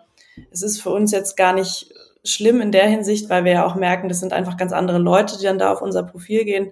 Es 0.51 0.61
ist 0.61 0.81
für 0.81 0.89
uns 0.89 1.11
jetzt 1.11 1.37
gar 1.37 1.53
nicht 1.53 1.93
schlimm 2.23 2.61
in 2.61 2.71
der 2.71 2.87
Hinsicht, 2.87 3.29
weil 3.29 3.45
wir 3.45 3.51
ja 3.51 3.65
auch 3.65 3.75
merken, 3.75 4.09
das 4.09 4.19
sind 4.19 4.33
einfach 4.33 4.57
ganz 4.57 4.73
andere 4.73 4.97
Leute, 4.97 5.37
die 5.37 5.45
dann 5.45 5.59
da 5.59 5.71
auf 5.71 5.81
unser 5.81 6.03
Profil 6.03 6.45
gehen 6.45 6.71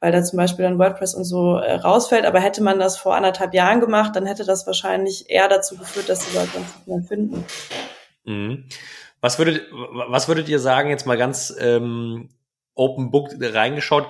weil 0.00 0.12
da 0.12 0.24
zum 0.24 0.38
Beispiel 0.38 0.64
dann 0.64 0.78
WordPress 0.78 1.14
und 1.14 1.24
so 1.24 1.56
äh, 1.56 1.74
rausfällt. 1.74 2.24
Aber 2.24 2.40
hätte 2.40 2.62
man 2.62 2.78
das 2.78 2.96
vor 2.96 3.14
anderthalb 3.14 3.54
Jahren 3.54 3.80
gemacht, 3.80 4.16
dann 4.16 4.26
hätte 4.26 4.44
das 4.44 4.66
wahrscheinlich 4.66 5.28
eher 5.28 5.48
dazu 5.48 5.76
geführt, 5.76 6.08
dass 6.08 6.26
die 6.26 6.34
Leute 6.34 6.56
uns 6.56 6.74
nicht 6.74 6.88
mehr 6.88 7.02
finden. 7.02 7.44
Mhm. 8.24 8.64
Was 9.20 9.38
würdet, 9.38 9.68
was 9.70 10.28
würdet 10.28 10.48
ihr 10.48 10.58
sagen, 10.58 10.90
jetzt 10.90 11.06
mal 11.06 11.18
ganz 11.18 11.54
ähm, 11.58 12.30
Open 12.74 13.10
Book 13.10 13.30
reingeschaut, 13.38 14.06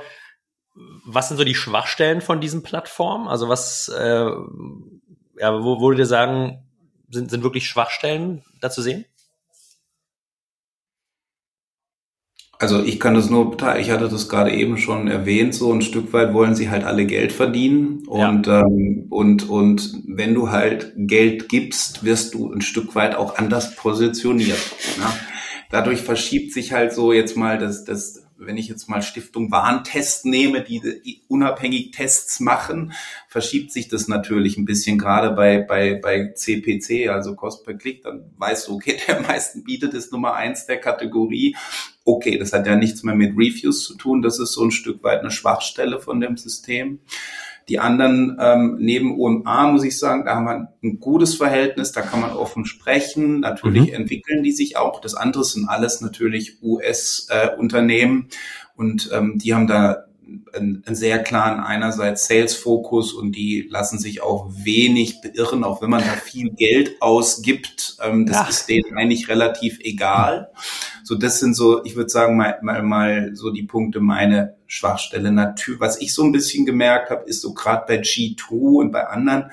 was 1.04 1.28
sind 1.28 1.36
so 1.36 1.44
die 1.44 1.54
Schwachstellen 1.54 2.20
von 2.20 2.40
diesen 2.40 2.62
Plattformen? 2.62 3.28
Also 3.28 3.48
was, 3.48 3.88
äh, 3.88 4.30
ja, 5.38 5.62
wo 5.64 5.80
würdet 5.80 6.00
ihr 6.00 6.06
sagen, 6.06 6.64
sind, 7.08 7.30
sind 7.30 7.42
wirklich 7.42 7.66
Schwachstellen 7.66 8.44
da 8.61 8.70
zu 8.70 8.82
sehen? 8.82 9.04
Also 12.61 12.82
ich 12.84 13.00
kann 13.00 13.14
das 13.14 13.30
nur, 13.30 13.56
ich 13.78 13.90
hatte 13.90 14.11
das 14.11 14.28
gerade 14.28 14.52
eben 14.52 14.76
schon 14.76 15.08
erwähnt, 15.08 15.54
so 15.54 15.72
ein 15.72 15.80
Stück 15.80 16.12
weit 16.12 16.34
wollen 16.34 16.54
sie 16.54 16.68
halt 16.68 16.84
alle 16.84 17.06
Geld 17.06 17.32
verdienen 17.32 18.06
und 18.06 18.46
ja. 18.48 18.61
ähm, 18.61 19.06
und 19.08 19.48
und 19.48 19.94
wenn 20.06 20.34
du 20.34 20.50
halt 20.50 20.92
Geld 20.94 21.48
gibst, 21.48 22.04
wirst 22.04 22.34
du 22.34 22.52
ein 22.52 22.61
Stück 22.61 22.94
weit 22.94 23.16
auch 23.16 23.38
anders 23.38 23.76
positioniert. 23.76 24.58
Ne? 24.98 25.06
Dadurch 25.70 26.02
verschiebt 26.02 26.52
sich 26.52 26.74
halt 26.74 26.92
so 26.92 27.14
jetzt 27.14 27.34
mal 27.34 27.56
das 27.56 27.84
das 27.84 28.26
wenn 28.47 28.57
ich 28.57 28.68
jetzt 28.68 28.88
mal 28.88 29.03
Stiftung 29.03 29.51
Warntest 29.51 30.24
nehme, 30.24 30.62
die, 30.62 30.80
die 30.80 31.22
unabhängig 31.28 31.93
Tests 31.93 32.41
machen, 32.41 32.93
verschiebt 33.28 33.72
sich 33.72 33.88
das 33.88 34.09
natürlich 34.09 34.57
ein 34.57 34.64
bisschen, 34.64 34.99
gerade 34.99 35.30
bei, 35.30 35.59
bei, 35.59 35.95
bei 35.95 36.32
CPC, 36.32 37.09
also 37.09 37.34
Cost 37.34 37.64
per 37.64 37.74
Click, 37.74 38.03
dann 38.03 38.30
weißt 38.36 38.68
du, 38.68 38.74
okay, 38.74 38.99
der 39.07 39.20
meisten 39.20 39.64
bietet 39.64 39.95
ist 39.95 40.12
Nummer 40.12 40.34
eins 40.34 40.66
der 40.66 40.78
Kategorie. 40.78 41.57
Okay, 42.05 42.38
das 42.38 42.53
hat 42.53 42.66
ja 42.66 42.76
nichts 42.76 43.03
mehr 43.03 43.14
mit 43.14 43.32
Reviews 43.32 43.84
zu 43.84 43.95
tun, 43.95 44.22
das 44.22 44.38
ist 44.38 44.53
so 44.53 44.64
ein 44.64 44.70
Stück 44.70 45.03
weit 45.03 45.20
eine 45.20 45.30
Schwachstelle 45.30 46.01
von 46.01 46.20
dem 46.20 46.36
System. 46.36 47.01
Die 47.70 47.78
anderen 47.78 48.36
ähm, 48.40 48.78
neben 48.80 49.16
UMA 49.16 49.68
muss 49.68 49.84
ich 49.84 49.96
sagen, 49.96 50.24
da 50.24 50.34
haben 50.34 50.44
wir 50.44 50.72
ein 50.82 50.98
gutes 50.98 51.36
Verhältnis, 51.36 51.92
da 51.92 52.02
kann 52.02 52.20
man 52.20 52.32
offen 52.32 52.64
sprechen. 52.64 53.38
Natürlich 53.38 53.90
mhm. 53.90 53.94
entwickeln 53.94 54.42
die 54.42 54.50
sich 54.50 54.76
auch. 54.76 55.00
Das 55.00 55.14
andere 55.14 55.44
sind 55.44 55.68
alles 55.68 56.00
natürlich 56.00 56.60
US-Unternehmen 56.64 58.26
äh, 58.28 58.80
und 58.80 59.10
ähm, 59.12 59.38
die 59.38 59.54
haben 59.54 59.68
da 59.68 60.04
einen, 60.52 60.82
einen 60.84 60.96
sehr 60.96 61.22
klaren 61.22 61.60
einerseits 61.60 62.26
Sales-Fokus 62.26 63.12
und 63.12 63.36
die 63.36 63.68
lassen 63.70 64.00
sich 64.00 64.20
auch 64.20 64.50
wenig 64.50 65.20
beirren, 65.20 65.62
auch 65.62 65.80
wenn 65.80 65.90
man 65.90 66.00
da 66.00 66.14
viel 66.14 66.50
Geld 66.50 67.00
ausgibt. 67.00 67.98
Ähm, 68.02 68.26
das 68.26 68.36
ja. 68.36 68.48
ist 68.48 68.68
denen 68.68 68.96
eigentlich 68.96 69.28
relativ 69.28 69.78
egal. 69.80 70.50
So, 71.11 71.16
das 71.16 71.40
sind 71.40 71.54
so, 71.54 71.84
ich 71.84 71.96
würde 71.96 72.08
sagen, 72.08 72.36
mal, 72.36 72.61
mal, 72.62 72.84
mal 72.84 73.34
so 73.34 73.50
die 73.50 73.64
Punkte 73.64 73.98
meine 73.98 74.54
Schwachstelle. 74.68 75.32
Natürlich, 75.32 75.80
was 75.80 76.00
ich 76.00 76.14
so 76.14 76.22
ein 76.22 76.30
bisschen 76.30 76.64
gemerkt 76.64 77.11
habe, 77.11 77.24
ist 77.24 77.40
so 77.40 77.52
gerade 77.52 77.84
bei 77.88 78.00
G2 78.00 78.52
und 78.52 78.92
bei 78.92 79.08
anderen, 79.08 79.50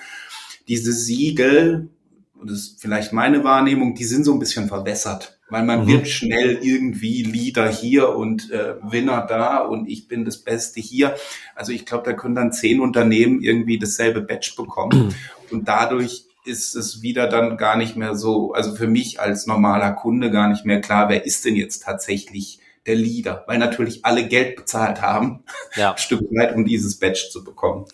diese 0.67 0.91
Siegel, 0.91 1.89
und 2.35 2.51
das 2.51 2.59
ist 2.59 2.79
vielleicht 2.79 3.11
meine 3.11 3.43
Wahrnehmung, 3.43 3.95
die 3.95 4.03
sind 4.03 4.23
so 4.23 4.33
ein 4.33 4.39
bisschen 4.39 4.67
verwässert 4.67 5.33
weil 5.49 5.63
man 5.63 5.85
mhm. 5.85 5.87
wird 5.87 6.07
schnell 6.09 6.59
irgendwie 6.61 7.23
Leader 7.23 7.69
hier 7.69 8.09
und 8.09 8.51
äh, 8.51 8.75
Winner 8.83 9.25
da 9.27 9.59
und 9.59 9.87
ich 9.87 10.09
bin 10.09 10.25
das 10.25 10.39
Beste 10.39 10.81
hier. 10.81 11.15
Also 11.55 11.71
ich 11.71 11.85
glaube, 11.85 12.03
da 12.03 12.11
können 12.11 12.35
dann 12.35 12.51
zehn 12.51 12.81
Unternehmen 12.81 13.41
irgendwie 13.41 13.79
dasselbe 13.79 14.19
Badge 14.19 14.55
bekommen 14.57 15.15
und 15.51 15.65
dadurch 15.65 16.26
ist 16.47 16.75
es 16.75 17.01
wieder 17.01 17.27
dann 17.27 17.57
gar 17.57 17.75
nicht 17.75 17.95
mehr 17.95 18.15
so, 18.15 18.53
also 18.53 18.75
für 18.75 18.87
mich 18.87 19.19
als 19.19 19.45
normaler 19.45 19.91
Kunde 19.91 20.31
gar 20.31 20.47
nicht 20.47 20.65
mehr 20.65 20.81
klar, 20.81 21.09
wer 21.09 21.25
ist 21.25 21.45
denn 21.45 21.55
jetzt 21.55 21.83
tatsächlich 21.83 22.59
der 22.85 22.95
Leader, 22.95 23.43
weil 23.47 23.57
natürlich 23.57 24.05
alle 24.05 24.27
Geld 24.27 24.55
bezahlt 24.55 25.01
haben, 25.01 25.43
ja. 25.75 25.91
ein 25.93 25.97
Stück 25.97 26.21
weit, 26.31 26.55
um 26.55 26.65
dieses 26.65 26.99
Badge 26.99 27.27
zu 27.31 27.43
bekommen. 27.43 27.85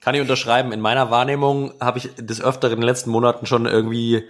Kann 0.00 0.14
ich 0.14 0.20
unterschreiben. 0.22 0.72
In 0.72 0.80
meiner 0.80 1.10
Wahrnehmung 1.10 1.74
habe 1.78 1.98
ich 1.98 2.08
des 2.16 2.40
Öfteren 2.40 2.74
in 2.74 2.80
den 2.80 2.88
letzten 2.88 3.10
Monaten 3.10 3.44
schon 3.44 3.66
irgendwie 3.66 4.26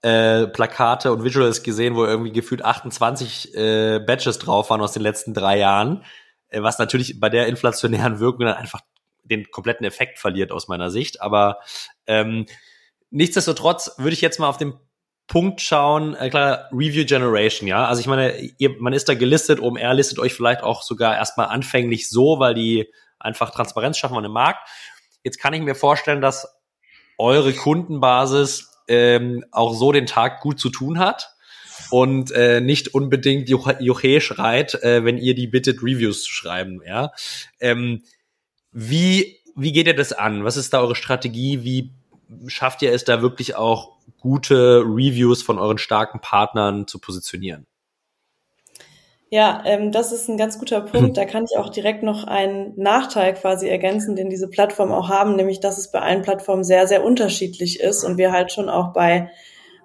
äh, 0.00 0.46
Plakate 0.46 1.12
und 1.12 1.24
Visuals 1.24 1.62
gesehen, 1.62 1.94
wo 1.94 2.06
irgendwie 2.06 2.32
gefühlt 2.32 2.64
28 2.64 3.54
äh, 3.54 3.98
Badges 3.98 4.38
drauf 4.38 4.70
waren 4.70 4.80
aus 4.80 4.92
den 4.92 5.02
letzten 5.02 5.34
drei 5.34 5.58
Jahren, 5.58 6.04
äh, 6.48 6.62
was 6.62 6.78
natürlich 6.78 7.20
bei 7.20 7.28
der 7.28 7.48
inflationären 7.48 8.18
Wirkung 8.18 8.46
dann 8.46 8.56
einfach 8.56 8.80
den 9.24 9.50
kompletten 9.50 9.84
Effekt 9.86 10.18
verliert 10.18 10.52
aus 10.52 10.68
meiner 10.68 10.90
Sicht. 10.90 11.20
Aber 11.20 11.58
ähm, 12.06 12.46
nichtsdestotrotz 13.10 13.92
würde 13.98 14.12
ich 14.12 14.20
jetzt 14.20 14.38
mal 14.38 14.48
auf 14.48 14.56
den 14.56 14.74
Punkt 15.26 15.60
schauen, 15.60 16.16
äh, 16.16 16.28
klar, 16.28 16.68
Review 16.72 17.04
Generation, 17.04 17.68
ja. 17.68 17.86
Also 17.86 18.00
ich 18.00 18.08
meine, 18.08 18.36
ihr, 18.58 18.76
man 18.80 18.92
ist 18.92 19.08
da 19.08 19.14
gelistet, 19.14 19.60
OMR 19.60 19.94
listet 19.94 20.18
euch 20.18 20.34
vielleicht 20.34 20.62
auch 20.62 20.82
sogar 20.82 21.16
erstmal 21.16 21.46
anfänglich 21.46 22.10
so, 22.10 22.40
weil 22.40 22.54
die 22.54 22.92
einfach 23.20 23.50
Transparenz 23.50 23.96
schaffen 23.96 24.16
an 24.16 24.24
dem 24.24 24.32
Markt. 24.32 24.68
Jetzt 25.22 25.38
kann 25.38 25.54
ich 25.54 25.60
mir 25.60 25.76
vorstellen, 25.76 26.20
dass 26.20 26.48
eure 27.16 27.52
Kundenbasis 27.52 28.72
ähm, 28.88 29.44
auch 29.52 29.74
so 29.74 29.92
den 29.92 30.06
Tag 30.06 30.40
gut 30.40 30.58
zu 30.58 30.68
tun 30.68 30.98
hat 30.98 31.30
und 31.90 32.32
äh, 32.32 32.60
nicht 32.60 32.92
unbedingt 32.94 33.48
Juche 33.48 34.20
schreit, 34.20 34.74
äh, 34.82 35.04
wenn 35.04 35.16
ihr 35.16 35.36
die 35.36 35.46
bittet, 35.46 35.80
Reviews 35.82 36.24
zu 36.24 36.32
schreiben. 36.32 36.80
Ja? 36.84 37.12
Ähm, 37.60 38.02
wie, 38.72 39.38
wie 39.54 39.70
geht 39.70 39.86
ihr 39.86 39.94
das 39.94 40.12
an? 40.12 40.44
Was 40.44 40.56
ist 40.56 40.72
da 40.72 40.80
eure 40.80 40.96
Strategie? 40.96 41.62
Wie 41.62 41.92
schafft 42.46 42.82
ihr 42.82 42.92
es 42.92 43.04
da 43.04 43.22
wirklich 43.22 43.56
auch 43.56 43.96
gute 44.20 44.82
Reviews 44.84 45.42
von 45.42 45.58
euren 45.58 45.78
starken 45.78 46.20
Partnern 46.20 46.86
zu 46.86 46.98
positionieren? 46.98 47.66
Ja, 49.32 49.62
ähm, 49.64 49.92
das 49.92 50.10
ist 50.10 50.28
ein 50.28 50.36
ganz 50.36 50.58
guter 50.58 50.80
Punkt. 50.80 51.16
Da 51.16 51.24
kann 51.24 51.44
ich 51.44 51.56
auch 51.56 51.68
direkt 51.68 52.02
noch 52.02 52.24
einen 52.24 52.72
Nachteil 52.76 53.34
quasi 53.34 53.68
ergänzen, 53.68 54.16
den 54.16 54.28
diese 54.28 54.48
Plattformen 54.48 54.92
auch 54.92 55.08
haben, 55.08 55.36
nämlich 55.36 55.60
dass 55.60 55.78
es 55.78 55.92
bei 55.92 56.00
allen 56.00 56.22
Plattformen 56.22 56.64
sehr, 56.64 56.88
sehr 56.88 57.04
unterschiedlich 57.04 57.78
ist 57.78 58.02
und 58.02 58.18
wir 58.18 58.32
halt 58.32 58.50
schon 58.50 58.68
auch 58.68 58.92
bei 58.92 59.30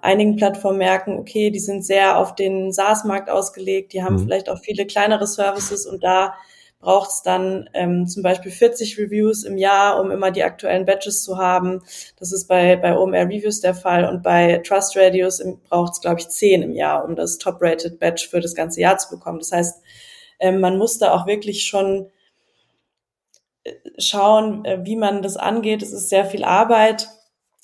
einigen 0.02 0.34
Plattformen 0.34 0.78
merken, 0.78 1.16
okay, 1.18 1.50
die 1.50 1.60
sind 1.60 1.84
sehr 1.84 2.18
auf 2.18 2.34
den 2.34 2.72
SaaS-Markt 2.72 3.30
ausgelegt, 3.30 3.92
die 3.92 4.02
haben 4.02 4.16
mhm. 4.16 4.24
vielleicht 4.24 4.48
auch 4.48 4.58
viele 4.58 4.84
kleinere 4.84 5.28
Services 5.28 5.86
und 5.86 6.02
da 6.02 6.34
braucht 6.78 7.10
es 7.10 7.22
dann 7.22 7.68
ähm, 7.74 8.06
zum 8.06 8.22
Beispiel 8.22 8.52
40 8.52 8.98
Reviews 8.98 9.44
im 9.44 9.56
Jahr, 9.56 10.00
um 10.00 10.10
immer 10.10 10.30
die 10.30 10.44
aktuellen 10.44 10.84
Badges 10.84 11.22
zu 11.22 11.38
haben. 11.38 11.82
Das 12.18 12.32
ist 12.32 12.46
bei, 12.46 12.76
bei 12.76 12.96
OMR 12.96 13.26
Reviews 13.26 13.60
der 13.60 13.74
Fall 13.74 14.04
und 14.04 14.22
bei 14.22 14.58
Trust 14.58 14.96
Radios 14.96 15.42
braucht 15.68 15.94
es, 15.94 16.00
glaube 16.00 16.20
ich, 16.20 16.28
10 16.28 16.62
im 16.62 16.72
Jahr, 16.72 17.04
um 17.04 17.16
das 17.16 17.38
Top-Rated 17.38 17.98
Badge 17.98 18.28
für 18.30 18.40
das 18.40 18.54
ganze 18.54 18.80
Jahr 18.80 18.98
zu 18.98 19.10
bekommen. 19.10 19.38
Das 19.38 19.52
heißt, 19.52 19.82
ähm, 20.38 20.60
man 20.60 20.78
muss 20.78 20.98
da 20.98 21.12
auch 21.12 21.26
wirklich 21.26 21.64
schon 21.64 22.10
äh, 23.64 23.72
schauen, 23.98 24.64
äh, 24.64 24.84
wie 24.84 24.96
man 24.96 25.22
das 25.22 25.36
angeht. 25.36 25.82
Es 25.82 25.92
ist 25.92 26.10
sehr 26.10 26.26
viel 26.26 26.44
Arbeit 26.44 27.08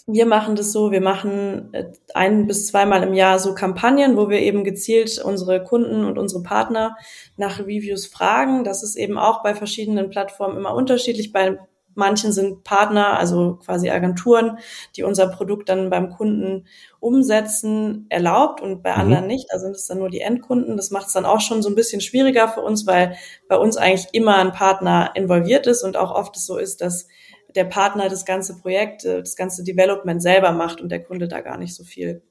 wir 0.07 0.27
machen 0.27 0.57
das 0.57 0.73
so, 0.73 0.91
wir 0.91 1.01
machen 1.01 1.73
äh, 1.73 1.93
ein 2.15 2.47
bis 2.47 2.67
zweimal 2.67 3.03
im 3.03 3.15
Jahr 3.15 3.39
so 3.39 3.55
Kampagnen, 3.55 4.17
wo 4.17 4.29
wir 4.29 4.41
eben 4.41 4.65
gezielt 4.65 5.23
unsere 5.25 5.63
Kunden 5.63 6.05
und 6.05 6.19
unsere 6.19 6.43
Partner 6.43 6.97
nach 7.37 7.61
Reviews 7.61 8.07
fragen. 8.07 8.65
Das 8.65 8.83
ist 8.83 8.97
eben 8.97 9.17
auch 9.19 9.43
bei 9.43 9.55
verschiedenen 9.55 10.11
Plattformen 10.11 10.57
immer 10.57 10.75
unterschiedlich. 10.75 11.33
Bei 11.33 11.59
manchen 11.95 12.33
sind 12.33 12.65
Partner, 12.65 13.19
also 13.19 13.59
quasi 13.65 13.91
Agenturen, 13.91 14.59
die 14.97 15.03
unser 15.03 15.29
Produkt 15.29 15.69
dann 15.69 15.91
beim 15.91 16.11
Kunden 16.11 16.67
umsetzen, 17.01 18.07
erlaubt 18.09 18.61
und 18.61 18.83
bei 18.83 18.93
mhm. 18.93 19.01
anderen 19.01 19.27
nicht. 19.27 19.53
Also 19.53 19.67
sind 19.67 19.77
es 19.77 19.87
dann 19.87 19.99
nur 19.99 20.11
die 20.11 20.21
Endkunden. 20.21 20.77
Das 20.77 20.91
macht 20.91 21.09
es 21.09 21.13
dann 21.13 21.27
auch 21.27 21.41
schon 21.41 21.63
so 21.63 21.69
ein 21.69 21.75
bisschen 21.75 22.01
schwieriger 22.01 22.49
für 22.49 22.63
uns, 22.63 22.87
weil 22.87 23.17
bei 23.49 23.57
uns 23.57 23.77
eigentlich 23.77 24.09
immer 24.13 24.37
ein 24.37 24.53
Partner 24.53 25.11
involviert 25.15 25.67
ist 25.67 25.85
und 25.85 25.97
auch 25.97 26.13
oft 26.13 26.37
es 26.37 26.47
so 26.47 26.57
ist, 26.57 26.81
dass 26.81 27.09
der 27.55 27.65
Partner 27.65 28.09
das 28.09 28.25
ganze 28.25 28.59
Projekt, 28.59 29.05
äh, 29.05 29.21
das 29.21 29.37
ganze 29.37 29.65
Development 29.65 30.23
selber 30.23 30.53
macht 30.53 30.81
und 30.81 30.91
der 30.91 31.03
Kunde 31.03 31.29
da 31.29 31.41
gar 31.41 31.59
nicht 31.59 31.75
so 31.75 31.85
viel 31.85 32.23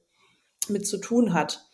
mit 0.67 0.87
zu 0.87 0.97
tun 0.97 1.33
hat. 1.33 1.65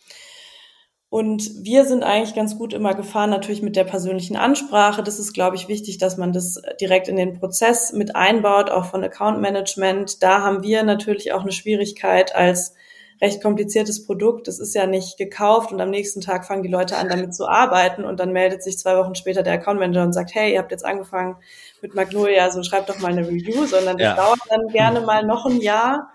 Und 1.10 1.64
wir 1.64 1.86
sind 1.86 2.04
eigentlich 2.04 2.36
ganz 2.36 2.58
gut 2.58 2.74
immer 2.74 2.94
gefahren, 2.94 3.30
natürlich 3.30 3.62
mit 3.62 3.78
der 3.78 3.86
persönlichen 3.86 4.36
Ansprache. 4.36 5.04
Das 5.04 5.20
ist, 5.20 5.32
glaube 5.32 5.56
ich, 5.56 5.70
wichtig, 5.70 6.00
dass 6.00 6.18
man 6.18 6.34
das 6.34 6.62
direkt 6.82 7.08
in 7.08 7.16
den 7.16 7.40
Prozess 7.40 7.94
mit 7.94 8.16
einbaut, 8.16 8.70
auch 8.70 8.86
von 8.86 9.04
Account 9.06 9.40
Management. 9.40 10.22
Da 10.22 10.42
haben 10.42 10.64
wir 10.64 10.84
natürlich 10.84 11.32
auch 11.32 11.44
eine 11.44 11.54
Schwierigkeit 11.54 12.36
als 12.36 12.74
recht 13.22 13.42
kompliziertes 13.42 14.06
Produkt. 14.06 14.48
Das 14.48 14.60
ist 14.60 14.76
ja 14.76 14.86
nicht 14.86 15.18
gekauft 15.18 15.72
und 15.72 15.82
am 15.82 15.90
nächsten 15.90 16.22
Tag 16.22 16.46
fangen 16.46 16.64
die 16.64 16.70
Leute 16.70 16.98
an, 16.98 17.10
damit 17.10 17.34
zu 17.36 17.48
arbeiten 17.48 18.04
und 18.04 18.20
dann 18.20 18.32
meldet 18.32 18.64
sich 18.64 18.78
zwei 18.78 18.98
Wochen 18.98 19.16
später 19.16 19.44
der 19.44 19.54
Account 19.54 19.80
Manager 19.80 20.04
und 20.04 20.14
sagt, 20.14 20.36
hey, 20.36 20.54
ihr 20.54 20.60
habt 20.60 20.72
jetzt 20.72 20.86
angefangen 20.86 21.38
mit 21.82 21.96
Magnolia, 21.96 22.52
so 22.52 22.64
schreibt 22.64 22.90
doch 22.90 23.00
mal 23.00 23.12
eine 23.12 23.28
Review, 23.28 23.66
sondern 23.66 23.98
das 23.98 24.06
ja. 24.06 24.16
dauert 24.16 24.40
dann 24.50 24.68
gerne 24.68 25.02
mal 25.02 25.26
noch 25.26 25.46
ein 25.46 25.62
Jahr. 25.62 26.12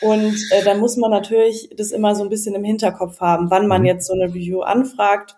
Und 0.00 0.36
äh, 0.50 0.62
dann 0.64 0.78
muss 0.78 0.96
man 0.96 1.10
natürlich 1.10 1.70
das 1.76 1.90
immer 1.90 2.14
so 2.14 2.22
ein 2.22 2.28
bisschen 2.28 2.54
im 2.54 2.64
Hinterkopf 2.64 3.20
haben, 3.20 3.50
wann 3.50 3.66
man 3.66 3.82
mhm. 3.82 3.86
jetzt 3.86 4.06
so 4.06 4.12
eine 4.12 4.24
Review 4.24 4.60
anfragt 4.60 5.36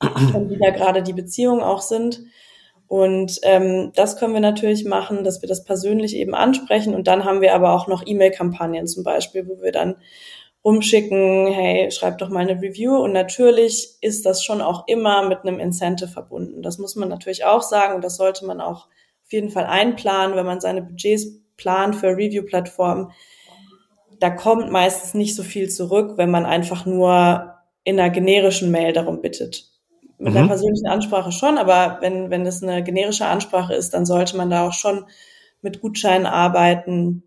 und 0.00 0.50
wie 0.50 0.58
da 0.58 0.70
gerade 0.70 1.02
die 1.02 1.12
Beziehungen 1.12 1.62
auch 1.62 1.80
sind. 1.80 2.20
Und 2.88 3.40
ähm, 3.42 3.92
das 3.94 4.16
können 4.16 4.34
wir 4.34 4.40
natürlich 4.40 4.84
machen, 4.84 5.24
dass 5.24 5.42
wir 5.42 5.48
das 5.48 5.64
persönlich 5.64 6.14
eben 6.14 6.34
ansprechen. 6.34 6.94
Und 6.94 7.08
dann 7.08 7.24
haben 7.24 7.40
wir 7.40 7.54
aber 7.54 7.72
auch 7.72 7.88
noch 7.88 8.06
E-Mail-Kampagnen 8.06 8.86
zum 8.86 9.02
Beispiel, 9.02 9.48
wo 9.48 9.60
wir 9.60 9.72
dann 9.72 9.96
rumschicken, 10.64 11.46
hey, 11.48 11.90
schreib 11.90 12.18
doch 12.18 12.28
mal 12.28 12.40
eine 12.40 12.60
Review. 12.60 12.96
Und 12.96 13.12
natürlich 13.12 13.96
ist 14.00 14.24
das 14.24 14.44
schon 14.44 14.60
auch 14.60 14.86
immer 14.86 15.28
mit 15.28 15.40
einem 15.40 15.58
Incentive 15.58 16.08
verbunden. 16.08 16.62
Das 16.62 16.78
muss 16.78 16.96
man 16.96 17.08
natürlich 17.08 17.44
auch 17.44 17.62
sagen 17.62 17.94
und 17.94 18.04
das 18.04 18.16
sollte 18.16 18.46
man 18.46 18.60
auch 18.60 18.86
auf 18.86 19.32
jeden 19.32 19.50
Fall 19.50 19.66
einplanen, 19.66 20.36
wenn 20.36 20.46
man 20.46 20.60
seine 20.60 20.82
Budgets 20.82 21.26
plant 21.56 21.96
für 21.96 22.08
Review-Plattformen. 22.08 23.10
Da 24.20 24.30
kommt 24.30 24.70
meistens 24.70 25.14
nicht 25.14 25.34
so 25.34 25.42
viel 25.42 25.68
zurück, 25.68 26.14
wenn 26.16 26.30
man 26.30 26.46
einfach 26.46 26.86
nur 26.86 27.54
in 27.82 27.98
einer 27.98 28.10
generischen 28.10 28.70
Mail 28.70 28.92
darum 28.92 29.20
bittet 29.20 29.75
mit 30.18 30.32
mhm. 30.32 30.38
einer 30.38 30.48
persönlichen 30.48 30.86
Ansprache 30.86 31.32
schon, 31.32 31.58
aber 31.58 31.98
wenn, 32.00 32.30
wenn 32.30 32.46
es 32.46 32.62
eine 32.62 32.82
generische 32.82 33.26
Ansprache 33.26 33.74
ist, 33.74 33.94
dann 33.94 34.06
sollte 34.06 34.36
man 34.36 34.50
da 34.50 34.66
auch 34.66 34.72
schon 34.72 35.04
mit 35.62 35.80
Gutscheinen 35.80 36.26
arbeiten 36.26 37.22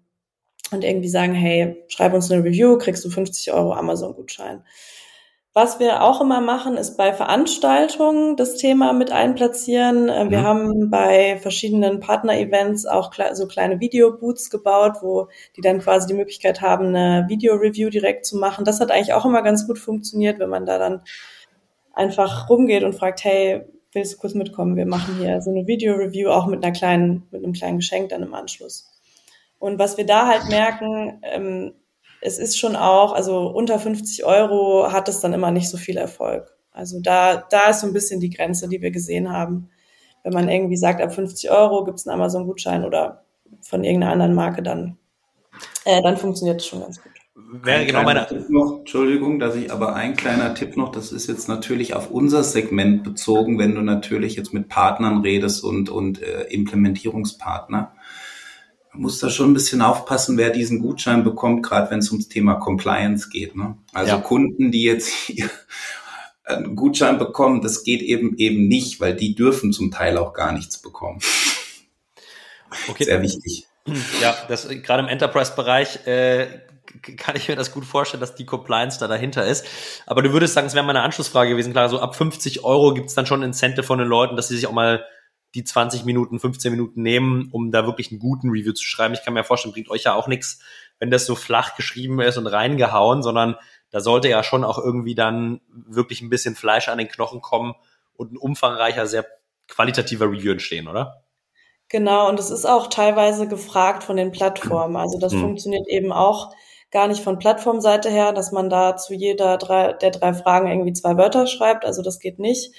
und 0.71 0.83
irgendwie 0.83 1.09
sagen, 1.09 1.33
hey, 1.33 1.83
schreib 1.87 2.13
uns 2.13 2.31
eine 2.31 2.43
Review, 2.43 2.77
kriegst 2.77 3.03
du 3.05 3.09
50 3.09 3.53
Euro 3.53 3.73
Amazon-Gutschein. 3.73 4.63
Was 5.53 5.79
wir 5.79 6.03
auch 6.03 6.21
immer 6.21 6.41
machen, 6.41 6.77
ist 6.77 6.95
bei 6.95 7.11
Veranstaltungen 7.11 8.37
das 8.37 8.55
Thema 8.55 8.93
mit 8.93 9.11
einplatzieren. 9.11 10.07
Äh, 10.07 10.29
wir 10.29 10.39
mhm. 10.39 10.43
haben 10.43 10.89
bei 10.91 11.37
verschiedenen 11.41 11.99
Partner-Events 11.99 12.85
auch 12.85 13.11
so 13.33 13.47
kleine 13.47 13.79
Video-Boots 13.79 14.51
gebaut, 14.51 14.97
wo 15.01 15.27
die 15.57 15.61
dann 15.61 15.79
quasi 15.79 16.07
die 16.07 16.13
Möglichkeit 16.13 16.61
haben, 16.61 16.95
eine 16.95 17.25
Video-Review 17.27 17.89
direkt 17.89 18.27
zu 18.27 18.37
machen. 18.37 18.63
Das 18.63 18.79
hat 18.79 18.91
eigentlich 18.91 19.13
auch 19.13 19.25
immer 19.25 19.41
ganz 19.41 19.65
gut 19.65 19.79
funktioniert, 19.79 20.37
wenn 20.37 20.49
man 20.49 20.67
da 20.67 20.77
dann 20.77 21.01
einfach 21.99 22.49
rumgeht 22.49 22.83
und 22.83 22.95
fragt, 22.95 23.23
hey, 23.23 23.65
willst 23.91 24.13
du 24.13 24.17
kurz 24.17 24.33
mitkommen? 24.33 24.77
Wir 24.77 24.85
machen 24.85 25.17
hier 25.17 25.41
so 25.41 25.51
eine 25.51 25.67
Video-Review 25.67 26.29
auch 26.29 26.47
mit 26.47 26.63
einer 26.63 26.73
kleinen, 26.73 27.27
mit 27.31 27.43
einem 27.43 27.53
kleinen 27.53 27.77
Geschenk 27.77 28.09
dann 28.09 28.23
im 28.23 28.33
Anschluss. 28.33 28.89
Und 29.59 29.77
was 29.77 29.97
wir 29.97 30.05
da 30.05 30.27
halt 30.27 30.47
merken, 30.47 31.19
ähm, 31.23 31.73
es 32.21 32.37
ist 32.37 32.57
schon 32.57 32.75
auch, 32.75 33.13
also 33.13 33.47
unter 33.47 33.79
50 33.79 34.25
Euro 34.25 34.91
hat 34.91 35.09
es 35.09 35.19
dann 35.19 35.33
immer 35.33 35.51
nicht 35.51 35.69
so 35.69 35.77
viel 35.77 35.97
Erfolg. 35.97 36.55
Also 36.71 36.99
da, 37.01 37.43
da 37.49 37.69
ist 37.69 37.81
so 37.81 37.87
ein 37.87 37.93
bisschen 37.93 38.19
die 38.19 38.29
Grenze, 38.29 38.69
die 38.69 38.81
wir 38.81 38.91
gesehen 38.91 39.31
haben. 39.31 39.69
Wenn 40.23 40.33
man 40.33 40.49
irgendwie 40.49 40.77
sagt, 40.77 41.01
ab 41.01 41.13
50 41.13 41.51
Euro 41.51 41.83
gibt 41.83 41.99
es 41.99 42.07
einen 42.07 42.19
Amazon-Gutschein 42.19 42.85
oder 42.85 43.23
von 43.61 43.83
irgendeiner 43.83 44.13
anderen 44.13 44.33
Marke, 44.33 44.63
dann, 44.63 44.97
äh, 45.85 46.01
dann 46.01 46.17
funktioniert 46.17 46.61
es 46.61 46.67
schon 46.67 46.81
ganz 46.81 47.01
gut 47.01 47.18
wäre 47.51 47.85
genau 47.85 48.03
meine. 48.03 48.27
Tipp 48.27 48.49
noch, 48.49 48.79
Entschuldigung, 48.79 49.39
dass 49.39 49.55
ich 49.55 49.71
aber 49.71 49.95
ein 49.95 50.15
kleiner 50.15 50.53
Tipp 50.53 50.77
noch, 50.77 50.91
das 50.91 51.11
ist 51.11 51.27
jetzt 51.27 51.47
natürlich 51.47 51.93
auf 51.93 52.11
unser 52.11 52.43
Segment 52.43 53.03
bezogen, 53.03 53.57
wenn 53.59 53.75
du 53.75 53.81
natürlich 53.81 54.35
jetzt 54.35 54.53
mit 54.53 54.69
Partnern 54.69 55.21
redest 55.21 55.63
und, 55.63 55.89
und 55.89 56.21
äh, 56.21 56.43
Implementierungspartner. 56.43 57.93
Man 58.93 59.01
muss 59.01 59.19
da 59.19 59.29
schon 59.29 59.51
ein 59.51 59.53
bisschen 59.53 59.81
aufpassen, 59.81 60.37
wer 60.37 60.49
diesen 60.49 60.81
Gutschein 60.81 61.23
bekommt, 61.23 61.63
gerade 61.63 61.91
wenn 61.91 61.99
es 61.99 62.11
ums 62.11 62.27
Thema 62.27 62.55
Compliance 62.55 63.29
geht. 63.29 63.55
Ne? 63.55 63.77
Also 63.93 64.13
ja. 64.13 64.21
Kunden, 64.21 64.71
die 64.71 64.83
jetzt 64.83 65.07
hier 65.09 65.49
einen 66.43 66.75
Gutschein 66.75 67.17
bekommen, 67.17 67.61
das 67.61 67.83
geht 67.83 68.01
eben 68.01 68.37
eben 68.37 68.67
nicht, 68.67 68.99
weil 68.99 69.15
die 69.15 69.35
dürfen 69.35 69.71
zum 69.71 69.91
Teil 69.91 70.17
auch 70.17 70.33
gar 70.33 70.51
nichts 70.51 70.81
bekommen. 70.81 71.19
Okay. 72.87 73.03
Sehr 73.03 73.21
wichtig. 73.21 73.67
Ja, 74.21 74.35
das 74.47 74.67
gerade 74.67 75.03
im 75.03 75.09
Enterprise-Bereich 75.09 76.05
äh, 76.05 76.47
kann 77.17 77.35
ich 77.35 77.47
mir 77.47 77.55
das 77.55 77.71
gut 77.71 77.85
vorstellen, 77.85 78.21
dass 78.21 78.35
die 78.35 78.45
Compliance 78.45 78.99
da 78.99 79.07
dahinter 79.07 79.45
ist. 79.45 79.65
Aber 80.05 80.21
du 80.21 80.33
würdest 80.33 80.53
sagen, 80.53 80.67
es 80.67 80.73
wäre 80.73 80.85
meine 80.85 81.01
Anschlussfrage 81.01 81.51
gewesen. 81.51 81.71
Klar, 81.71 81.89
so 81.89 81.99
ab 81.99 82.15
50 82.15 82.63
Euro 82.63 82.93
gibt 82.93 83.09
es 83.09 83.15
dann 83.15 83.25
schon 83.25 83.43
Incentive 83.43 83.83
von 83.83 83.99
den 83.99 84.07
Leuten, 84.07 84.35
dass 84.35 84.47
sie 84.47 84.55
sich 84.55 84.67
auch 84.67 84.71
mal 84.71 85.05
die 85.55 85.63
20 85.63 86.05
Minuten, 86.05 86.39
15 86.39 86.71
Minuten 86.71 87.01
nehmen, 87.01 87.49
um 87.51 87.71
da 87.71 87.85
wirklich 87.85 88.11
einen 88.11 88.19
guten 88.19 88.49
Review 88.49 88.73
zu 88.73 88.85
schreiben. 88.85 89.13
Ich 89.13 89.23
kann 89.23 89.33
mir 89.33 89.43
vorstellen, 89.43 89.73
bringt 89.73 89.89
euch 89.89 90.03
ja 90.03 90.13
auch 90.13 90.27
nichts, 90.27 90.59
wenn 90.99 91.09
das 91.09 91.25
so 91.25 91.35
flach 91.35 91.75
geschrieben 91.75 92.19
ist 92.21 92.37
und 92.37 92.47
reingehauen, 92.47 93.23
sondern 93.23 93.55
da 93.89 93.99
sollte 93.99 94.29
ja 94.29 94.43
schon 94.43 94.63
auch 94.63 94.77
irgendwie 94.77 95.15
dann 95.15 95.61
wirklich 95.71 96.21
ein 96.21 96.29
bisschen 96.29 96.55
Fleisch 96.55 96.87
an 96.87 96.99
den 96.99 97.07
Knochen 97.07 97.41
kommen 97.41 97.73
und 98.15 98.33
ein 98.33 98.37
umfangreicher, 98.37 99.07
sehr 99.07 99.25
qualitativer 99.67 100.25
Review 100.25 100.51
entstehen, 100.51 100.87
oder? 100.87 101.23
Genau, 101.87 102.29
und 102.29 102.39
es 102.39 102.51
ist 102.51 102.65
auch 102.65 102.87
teilweise 102.87 103.47
gefragt 103.47 104.03
von 104.03 104.15
den 104.15 104.31
Plattformen. 104.31 104.95
Also 104.95 105.17
das 105.17 105.33
hm. 105.33 105.41
funktioniert 105.41 105.87
eben 105.87 106.11
auch 106.11 106.53
gar 106.91 107.07
nicht 107.07 107.23
von 107.23 107.39
Plattformseite 107.39 108.09
her, 108.09 108.33
dass 108.33 108.51
man 108.51 108.69
da 108.69 108.97
zu 108.97 109.13
jeder 109.13 109.57
drei, 109.57 109.93
der 109.93 110.11
drei 110.11 110.33
Fragen 110.33 110.67
irgendwie 110.67 110.93
zwei 110.93 111.17
Wörter 111.17 111.47
schreibt. 111.47 111.85
Also 111.85 112.01
das 112.01 112.19
geht 112.19 112.39
nicht. 112.39 112.73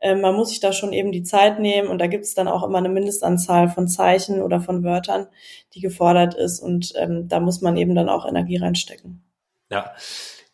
Ähm, 0.00 0.20
man 0.20 0.34
muss 0.34 0.50
sich 0.50 0.60
da 0.60 0.72
schon 0.72 0.92
eben 0.92 1.10
die 1.12 1.22
Zeit 1.22 1.58
nehmen 1.58 1.88
und 1.88 1.98
da 1.98 2.06
gibt 2.06 2.24
es 2.24 2.34
dann 2.34 2.48
auch 2.48 2.62
immer 2.62 2.78
eine 2.78 2.90
Mindestanzahl 2.90 3.68
von 3.68 3.88
Zeichen 3.88 4.42
oder 4.42 4.60
von 4.60 4.84
Wörtern, 4.84 5.26
die 5.74 5.80
gefordert 5.80 6.34
ist 6.34 6.60
und 6.60 6.92
ähm, 6.96 7.28
da 7.28 7.40
muss 7.40 7.62
man 7.62 7.76
eben 7.76 7.94
dann 7.94 8.08
auch 8.08 8.26
Energie 8.26 8.58
reinstecken. 8.58 9.22
Ja. 9.70 9.92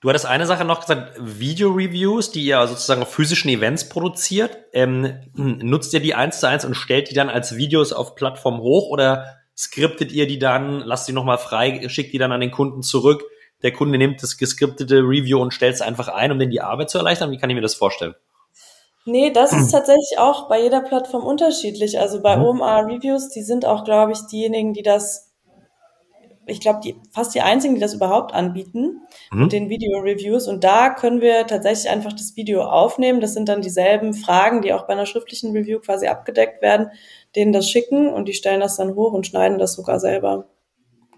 Du 0.01 0.09
hattest 0.09 0.27
eine 0.27 0.47
Sache 0.47 0.65
noch 0.65 0.81
gesagt, 0.81 1.13
Video-Reviews, 1.21 2.33
die 2.33 2.45
ihr 2.45 2.67
sozusagen 2.67 3.03
auf 3.03 3.13
physischen 3.13 3.49
Events 3.51 3.89
produziert. 3.89 4.59
Ähm, 4.73 5.21
nutzt 5.35 5.95
ihr 5.95 6.01
die 6.01 6.17
eins 6.17 6.41
zu 6.41 6.49
eins 6.49 6.65
und 6.65 6.75
stellt 6.75 7.09
die 7.09 7.15
dann 7.15 7.29
als 7.29 7.57
Videos 7.57 7.93
auf 7.93 8.17
Plattform 8.17 8.61
hoch 8.61 8.91
oder 8.91 9.42
skriptet 9.57 10.13
ihr 10.13 10.27
die 10.27 10.39
dann, 10.39 10.81
lasst 10.81 11.09
die 11.09 11.13
nochmal 11.13 11.39
frei, 11.39 11.89
schickt 11.89 12.13
die 12.13 12.19
dann 12.19 12.33
an 12.33 12.41
den 12.41 12.51
Kunden 12.51 12.83
zurück. 12.83 13.25
Der 13.63 13.73
Kunde 13.73 13.99
nimmt 13.99 14.23
das 14.23 14.39
geskriptete 14.39 14.99
Review 14.99 15.41
und 15.41 15.55
stellt 15.55 15.75
es 15.75 15.81
einfach 15.81 16.09
ein, 16.09 16.33
um 16.33 16.39
den 16.39 16.51
die 16.51 16.61
Arbeit 16.61 16.91
zu 16.91 16.99
erleichtern. 16.99 17.31
Wie 17.31 17.39
kann 17.39 17.51
ich 17.51 17.55
mir 17.55 17.63
das 17.63 17.75
vorstellen? 17.75 18.15
Nee, 19.05 19.31
das 19.31 19.53
ist 19.53 19.71
tatsächlich 19.73 20.19
auch 20.19 20.49
bei 20.49 20.61
jeder 20.61 20.81
Plattform 20.81 21.25
unterschiedlich. 21.25 21.99
Also 21.99 22.21
bei 22.23 22.37
mhm. 22.37 22.45
OMR 22.45 22.87
Reviews, 22.87 23.31
die 23.31 23.43
sind 23.43 23.65
auch, 23.65 23.85
glaube 23.85 24.13
ich, 24.13 24.21
diejenigen, 24.31 24.73
die 24.73 24.83
das 24.83 25.32
ich 26.47 26.61
glaube, 26.61 26.81
die, 26.85 26.97
fast 27.11 27.35
die 27.35 27.41
einzigen, 27.41 27.75
die 27.75 27.81
das 27.81 27.95
überhaupt 27.95 28.35
anbieten 28.35 29.03
mhm. 29.31 29.43
mit 29.43 29.53
den 29.53 29.69
Video-Reviews. 29.69 30.49
Und 30.49 30.65
da 30.65 30.91
können 30.91 31.21
wir 31.21 31.47
tatsächlich 31.47 31.91
einfach 31.91 32.13
das 32.13 32.37
Video 32.37 32.63
aufnehmen. 32.63 33.21
Das 33.21 33.35
sind 33.35 33.49
dann 33.49 33.63
dieselben 33.63 34.15
Fragen, 34.15 34.63
die 34.63 34.73
auch 34.73 34.87
bei 34.87 34.93
einer 34.93 35.07
schriftlichen 35.07 35.53
Review 35.53 35.79
quasi 35.79 36.09
abgedeckt 36.09 36.63
werden, 36.63 36.91
denen 37.37 37.53
das 37.53 37.69
schicken 37.69 38.09
und 38.09 38.29
die 38.29 38.35
stellen 38.35 38.61
das 38.61 38.77
dann 38.77 38.95
hoch 38.95 39.13
und 39.13 39.27
schneiden 39.27 39.59
das 39.59 39.75
sogar 39.75 40.01
selber. 40.01 40.47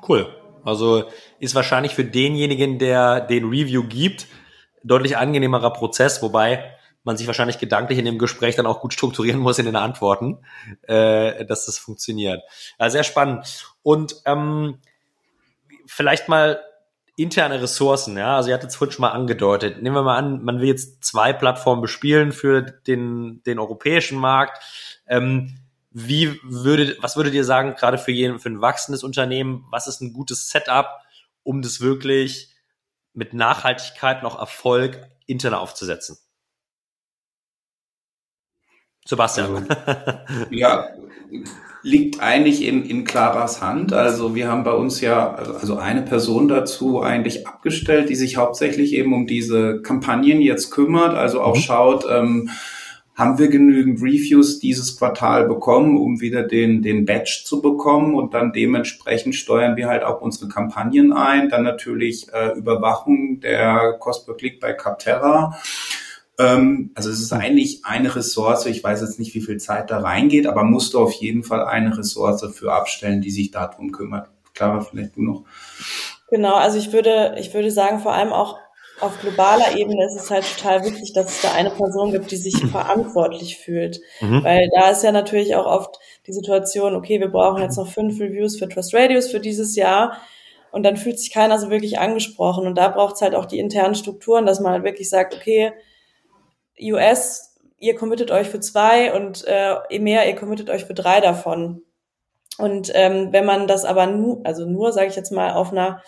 Cool. 0.06 0.28
Also 0.64 1.04
ist 1.40 1.54
wahrscheinlich 1.54 1.94
für 1.94 2.04
denjenigen, 2.04 2.78
der 2.78 3.20
den 3.20 3.44
Review 3.44 3.84
gibt, 3.84 4.26
deutlich 4.82 5.16
angenehmerer 5.16 5.72
Prozess, 5.72 6.22
wobei 6.22 6.74
man 7.04 7.18
sich 7.18 7.26
wahrscheinlich 7.26 7.58
gedanklich 7.58 7.98
in 7.98 8.06
dem 8.06 8.18
Gespräch 8.18 8.56
dann 8.56 8.66
auch 8.66 8.80
gut 8.80 8.94
strukturieren 8.94 9.40
muss 9.40 9.58
in 9.58 9.66
den 9.66 9.76
Antworten, 9.76 10.38
äh, 10.82 11.44
dass 11.44 11.66
das 11.66 11.78
funktioniert. 11.78 12.42
Ja, 12.80 12.88
sehr 12.88 13.04
spannend. 13.04 13.74
Und 13.82 14.22
ähm, 14.24 14.78
vielleicht 15.87 16.28
mal 16.28 16.61
interne 17.16 17.62
Ressourcen, 17.62 18.16
ja, 18.16 18.37
also 18.37 18.49
ihr 18.49 18.55
hattet 18.55 18.70
es 18.70 18.76
vorhin 18.76 18.93
schon 18.93 19.03
mal 19.03 19.12
angedeutet. 19.12 19.80
Nehmen 19.80 19.95
wir 19.95 20.03
mal 20.03 20.16
an, 20.16 20.43
man 20.43 20.61
will 20.61 20.66
jetzt 20.66 21.05
zwei 21.05 21.32
Plattformen 21.32 21.80
bespielen 21.80 22.32
für 22.32 22.62
den, 22.62 23.43
den 23.45 23.59
europäischen 23.59 24.18
Markt. 24.18 24.62
Ähm, 25.07 25.59
wie 25.91 26.41
würde, 26.43 26.97
was 27.01 27.16
würdet 27.16 27.35
ihr 27.35 27.45
sagen, 27.45 27.76
gerade 27.76 27.99
für, 27.99 28.11
jeden, 28.11 28.41
für 28.41 28.49
ein 28.51 28.61
wachsendes 28.61 29.05
Unternehmen, 29.05 29.64
was 29.70 29.87
ist 29.87 30.01
ein 30.01 30.12
gutes 30.12 30.51
Setup, 30.51 30.89
um 31.45 31.62
das 31.62 31.80
wirklich 31.80 32.53
mit 33.12 33.32
Nachhaltigkeit 33.32 34.24
noch 34.24 34.37
Erfolg 34.37 35.07
intern 35.26 35.55
aufzusetzen? 35.55 36.18
Sebastian. 39.07 39.55
Also, 39.57 39.66
ja, 40.50 40.88
liegt 41.84 42.20
eigentlich 42.20 42.64
in, 42.64 42.82
in 42.84 43.05
Claras 43.05 43.61
Hand. 43.61 43.92
Also 43.92 44.34
wir 44.34 44.48
haben 44.48 44.64
bei 44.64 44.72
uns 44.72 45.02
ja 45.02 45.34
also 45.34 45.76
eine 45.76 46.00
Person 46.00 46.48
dazu 46.48 47.02
eigentlich 47.02 47.46
abgestellt, 47.46 48.09
die 48.09 48.16
sich 48.16 48.38
hauptsächlich 48.38 48.94
eben 48.94 49.12
um 49.12 49.26
diese 49.26 49.82
Kampagnen 49.82 50.40
jetzt 50.40 50.70
kümmert, 50.70 51.14
also 51.14 51.42
auch 51.42 51.57
mhm. 51.57 51.61
schaut, 51.61 52.07
ähm, 52.11 52.48
haben 53.14 53.38
wir 53.38 53.48
genügend 53.48 54.00
Reviews 54.00 54.59
dieses 54.59 54.98
Quartal 54.98 55.46
bekommen, 55.46 55.98
um 55.98 56.20
wieder 56.20 56.42
den, 56.42 56.82
den 56.82 57.05
Badge 57.05 57.42
zu 57.44 57.61
bekommen 57.61 58.14
und 58.14 58.34
dann 58.34 58.52
dementsprechend 58.52 59.36
steuern 59.36 59.76
wir 59.76 59.86
halt 59.86 60.02
auch 60.02 60.20
unsere 60.20 60.48
Kampagnen 60.48 61.12
ein. 61.12 61.50
Dann 61.50 61.62
natürlich 61.62 62.26
äh, 62.32 62.59
Überwachung 62.59 63.40
der 63.40 63.98
Cost 64.00 64.26
per 64.26 64.34
Click 64.34 64.59
bei 64.59 64.72
Capterra 64.72 65.55
ähm, 66.39 66.91
also 66.95 67.11
es 67.11 67.20
ist 67.20 67.32
eigentlich 67.32 67.85
eine 67.85 68.14
Ressource, 68.14 68.66
ich 68.66 68.82
weiß 68.82 69.01
jetzt 69.01 69.18
nicht, 69.18 69.35
wie 69.35 69.41
viel 69.41 69.59
Zeit 69.59 69.91
da 69.91 69.99
reingeht, 69.99 70.47
aber 70.47 70.64
musst 70.64 70.95
du 70.95 71.01
auf 71.01 71.12
jeden 71.12 71.45
Fall 71.45 71.64
eine 71.64 71.97
Ressource 71.97 72.45
für 72.55 72.72
abstellen, 72.72 73.20
die 73.20 73.30
sich 73.30 73.51
darum 73.51 73.93
kümmert. 73.93 74.28
Clara, 74.55 74.80
vielleicht 74.80 75.16
du 75.16 75.22
noch. 75.22 75.45
Genau, 76.30 76.55
also 76.55 76.78
ich 76.78 76.93
würde, 76.93 77.37
ich 77.39 77.53
würde 77.53 77.70
sagen, 77.70 78.01
vor 78.01 78.12
allem 78.12 78.32
auch 78.32 78.59
auf 79.01 79.20
globaler 79.20 79.76
Ebene 79.76 80.07
ist 80.07 80.14
es 80.14 80.30
halt 80.30 80.45
total 80.57 80.85
wichtig, 80.85 81.12
dass 81.12 81.26
es 81.26 81.43
da 81.43 81.53
eine 81.53 81.70
Person 81.70 82.12
gibt, 82.12 82.30
die 82.30 82.37
sich 82.37 82.55
verantwortlich 82.70 83.59
fühlt. 83.59 84.01
Mhm. 84.20 84.45
Weil 84.45 84.68
da 84.74 84.91
ist 84.91 85.03
ja 85.03 85.12
natürlich 85.12 85.57
auch 85.57 85.66
oft 85.66 85.99
die 86.26 86.32
Situation, 86.32 86.95
okay, 86.95 87.20
wir 87.20 87.28
brauchen 87.28 87.62
jetzt 87.62 87.76
noch 87.76 87.89
fünf 87.89 88.20
Reviews 88.20 88.57
für 88.59 88.68
Trust 88.68 88.95
Radius 88.95 89.30
für 89.30 89.41
dieses 89.41 89.76
Jahr. 89.76 90.18
Und 90.70 90.82
dann 90.85 90.97
fühlt 90.97 91.18
sich 91.20 91.32
keiner 91.32 91.59
so 91.59 91.70
wirklich 91.70 91.99
angesprochen. 91.99 92.66
Und 92.66 92.76
da 92.76 92.89
braucht 92.89 93.16
es 93.16 93.22
halt 93.22 93.35
auch 93.35 93.47
die 93.47 93.59
internen 93.59 93.95
Strukturen, 93.95 94.47
dass 94.47 94.61
man 94.61 94.72
halt 94.72 94.85
wirklich 94.85 95.09
sagt, 95.09 95.35
okay, 95.35 95.72
US, 96.80 97.56
ihr 97.78 97.94
committet 97.94 98.30
euch 98.30 98.48
für 98.48 98.60
zwei 98.60 99.12
und 99.14 99.46
äh, 99.46 99.74
EMEA, 99.90 100.24
ihr 100.24 100.36
committet 100.36 100.70
euch 100.70 100.84
für 100.84 100.94
drei 100.94 101.20
davon. 101.20 101.82
Und 102.58 102.90
ähm, 102.94 103.32
wenn 103.32 103.44
man 103.44 103.66
das 103.66 103.84
aber 103.84 104.06
nur, 104.06 104.40
also 104.44 104.64
nur, 104.64 104.92
sage 104.92 105.08
ich 105.08 105.16
jetzt 105.16 105.32
mal, 105.32 105.54
auf 105.54 105.72
einer 105.72 106.02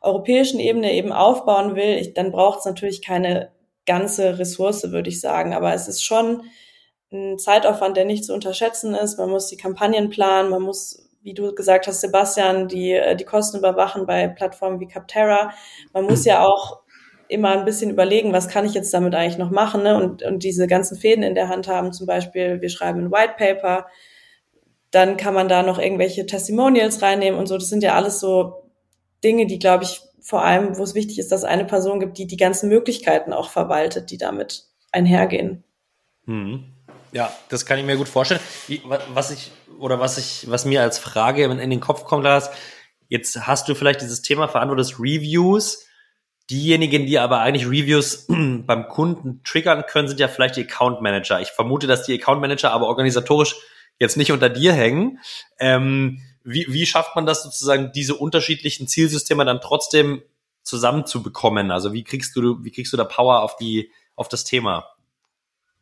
europäischen 0.00 0.58
Ebene 0.58 0.92
eben 0.92 1.12
aufbauen 1.12 1.76
will, 1.76 1.96
ich, 1.96 2.14
dann 2.14 2.32
braucht 2.32 2.60
es 2.60 2.64
natürlich 2.64 3.02
keine 3.02 3.52
ganze 3.86 4.38
Ressource, 4.38 4.90
würde 4.90 5.08
ich 5.08 5.20
sagen. 5.20 5.54
Aber 5.54 5.72
es 5.72 5.88
ist 5.88 6.04
schon 6.04 6.42
ein 7.12 7.38
Zeitaufwand, 7.38 7.96
der 7.96 8.04
nicht 8.04 8.24
zu 8.24 8.34
unterschätzen 8.34 8.94
ist. 8.94 9.18
Man 9.18 9.30
muss 9.30 9.48
die 9.48 9.56
Kampagnen 9.56 10.10
planen, 10.10 10.50
man 10.50 10.62
muss, 10.62 11.08
wie 11.22 11.34
du 11.34 11.54
gesagt 11.54 11.86
hast, 11.86 12.00
Sebastian, 12.00 12.68
die, 12.68 12.92
äh, 12.92 13.16
die 13.16 13.24
Kosten 13.24 13.58
überwachen 13.58 14.06
bei 14.06 14.28
Plattformen 14.28 14.80
wie 14.80 14.88
Capterra. 14.88 15.52
Man 15.92 16.04
muss 16.04 16.24
ja 16.24 16.44
auch 16.44 16.81
immer 17.32 17.50
ein 17.50 17.64
bisschen 17.64 17.90
überlegen, 17.90 18.32
was 18.32 18.48
kann 18.48 18.64
ich 18.64 18.74
jetzt 18.74 18.92
damit 18.94 19.14
eigentlich 19.14 19.38
noch 19.38 19.50
machen 19.50 19.82
ne? 19.82 19.96
und, 19.96 20.22
und 20.22 20.44
diese 20.44 20.66
ganzen 20.66 20.96
Fäden 20.96 21.24
in 21.24 21.34
der 21.34 21.48
Hand 21.48 21.68
haben. 21.68 21.92
Zum 21.92 22.06
Beispiel, 22.06 22.60
wir 22.60 22.68
schreiben 22.68 23.00
ein 23.00 23.12
White 23.12 23.34
Paper, 23.36 23.86
dann 24.90 25.16
kann 25.16 25.34
man 25.34 25.48
da 25.48 25.62
noch 25.62 25.78
irgendwelche 25.78 26.26
Testimonials 26.26 27.02
reinnehmen 27.02 27.40
und 27.40 27.46
so. 27.46 27.56
Das 27.56 27.68
sind 27.68 27.82
ja 27.82 27.94
alles 27.94 28.20
so 28.20 28.70
Dinge, 29.24 29.46
die, 29.46 29.58
glaube 29.58 29.84
ich, 29.84 30.02
vor 30.20 30.44
allem, 30.44 30.78
wo 30.78 30.82
es 30.84 30.94
wichtig 30.94 31.18
ist, 31.18 31.32
dass 31.32 31.44
eine 31.44 31.64
Person 31.64 31.98
gibt, 31.98 32.18
die 32.18 32.26
die 32.26 32.36
ganzen 32.36 32.68
Möglichkeiten 32.68 33.32
auch 33.32 33.50
verwaltet, 33.50 34.10
die 34.10 34.18
damit 34.18 34.64
einhergehen. 34.92 35.64
Mhm. 36.26 36.64
Ja, 37.12 37.32
das 37.48 37.66
kann 37.66 37.78
ich 37.78 37.84
mir 37.84 37.96
gut 37.96 38.08
vorstellen. 38.08 38.40
Was 39.12 39.30
ich 39.30 39.50
oder 39.78 39.98
was 39.98 40.16
ich, 40.18 40.48
was 40.48 40.64
mir 40.64 40.82
als 40.82 40.98
Frage 40.98 41.44
in 41.44 41.70
den 41.70 41.80
Kopf 41.80 42.04
kommt, 42.04 42.24
Lars, 42.24 42.50
jetzt 43.08 43.46
hast 43.46 43.68
du 43.68 43.74
vielleicht 43.74 44.00
dieses 44.00 44.22
Thema 44.22 44.48
verantwortest 44.48 44.98
Reviews. 44.98 45.86
Diejenigen, 46.50 47.06
die 47.06 47.18
aber 47.18 47.40
eigentlich 47.40 47.66
Reviews 47.66 48.26
beim 48.28 48.88
Kunden 48.88 49.42
triggern 49.44 49.84
können, 49.86 50.08
sind 50.08 50.20
ja 50.20 50.28
vielleicht 50.28 50.56
die 50.56 50.64
Account 50.64 51.00
Manager. 51.00 51.40
Ich 51.40 51.50
vermute, 51.50 51.86
dass 51.86 52.04
die 52.04 52.14
Account 52.14 52.40
Manager 52.40 52.72
aber 52.72 52.88
organisatorisch 52.88 53.56
jetzt 53.98 54.16
nicht 54.16 54.32
unter 54.32 54.48
dir 54.48 54.72
hängen. 54.72 55.18
Ähm, 55.58 56.20
wie, 56.44 56.66
wie 56.68 56.86
schafft 56.86 57.14
man 57.14 57.26
das 57.26 57.42
sozusagen, 57.42 57.92
diese 57.94 58.16
unterschiedlichen 58.16 58.88
Zielsysteme 58.88 59.44
dann 59.44 59.60
trotzdem 59.60 60.22
zusammenzubekommen? 60.62 61.70
Also 61.70 61.92
wie 61.92 62.04
kriegst 62.04 62.34
du, 62.36 62.64
wie 62.64 62.70
kriegst 62.70 62.92
du 62.92 62.96
da 62.96 63.04
Power 63.04 63.42
auf 63.42 63.56
die, 63.56 63.90
auf 64.16 64.28
das 64.28 64.44
Thema? 64.44 64.88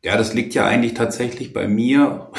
Ja, 0.03 0.17
das 0.17 0.33
liegt 0.33 0.53
ja 0.53 0.65
eigentlich 0.65 0.93
tatsächlich 0.93 1.53
bei 1.53 1.67
mir. 1.67 2.31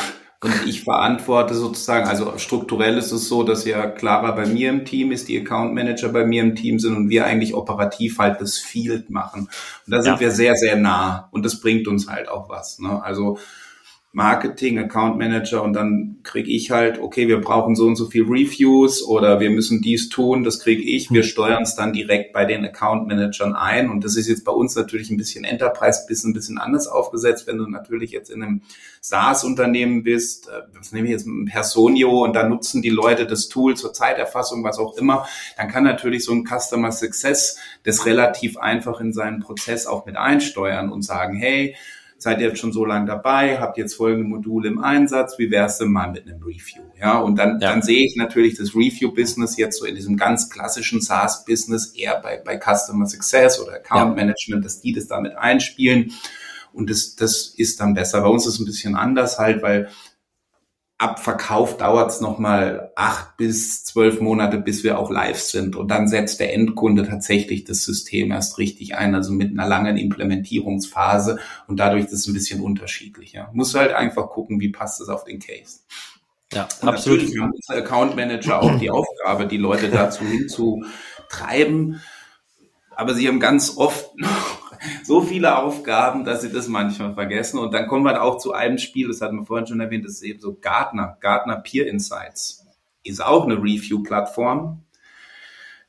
Und 0.43 0.67
ich 0.67 0.83
verantworte 0.83 1.55
sozusagen, 1.55 2.09
also 2.09 2.37
strukturell 2.37 2.99
ist 2.99 3.13
es 3.13 3.29
so, 3.29 3.45
dass 3.45 3.65
ja 3.65 3.87
Clara 3.87 4.33
bei 4.33 4.45
mir 4.45 4.71
im 4.71 4.85
Team 4.85 5.13
ist, 5.13 5.29
die 5.29 5.41
Account 5.41 5.73
Manager 5.73 6.09
bei 6.09 6.25
mir 6.25 6.43
im 6.43 6.57
Team 6.57 6.81
sind 6.81 6.97
und 6.97 7.11
wir 7.11 7.27
eigentlich 7.27 7.55
operativ 7.55 8.19
halt 8.19 8.41
das 8.41 8.59
Field 8.59 9.09
machen. 9.09 9.43
Und 9.87 9.93
da 9.93 10.03
sind 10.03 10.15
ja. 10.15 10.21
wir 10.21 10.31
sehr, 10.33 10.57
sehr 10.57 10.75
nah 10.75 11.29
und 11.31 11.45
das 11.45 11.61
bringt 11.61 11.87
uns 11.87 12.09
halt 12.09 12.29
auch 12.29 12.49
was. 12.49 12.81
Ne? 12.81 13.01
Also 13.05 13.39
Marketing, 14.15 14.79
Account 14.79 15.17
Manager 15.17 15.63
und 15.63 15.73
dann 15.73 16.19
kriege 16.23 16.51
ich 16.51 16.71
halt, 16.71 16.99
okay, 16.99 17.29
wir 17.29 17.41
brauchen 17.41 17.75
so 17.75 17.87
und 17.87 17.97
so 17.97 18.11
viel 18.11 18.25
Reviews 18.25 19.03
oder 19.03 19.41
wir 19.41 19.49
müssen 19.49 19.81
dies 19.81 20.11
tun, 20.11 20.45
das 20.45 20.61
kriege 20.61 20.83
ich. 20.83 21.11
Wir 21.11 21.23
steuern 21.23 21.63
es 21.63 21.77
dann 21.77 21.95
direkt 21.95 22.35
bei 22.35 22.45
den 22.45 22.63
Account 22.63 23.09
Managern 23.09 23.55
ein. 23.55 23.89
Und 23.89 24.05
das 24.05 24.17
ist 24.17 24.29
jetzt 24.29 24.45
bei 24.45 24.53
uns 24.53 24.77
natürlich 24.77 25.09
ein 25.09 25.17
bisschen 25.17 25.45
Enterprise 25.45 26.01
bisschen 26.07 26.31
ein 26.31 26.35
bisschen 26.35 26.59
anders 26.59 26.89
aufgesetzt, 26.89 27.47
wenn 27.47 27.57
du 27.57 27.67
natürlich 27.67 28.11
jetzt 28.11 28.31
in 28.31 28.43
einem 28.43 28.63
SaaS-Unternehmen 29.01 30.03
bist, 30.03 30.49
äh, 30.49 30.61
das 30.75 30.93
nehme 30.93 31.07
ich 31.07 31.13
jetzt 31.13 31.27
ein 31.27 31.47
Personio 31.47 32.23
und 32.23 32.35
da 32.35 32.47
nutzen 32.47 32.83
die 32.83 32.91
Leute 32.91 33.27
das 33.27 33.49
Tool 33.49 33.79
zur 33.79 33.95
Zeiterfassung, 33.95 34.63
was 34.63 34.79
auch 34.79 34.99
immer, 34.99 35.27
dann 35.57 35.69
kann 35.69 35.85
natürlich 35.85 36.25
so 36.25 36.33
ein 36.33 36.45
Customer 36.47 36.93
Success 36.93 37.59
das 37.85 38.05
relativ 38.05 38.59
einfach 38.59 39.01
in 39.01 39.15
seinen 39.15 39.41
Prozess 39.41 39.87
auch 39.87 40.05
mit 40.05 40.17
einsteuern 40.17 40.93
und 40.93 41.01
sagen, 41.01 41.35
hey, 41.35 41.75
seid 42.23 42.41
ihr 42.41 42.49
jetzt 42.49 42.61
schon 42.61 42.73
so 42.73 42.85
lange 42.85 43.07
dabei, 43.07 43.59
habt 43.59 43.77
jetzt 43.79 43.95
folgende 43.95 44.29
Module 44.29 44.69
im 44.69 44.79
Einsatz, 44.79 45.39
wie 45.39 45.51
wär's 45.51 45.79
denn 45.79 45.91
mal 45.91 46.11
mit 46.11 46.27
einem 46.27 46.41
Review? 46.41 46.83
Ja, 46.99 47.19
und 47.19 47.37
dann, 47.37 47.59
ja. 47.61 47.71
dann 47.71 47.83
sehe 47.83 48.05
ich 48.07 48.15
natürlich 48.17 48.57
das 48.57 48.77
Review-Business 48.77 49.57
jetzt 49.57 49.79
so 49.79 49.85
in 49.85 49.97
diesem 49.97 50.17
ganz 50.17 50.49
klassischen 50.49 51.01
SaaS-Business 51.01 51.95
eher 51.97 52.21
bei, 52.21 52.41
bei 52.45 52.59
Customer 52.59 53.07
Success 53.07 53.61
oder 53.61 53.73
Account 53.75 54.15
Management, 54.15 54.65
dass 54.65 54.81
die 54.81 54.93
das 54.93 55.09
damit 55.09 55.35
einspielen. 55.35 56.13
Und 56.73 56.89
das, 56.89 57.17
das 57.17 57.55
ist 57.57 57.81
dann 57.81 57.95
besser. 57.95 58.21
Bei 58.23 58.29
uns 58.29 58.47
ist 58.47 58.55
es 58.55 58.61
ein 58.61 58.67
bisschen 58.67 58.95
anders 58.95 59.39
halt, 59.39 59.63
weil 59.63 59.89
ab 61.03 61.19
Verkauf 61.19 61.79
dauert 61.79 62.13
es 62.13 62.21
nochmal 62.21 62.93
acht 62.95 63.37
bis 63.37 63.85
zwölf 63.85 64.21
Monate, 64.21 64.59
bis 64.59 64.85
wir 64.85 65.01
auch 65.01 65.11
live 65.11 65.41
sind. 65.41 65.75
Und 65.75 65.89
dann 65.89 66.07
setzt 66.07 66.39
der 66.39 66.55
Endkunde 66.55 67.05
tatsächlich 67.05 67.65
das 67.65 67.83
System 67.83 68.31
erst 68.31 68.57
richtig 68.59 68.95
ein, 68.95 69.17
also 69.17 69.33
mit 69.33 69.51
einer 69.51 69.69
langen 69.69 69.97
Implementierungsphase. 69.97 71.41
Und 71.67 71.81
dadurch 71.81 72.05
ist 72.05 72.13
es 72.13 72.29
ein 72.29 72.35
bisschen 72.35 72.61
unterschiedlicher. 72.61 73.51
Muss 73.53 73.75
halt 73.75 73.93
einfach 73.93 74.31
gucken, 74.31 74.61
wie 74.61 74.69
passt 74.69 75.01
es 75.01 75.09
auf 75.09 75.25
den 75.25 75.41
Case. 75.41 75.81
Ja, 76.53 76.69
und 76.81 76.89
absolut. 76.89 77.19
Natürlich 77.19 77.41
haben 77.41 77.53
unsere 77.53 77.79
Account 77.79 78.15
Manager 78.15 78.63
auch 78.63 78.79
die 78.79 78.91
Aufgabe, 78.91 79.47
die 79.47 79.57
Leute 79.57 79.89
dazu 79.89 80.25
hinzutreiben. 80.25 82.01
Aber 82.95 83.15
sie 83.15 83.27
haben 83.27 83.41
ganz 83.41 83.77
oft 83.77 84.09
so 85.05 85.21
viele 85.21 85.59
Aufgaben, 85.59 86.25
dass 86.25 86.43
sie 86.43 86.53
das 86.53 86.69
manchmal 86.69 87.15
vergessen. 87.15 87.59
Und 87.59 87.73
dann 87.73 87.87
kommen 87.87 88.05
wir 88.05 88.23
auch 88.23 88.39
zu 88.39 88.53
einem 88.53 88.79
Spiel, 88.79 89.09
das 89.09 89.21
hatten 89.21 89.39
wir 89.39 89.47
vorhin 89.47 89.67
schon 89.67 89.81
erwähnt, 89.81 90.05
das 90.05 90.15
ist 90.15 90.23
eben 90.23 90.41
so 90.41 90.57
Gartner, 90.61 91.17
Gartner 91.21 91.57
Peer 91.57 91.87
Insights. 91.87 92.67
Ist 93.05 93.25
auch 93.25 93.45
eine 93.45 93.57
Review-Plattform. 93.57 94.85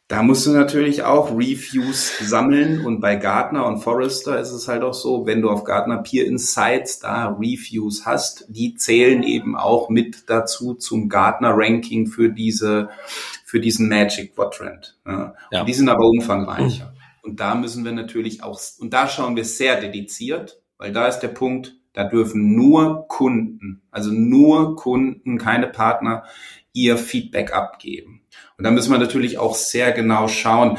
Da 0.09 0.21
musst 0.21 0.45
du 0.45 0.51
natürlich 0.51 1.03
auch 1.03 1.31
Reviews 1.31 2.19
sammeln 2.19 2.85
und 2.85 2.99
bei 2.99 3.15
Gartner 3.15 3.65
und 3.65 3.79
Forrester 3.79 4.37
ist 4.37 4.51
es 4.51 4.67
halt 4.67 4.83
auch 4.83 4.93
so, 4.93 5.25
wenn 5.25 5.41
du 5.41 5.49
auf 5.49 5.63
Gartner 5.63 6.03
Peer 6.03 6.27
Insights 6.27 6.99
da 6.99 7.29
Reviews 7.29 8.05
hast, 8.05 8.45
die 8.49 8.75
zählen 8.75 9.23
eben 9.23 9.55
auch 9.55 9.89
mit 9.89 10.29
dazu 10.29 10.73
zum 10.73 11.07
Gartner 11.07 11.53
Ranking 11.55 12.07
für 12.07 12.29
diese, 12.29 12.89
für 13.45 13.61
diesen 13.61 13.87
Magic 13.87 14.35
Quadrant. 14.35 14.97
Ja. 15.07 15.33
Ja. 15.51 15.61
Und 15.61 15.69
die 15.69 15.73
sind 15.73 15.89
aber 15.89 16.05
umfangreicher. 16.05 16.92
Und 17.23 17.39
da 17.39 17.55
müssen 17.55 17.85
wir 17.85 17.93
natürlich 17.93 18.43
auch, 18.43 18.59
und 18.79 18.93
da 18.93 19.07
schauen 19.07 19.35
wir 19.35 19.45
sehr 19.45 19.79
dediziert, 19.79 20.61
weil 20.77 20.91
da 20.91 21.07
ist 21.07 21.19
der 21.19 21.29
Punkt, 21.29 21.75
da 21.93 22.03
dürfen 22.03 22.53
nur 22.53 23.07
Kunden, 23.07 23.81
also 23.91 24.11
nur 24.11 24.75
Kunden, 24.75 25.37
keine 25.37 25.67
Partner, 25.67 26.23
ihr 26.73 26.97
Feedback 26.97 27.53
abgeben. 27.53 28.23
Und 28.57 28.65
da 28.65 28.71
müssen 28.71 28.91
wir 28.91 28.97
natürlich 28.97 29.37
auch 29.37 29.55
sehr 29.55 29.93
genau 29.93 30.27
schauen, 30.27 30.77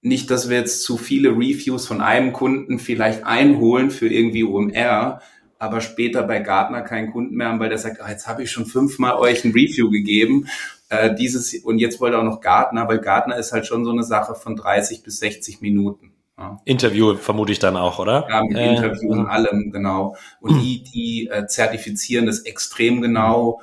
nicht, 0.00 0.30
dass 0.30 0.48
wir 0.48 0.56
jetzt 0.56 0.82
zu 0.84 0.96
viele 0.96 1.30
Reviews 1.30 1.86
von 1.86 2.00
einem 2.00 2.32
Kunden 2.32 2.78
vielleicht 2.78 3.24
einholen 3.24 3.90
für 3.90 4.08
irgendwie 4.08 4.44
OMR, 4.44 5.20
aber 5.58 5.80
später 5.80 6.22
bei 6.24 6.40
Gartner 6.40 6.82
keinen 6.82 7.12
Kunden 7.12 7.36
mehr 7.36 7.48
haben, 7.48 7.60
weil 7.60 7.68
der 7.68 7.78
sagt, 7.78 8.00
ah, 8.00 8.10
jetzt 8.10 8.26
habe 8.26 8.42
ich 8.42 8.50
schon 8.50 8.66
fünfmal 8.66 9.16
euch 9.16 9.44
ein 9.44 9.52
Review 9.52 9.90
gegeben 9.90 10.48
äh, 10.92 11.14
dieses, 11.14 11.54
und 11.64 11.78
jetzt 11.78 12.00
wollte 12.00 12.18
auch 12.18 12.24
noch 12.24 12.40
Gartner, 12.42 12.86
weil 12.86 12.98
Gartner 12.98 13.36
ist 13.38 13.52
halt 13.52 13.66
schon 13.66 13.84
so 13.84 13.90
eine 13.90 14.02
Sache 14.02 14.34
von 14.34 14.56
30 14.56 15.02
bis 15.02 15.18
60 15.20 15.62
Minuten. 15.62 16.12
Ja. 16.36 16.60
Interview 16.66 17.14
vermute 17.14 17.52
ich 17.52 17.58
dann 17.58 17.76
auch, 17.76 17.98
oder? 17.98 18.26
Ja, 18.28 18.42
mit 18.42 18.56
äh, 18.56 18.74
Interview 18.74 19.10
und 19.10 19.26
allem, 19.26 19.70
genau. 19.70 20.16
Und 20.40 20.60
die, 20.60 20.82
die 20.82 21.28
äh, 21.28 21.46
zertifizieren 21.46 22.26
das 22.26 22.40
extrem 22.40 23.00
genau. 23.00 23.62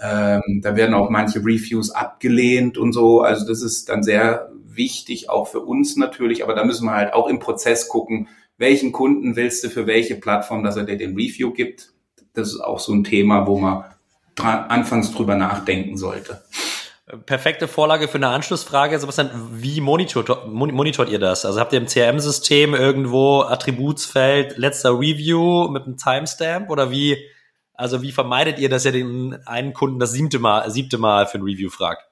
Ähm, 0.00 0.60
da 0.62 0.76
werden 0.76 0.94
auch 0.94 1.10
manche 1.10 1.40
Reviews 1.40 1.90
abgelehnt 1.90 2.78
und 2.78 2.92
so. 2.92 3.22
Also 3.22 3.46
das 3.46 3.62
ist 3.62 3.88
dann 3.88 4.04
sehr 4.04 4.52
wichtig, 4.64 5.30
auch 5.30 5.48
für 5.48 5.60
uns 5.60 5.96
natürlich. 5.96 6.44
Aber 6.44 6.54
da 6.54 6.64
müssen 6.64 6.86
wir 6.86 6.94
halt 6.94 7.12
auch 7.12 7.28
im 7.28 7.40
Prozess 7.40 7.88
gucken, 7.88 8.28
welchen 8.56 8.92
Kunden 8.92 9.34
willst 9.34 9.64
du 9.64 9.68
für 9.68 9.88
welche 9.88 10.14
Plattform, 10.14 10.62
dass 10.62 10.76
er 10.76 10.84
dir 10.84 10.96
den 10.96 11.16
Review 11.16 11.52
gibt. 11.52 11.92
Das 12.34 12.48
ist 12.52 12.60
auch 12.60 12.78
so 12.78 12.92
ein 12.92 13.02
Thema, 13.02 13.48
wo 13.48 13.58
man 13.58 13.84
anfangs 14.40 15.12
drüber 15.12 15.34
nachdenken 15.34 15.96
sollte. 15.96 16.42
Perfekte 17.24 17.68
Vorlage 17.68 18.06
für 18.06 18.18
eine 18.18 18.28
Anschlussfrage. 18.28 18.98
Sebastian, 18.98 19.30
wie 19.52 19.80
monitort, 19.80 20.46
monitort 20.46 21.08
ihr 21.08 21.18
das? 21.18 21.46
Also 21.46 21.58
habt 21.58 21.72
ihr 21.72 21.78
im 21.78 21.86
CRM-System 21.86 22.74
irgendwo 22.74 23.40
Attributsfeld, 23.40 24.58
letzter 24.58 24.90
Review 24.90 25.68
mit 25.68 25.84
einem 25.84 25.96
Timestamp 25.96 26.68
oder 26.68 26.90
wie, 26.90 27.16
also 27.72 28.02
wie 28.02 28.12
vermeidet 28.12 28.58
ihr, 28.58 28.68
dass 28.68 28.84
ihr 28.84 28.92
den 28.92 29.38
einen 29.46 29.72
Kunden 29.72 29.98
das 29.98 30.12
siebte 30.12 30.38
Mal, 30.38 30.70
siebte 30.70 30.98
Mal 30.98 31.26
für 31.26 31.38
ein 31.38 31.44
Review 31.44 31.70
fragt? 31.70 32.02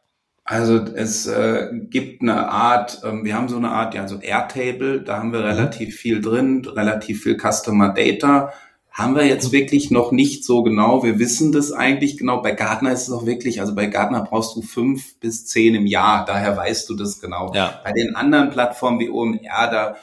Also 0.45 0.77
es 0.77 1.27
äh, 1.27 1.69
gibt 1.91 2.23
eine 2.23 2.49
Art, 2.49 3.03
ähm, 3.05 3.25
wir 3.25 3.35
haben 3.35 3.49
so 3.49 3.57
eine 3.57 3.73
Art, 3.73 3.95
ja, 3.95 4.09
so 4.09 4.19
Airtable, 4.19 5.03
da 5.03 5.19
haben 5.19 5.33
wir 5.33 5.41
mhm. 5.41 5.47
relativ 5.47 5.97
viel 5.97 6.23
drin, 6.23 6.65
relativ 6.65 7.23
viel 7.23 7.37
Customer 7.37 7.93
Data 7.93 8.53
haben 8.97 9.15
wir 9.15 9.27
jetzt 9.27 9.53
wirklich 9.53 9.91
noch 9.91 10.11
nicht 10.11 10.43
so 10.43 10.63
genau. 10.63 11.03
Wir 11.05 11.19
wissen 11.19 11.53
das 11.53 11.71
eigentlich 11.71 12.17
genau. 12.17 12.41
Bei 12.41 12.53
Gartner 12.53 12.93
ist 12.93 13.03
es 13.03 13.13
auch 13.13 13.27
wirklich, 13.27 13.61
also 13.61 13.75
bei 13.75 13.87
Gartner 13.89 14.23
brauchst 14.23 14.57
du 14.57 14.63
fünf 14.63 15.21
bis 15.21 15.45
zehn 15.45 15.75
im 15.75 15.87
Jahr. 15.87 16.25
Daher 16.25 16.57
weißt 16.57 16.89
du 16.89 16.95
das 16.95 17.21
genau. 17.21 17.53
Ja. 17.53 17.79
Bei 17.85 17.93
den 17.93 18.17
anderen 18.17 18.49
Plattformen 18.49 18.99
wie 18.99 19.11
OMR, 19.11 19.71
da, 19.71 19.97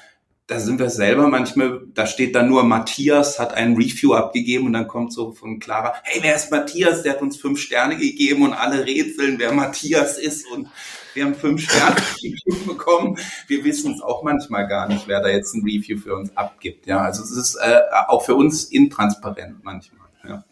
da 0.48 0.60
sind 0.60 0.80
wir 0.80 0.90
selber 0.90 1.28
manchmal, 1.28 1.82
da 1.94 2.06
steht 2.06 2.36
dann 2.36 2.50
nur 2.50 2.64
Matthias 2.64 3.40
hat 3.40 3.54
ein 3.54 3.76
Review 3.76 4.14
abgegeben 4.14 4.68
und 4.68 4.74
dann 4.74 4.88
kommt 4.88 5.14
so 5.14 5.32
von 5.32 5.60
Clara, 5.60 5.94
hey, 6.04 6.22
wer 6.22 6.36
ist 6.36 6.52
Matthias? 6.52 7.04
Der 7.04 7.14
hat 7.14 7.22
uns 7.22 7.38
fünf 7.38 7.60
Sterne 7.60 7.96
gegeben 7.96 8.44
und 8.44 8.54
alle 8.54 8.86
rätseln, 8.86 9.40
wer 9.40 9.54
Matthias 9.54 10.18
ist 10.18 10.46
und 10.52 10.68
wir 11.14 11.26
haben 11.26 11.36
fünf 11.36 11.62
Sterne 11.62 11.96
bekommen. 12.66 13.18
Wir 13.48 13.64
wissen 13.64 13.94
es 13.94 14.02
auch 14.02 14.24
manchmal 14.24 14.68
gar 14.68 14.88
nicht, 14.88 15.08
wer 15.08 15.22
da 15.22 15.30
jetzt 15.30 15.54
ein 15.54 15.64
Review 15.64 15.98
für 15.98 16.16
uns 16.16 16.36
abgibt. 16.36 16.88
Ja, 16.88 17.00
also 17.00 17.24
es 17.24 17.32
ist 17.32 17.56
äh, 17.56 17.80
auch 18.08 18.26
für 18.26 18.36
uns 18.36 18.66
intransparent 18.66 19.64
manchmal. 19.64 20.08
Ja. 20.28 20.44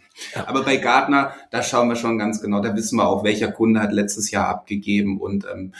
Aber 0.45 0.63
bei 0.63 0.77
Gartner, 0.77 1.33
da 1.49 1.63
schauen 1.63 1.89
wir 1.89 1.95
schon 1.95 2.17
ganz 2.17 2.41
genau, 2.41 2.61
da 2.61 2.75
wissen 2.75 2.97
wir 2.97 3.07
auch, 3.07 3.23
welcher 3.23 3.51
Kunde 3.51 3.81
hat 3.81 3.91
letztes 3.91 4.31
Jahr 4.31 4.47
abgegeben 4.47 5.19
und 5.19 5.45
ähm, 5.51 5.73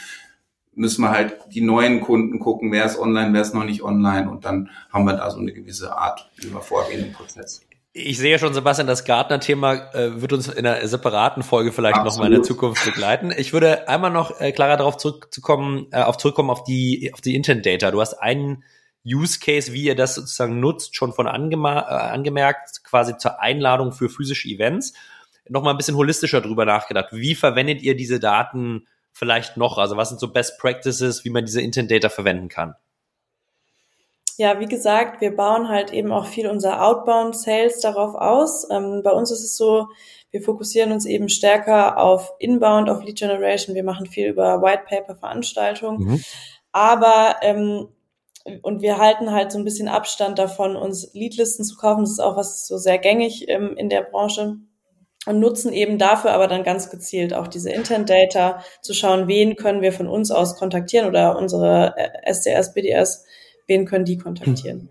müssen 0.74 1.02
wir 1.02 1.10
halt 1.10 1.36
die 1.50 1.60
neuen 1.60 2.00
Kunden 2.00 2.38
gucken, 2.38 2.72
wer 2.72 2.84
ist 2.84 2.98
online, 2.98 3.32
wer 3.32 3.42
ist 3.42 3.54
noch 3.54 3.64
nicht 3.64 3.82
online 3.82 4.30
und 4.30 4.44
dann 4.44 4.70
haben 4.90 5.04
wir 5.04 5.14
da 5.14 5.30
so 5.30 5.38
eine 5.38 5.52
gewisse 5.52 5.96
Art, 5.96 6.30
wie 6.36 6.52
wir 6.52 6.60
vorgehen 6.60 7.04
im 7.06 7.12
Prozess. 7.12 7.62
Ich 7.94 8.16
sehe 8.16 8.38
schon, 8.38 8.54
Sebastian, 8.54 8.86
das 8.86 9.04
Gartner-Thema 9.04 9.92
äh, 9.92 10.22
wird 10.22 10.32
uns 10.32 10.48
in 10.48 10.66
einer 10.66 10.86
separaten 10.88 11.42
Folge 11.42 11.72
vielleicht 11.72 12.02
noch 12.02 12.16
mal 12.16 12.24
in 12.24 12.32
der 12.32 12.42
Zukunft 12.42 12.82
begleiten. 12.86 13.34
Ich 13.36 13.52
würde 13.52 13.86
einmal 13.86 14.10
noch, 14.10 14.40
äh, 14.40 14.50
Clara, 14.52 14.78
darauf 14.78 14.96
zurückzukommen, 14.96 15.88
äh, 15.90 16.00
auf 16.00 16.16
zurückkommen 16.16 16.48
auf 16.48 16.64
die, 16.64 17.10
auf 17.12 17.20
die 17.20 17.34
Intent 17.34 17.66
Data. 17.66 17.90
Du 17.90 18.00
hast 18.00 18.14
einen 18.14 18.64
Use 19.04 19.40
Case, 19.40 19.74
wie 19.74 19.84
ihr 19.84 19.94
das 19.94 20.14
sozusagen 20.14 20.58
nutzt, 20.58 20.96
schon 20.96 21.12
von 21.12 21.26
äh, 21.26 21.30
angemerkt, 21.30 22.82
quasi 22.82 23.18
zur 23.18 23.42
Einladung 23.42 23.92
für 23.92 24.08
physische 24.08 24.48
Events. 24.48 24.94
Noch 25.50 25.62
mal 25.62 25.72
ein 25.72 25.76
bisschen 25.76 25.96
holistischer 25.96 26.40
drüber 26.40 26.64
nachgedacht. 26.64 27.08
Wie 27.12 27.34
verwendet 27.34 27.82
ihr 27.82 27.94
diese 27.94 28.20
Daten 28.20 28.86
vielleicht 29.12 29.56
noch? 29.56 29.78
Also 29.78 29.96
was 29.96 30.08
sind 30.08 30.20
so 30.20 30.32
Best 30.32 30.58
Practices, 30.58 31.24
wie 31.24 31.30
man 31.30 31.44
diese 31.44 31.60
Intent 31.60 31.90
Data 31.90 32.08
verwenden 32.08 32.48
kann? 32.48 32.74
Ja, 34.38 34.58
wie 34.58 34.66
gesagt, 34.66 35.20
wir 35.20 35.36
bauen 35.36 35.68
halt 35.68 35.92
eben 35.92 36.10
auch 36.10 36.26
viel 36.26 36.48
unser 36.48 36.82
Outbound 36.82 37.36
Sales 37.36 37.80
darauf 37.80 38.14
aus. 38.14 38.66
Ähm, 38.70 39.02
bei 39.04 39.10
uns 39.10 39.30
ist 39.30 39.44
es 39.44 39.56
so, 39.56 39.88
wir 40.30 40.40
fokussieren 40.40 40.92
uns 40.92 41.04
eben 41.04 41.28
stärker 41.28 41.98
auf 41.98 42.32
Inbound, 42.38 42.88
auf 42.88 43.04
Lead 43.04 43.18
Generation. 43.18 43.76
Wir 43.76 43.84
machen 43.84 44.06
viel 44.06 44.28
über 44.28 44.62
White 44.62 44.84
Paper 44.88 45.14
Veranstaltungen. 45.14 46.04
Mhm. 46.04 46.24
Aber 46.72 47.36
ähm, 47.42 47.88
und 48.62 48.82
wir 48.82 48.98
halten 48.98 49.30
halt 49.30 49.52
so 49.52 49.58
ein 49.58 49.64
bisschen 49.64 49.88
Abstand 49.88 50.38
davon, 50.38 50.74
uns 50.74 51.12
Leadlisten 51.14 51.64
zu 51.64 51.76
kaufen. 51.76 52.00
Das 52.00 52.12
ist 52.12 52.20
auch 52.20 52.36
was 52.36 52.66
so 52.66 52.78
sehr 52.78 52.98
gängig 52.98 53.48
ähm, 53.48 53.76
in 53.76 53.88
der 53.88 54.02
Branche 54.02 54.56
und 55.26 55.38
nutzen 55.38 55.72
eben 55.72 55.98
dafür 55.98 56.32
aber 56.32 56.48
dann 56.48 56.64
ganz 56.64 56.90
gezielt 56.90 57.32
auch 57.34 57.48
diese 57.48 57.70
Intent 57.70 58.10
Data 58.10 58.62
zu 58.80 58.92
schauen, 58.92 59.28
wen 59.28 59.56
können 59.56 59.82
wir 59.82 59.92
von 59.92 60.08
uns 60.08 60.30
aus 60.30 60.56
kontaktieren 60.56 61.06
oder 61.06 61.38
unsere 61.38 61.94
SDS, 62.24 62.68
äh, 62.68 62.72
BDS 62.74 63.24
wen 63.66 63.86
können 63.86 64.04
die 64.04 64.18
kontaktieren. 64.18 64.80
Hm. 64.80 64.90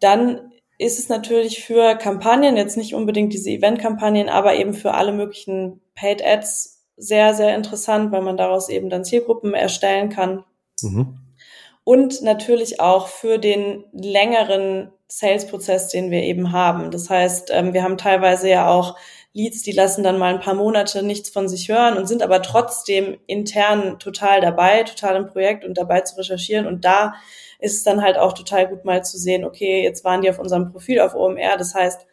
Dann 0.00 0.52
ist 0.78 0.98
es 0.98 1.08
natürlich 1.08 1.62
für 1.62 1.94
Kampagnen, 1.94 2.56
jetzt 2.56 2.76
nicht 2.76 2.94
unbedingt 2.94 3.32
diese 3.32 3.50
Event-Kampagnen, 3.50 4.28
aber 4.28 4.56
eben 4.56 4.74
für 4.74 4.94
alle 4.94 5.12
möglichen 5.12 5.80
Paid 5.94 6.24
Ads 6.24 6.82
sehr, 6.96 7.34
sehr 7.34 7.54
interessant, 7.54 8.12
weil 8.12 8.22
man 8.22 8.36
daraus 8.36 8.68
eben 8.68 8.90
dann 8.90 9.04
Zielgruppen 9.04 9.54
erstellen 9.54 10.08
kann. 10.08 10.44
Mhm. 10.82 11.18
Und 11.84 12.22
natürlich 12.22 12.80
auch 12.80 13.08
für 13.08 13.38
den 13.38 13.84
längeren 13.92 14.90
Sales-Prozess, 15.06 15.88
den 15.88 16.10
wir 16.10 16.22
eben 16.22 16.52
haben. 16.52 16.90
Das 16.90 17.10
heißt, 17.10 17.50
ähm, 17.52 17.72
wir 17.72 17.82
haben 17.82 17.98
teilweise 17.98 18.48
ja 18.48 18.68
auch 18.68 18.96
Leads, 19.34 19.62
die 19.62 19.72
lassen 19.72 20.04
dann 20.04 20.16
mal 20.16 20.32
ein 20.32 20.40
paar 20.40 20.54
Monate 20.54 21.02
nichts 21.02 21.28
von 21.28 21.48
sich 21.48 21.68
hören 21.68 21.96
und 21.96 22.06
sind 22.06 22.22
aber 22.22 22.40
trotzdem 22.40 23.18
intern 23.26 23.98
total 23.98 24.40
dabei, 24.40 24.84
total 24.84 25.16
im 25.16 25.26
Projekt 25.26 25.64
und 25.64 25.76
dabei 25.76 26.02
zu 26.02 26.16
recherchieren. 26.16 26.68
Und 26.68 26.84
da 26.84 27.14
ist 27.58 27.74
es 27.76 27.82
dann 27.82 28.00
halt 28.00 28.16
auch 28.16 28.32
total 28.32 28.68
gut 28.68 28.84
mal 28.84 29.04
zu 29.04 29.18
sehen, 29.18 29.44
okay, 29.44 29.82
jetzt 29.82 30.04
waren 30.04 30.22
die 30.22 30.30
auf 30.30 30.38
unserem 30.38 30.70
Profil 30.70 31.00
auf 31.00 31.14
OMR, 31.14 31.56
das 31.58 31.74
heißt, 31.74 32.06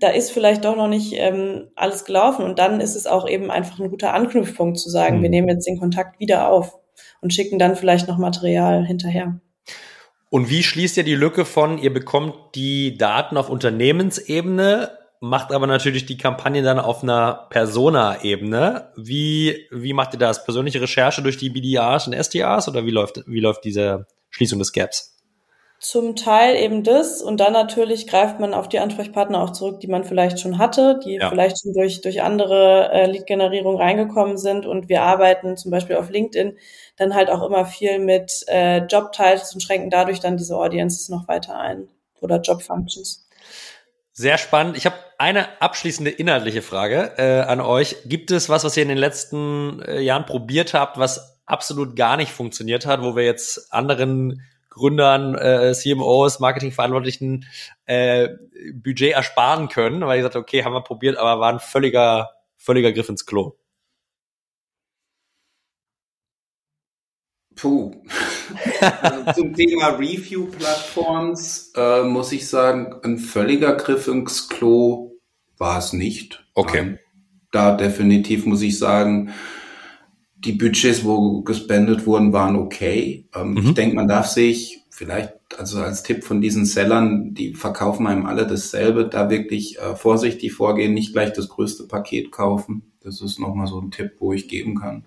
da 0.00 0.08
ist 0.08 0.32
vielleicht 0.32 0.64
doch 0.64 0.76
noch 0.76 0.88
nicht 0.88 1.12
ähm, 1.14 1.68
alles 1.76 2.04
gelaufen 2.04 2.44
und 2.44 2.58
dann 2.58 2.80
ist 2.80 2.96
es 2.96 3.06
auch 3.06 3.28
eben 3.28 3.50
einfach 3.50 3.78
ein 3.78 3.90
guter 3.90 4.14
Anknüpfpunkt 4.14 4.78
zu 4.78 4.88
sagen, 4.88 5.18
mhm. 5.18 5.22
wir 5.22 5.30
nehmen 5.30 5.48
jetzt 5.48 5.66
den 5.66 5.78
Kontakt 5.78 6.18
wieder 6.18 6.48
auf 6.48 6.78
und 7.20 7.32
schicken 7.32 7.58
dann 7.58 7.76
vielleicht 7.76 8.08
noch 8.08 8.18
Material 8.18 8.84
hinterher. 8.84 9.38
Und 10.30 10.48
wie 10.48 10.62
schließt 10.62 10.96
ihr 10.96 11.04
die 11.04 11.14
Lücke 11.14 11.44
von, 11.44 11.76
ihr 11.76 11.92
bekommt 11.92 12.34
die 12.54 12.96
Daten 12.96 13.36
auf 13.36 13.50
Unternehmensebene, 13.50 14.99
macht 15.20 15.52
aber 15.52 15.66
natürlich 15.66 16.06
die 16.06 16.16
Kampagne 16.16 16.62
dann 16.62 16.80
auf 16.80 17.02
einer 17.02 17.46
Persona-Ebene. 17.50 18.92
Wie, 18.96 19.68
wie 19.70 19.92
macht 19.92 20.14
ihr 20.14 20.18
das? 20.18 20.44
Persönliche 20.44 20.80
Recherche 20.80 21.22
durch 21.22 21.36
die 21.36 21.50
BDAs 21.50 22.06
und 22.06 22.14
SDAs 22.14 22.68
oder 22.68 22.86
wie 22.86 22.90
läuft, 22.90 23.22
wie 23.26 23.40
läuft 23.40 23.64
diese 23.64 24.06
Schließung 24.30 24.58
des 24.58 24.72
Gaps? 24.72 25.18
Zum 25.78 26.14
Teil 26.14 26.56
eben 26.56 26.84
das 26.84 27.22
und 27.22 27.40
dann 27.40 27.54
natürlich 27.54 28.06
greift 28.06 28.38
man 28.38 28.52
auf 28.52 28.68
die 28.68 28.78
Ansprechpartner 28.78 29.42
auch 29.42 29.50
zurück, 29.50 29.80
die 29.80 29.86
man 29.86 30.04
vielleicht 30.04 30.38
schon 30.38 30.58
hatte, 30.58 31.00
die 31.02 31.14
ja. 31.14 31.30
vielleicht 31.30 31.62
schon 31.62 31.72
durch, 31.72 32.02
durch 32.02 32.20
andere 32.22 32.90
äh, 32.92 33.06
Lead-Generierung 33.06 33.76
reingekommen 33.76 34.36
sind 34.36 34.66
und 34.66 34.90
wir 34.90 35.02
arbeiten 35.02 35.56
zum 35.56 35.70
Beispiel 35.70 35.96
auf 35.96 36.10
LinkedIn 36.10 36.58
dann 36.96 37.14
halt 37.14 37.30
auch 37.30 37.46
immer 37.46 37.64
viel 37.64 37.98
mit 37.98 38.44
äh, 38.48 38.84
Job-Titles 38.84 39.54
und 39.54 39.62
schränken 39.62 39.88
dadurch 39.88 40.20
dann 40.20 40.36
diese 40.36 40.54
Audiences 40.56 41.08
noch 41.08 41.28
weiter 41.28 41.58
ein 41.58 41.88
oder 42.20 42.42
Job-Functions. 42.42 43.29
Sehr 44.12 44.38
spannend. 44.38 44.76
Ich 44.76 44.86
habe 44.86 44.96
eine 45.18 45.60
abschließende 45.62 46.10
inhaltliche 46.10 46.62
Frage 46.62 47.12
äh, 47.16 47.40
an 47.42 47.60
euch. 47.60 47.96
Gibt 48.06 48.30
es 48.30 48.48
was, 48.48 48.64
was 48.64 48.76
ihr 48.76 48.82
in 48.82 48.88
den 48.88 48.98
letzten 48.98 49.82
äh, 49.82 50.00
Jahren 50.00 50.26
probiert 50.26 50.74
habt, 50.74 50.98
was 50.98 51.40
absolut 51.46 51.96
gar 51.96 52.16
nicht 52.16 52.32
funktioniert 52.32 52.86
hat, 52.86 53.02
wo 53.02 53.16
wir 53.16 53.24
jetzt 53.24 53.72
anderen 53.72 54.42
Gründern, 54.68 55.34
äh, 55.34 55.72
CMOs, 55.74 56.40
Marketingverantwortlichen 56.40 57.46
äh, 57.86 58.28
Budget 58.72 59.12
ersparen 59.12 59.68
können, 59.68 60.00
weil 60.02 60.18
ich 60.18 60.22
gesagt 60.22 60.36
okay, 60.36 60.64
haben 60.64 60.72
wir 60.72 60.82
probiert, 60.82 61.16
aber 61.16 61.40
war 61.40 61.52
ein 61.52 61.60
völliger, 61.60 62.30
völliger 62.56 62.92
Griff 62.92 63.08
ins 63.08 63.26
Klo. 63.26 63.56
Puh. 67.56 68.02
Also 68.80 69.40
zum 69.40 69.54
Thema 69.54 69.88
Review-Plattforms 69.88 71.72
äh, 71.76 72.02
muss 72.02 72.32
ich 72.32 72.48
sagen, 72.48 72.94
ein 73.02 73.18
völliger 73.18 73.74
Griff 73.74 74.08
ins 74.08 74.48
Klo 74.48 75.12
war 75.58 75.78
es 75.78 75.92
nicht. 75.92 76.44
Okay. 76.54 76.78
Ähm, 76.78 76.98
da 77.52 77.76
definitiv 77.76 78.46
muss 78.46 78.62
ich 78.62 78.78
sagen, 78.78 79.30
die 80.36 80.52
Budgets, 80.52 81.04
wo 81.04 81.42
gespendet 81.42 82.06
wurden, 82.06 82.32
waren 82.32 82.56
okay. 82.56 83.28
Ähm, 83.34 83.52
mhm. 83.52 83.58
Ich 83.58 83.74
denke, 83.74 83.96
man 83.96 84.08
darf 84.08 84.26
sich 84.26 84.80
vielleicht, 84.90 85.34
also 85.58 85.80
als 85.80 86.02
Tipp 86.02 86.24
von 86.24 86.40
diesen 86.40 86.64
Sellern, 86.64 87.34
die 87.34 87.54
verkaufen 87.54 88.06
einem 88.06 88.26
alle 88.26 88.46
dasselbe, 88.46 89.06
da 89.06 89.30
wirklich 89.30 89.78
äh, 89.78 89.94
vorsichtig 89.96 90.52
vorgehen, 90.52 90.94
nicht 90.94 91.12
gleich 91.12 91.32
das 91.32 91.48
größte 91.48 91.86
Paket 91.88 92.32
kaufen. 92.32 92.92
Das 93.02 93.20
ist 93.20 93.38
nochmal 93.38 93.66
so 93.66 93.80
ein 93.80 93.90
Tipp, 93.90 94.12
wo 94.18 94.32
ich 94.32 94.48
geben 94.48 94.78
kann. 94.78 95.04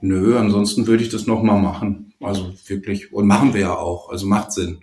Nö, 0.00 0.38
ansonsten 0.38 0.86
würde 0.86 1.02
ich 1.02 1.10
das 1.10 1.26
nochmal 1.26 1.60
machen. 1.60 2.14
Also 2.20 2.52
wirklich, 2.66 3.12
und 3.12 3.26
machen 3.26 3.54
wir 3.54 3.60
ja 3.60 3.76
auch, 3.76 4.10
also 4.10 4.26
macht 4.26 4.52
Sinn. 4.52 4.80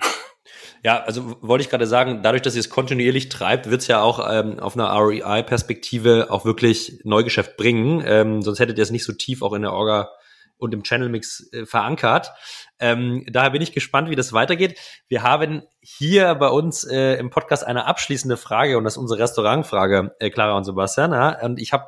Ja, 0.83 1.01
also 1.01 1.35
wollte 1.41 1.63
ich 1.63 1.69
gerade 1.69 1.87
sagen, 1.87 2.21
dadurch, 2.23 2.43
dass 2.43 2.55
ihr 2.55 2.59
es 2.59 2.69
kontinuierlich 2.69 3.29
treibt, 3.29 3.69
wird 3.69 3.81
es 3.81 3.87
ja 3.87 4.01
auch 4.01 4.25
ähm, 4.31 4.59
auf 4.59 4.75
einer 4.75 4.89
REI-Perspektive 4.89 6.27
auch 6.29 6.45
wirklich 6.45 7.01
Neugeschäft 7.03 7.57
bringen. 7.57 8.03
Ähm, 8.05 8.41
sonst 8.41 8.59
hättet 8.59 8.77
ihr 8.77 8.83
es 8.83 8.91
nicht 8.91 9.03
so 9.03 9.13
tief 9.13 9.41
auch 9.41 9.53
in 9.53 9.63
der 9.63 9.73
Orga 9.73 10.09
und 10.57 10.73
im 10.73 10.83
Channel 10.83 11.09
Mix 11.09 11.49
äh, 11.51 11.65
verankert. 11.65 12.31
Ähm, 12.79 13.25
daher 13.29 13.51
bin 13.51 13.61
ich 13.61 13.73
gespannt, 13.73 14.09
wie 14.09 14.15
das 14.15 14.33
weitergeht. 14.33 14.79
Wir 15.07 15.23
haben 15.23 15.63
hier 15.81 16.35
bei 16.35 16.49
uns 16.49 16.83
äh, 16.83 17.15
im 17.15 17.29
Podcast 17.29 17.65
eine 17.65 17.85
abschließende 17.85 18.37
Frage 18.37 18.77
und 18.77 18.83
das 18.83 18.93
ist 18.93 18.97
unsere 18.97 19.21
Restaurantfrage, 19.21 20.15
äh, 20.19 20.29
Clara 20.29 20.57
und 20.57 20.63
Sebastian. 20.63 21.11
Ja? 21.11 21.43
Und 21.43 21.59
ich 21.59 21.73
habe 21.73 21.85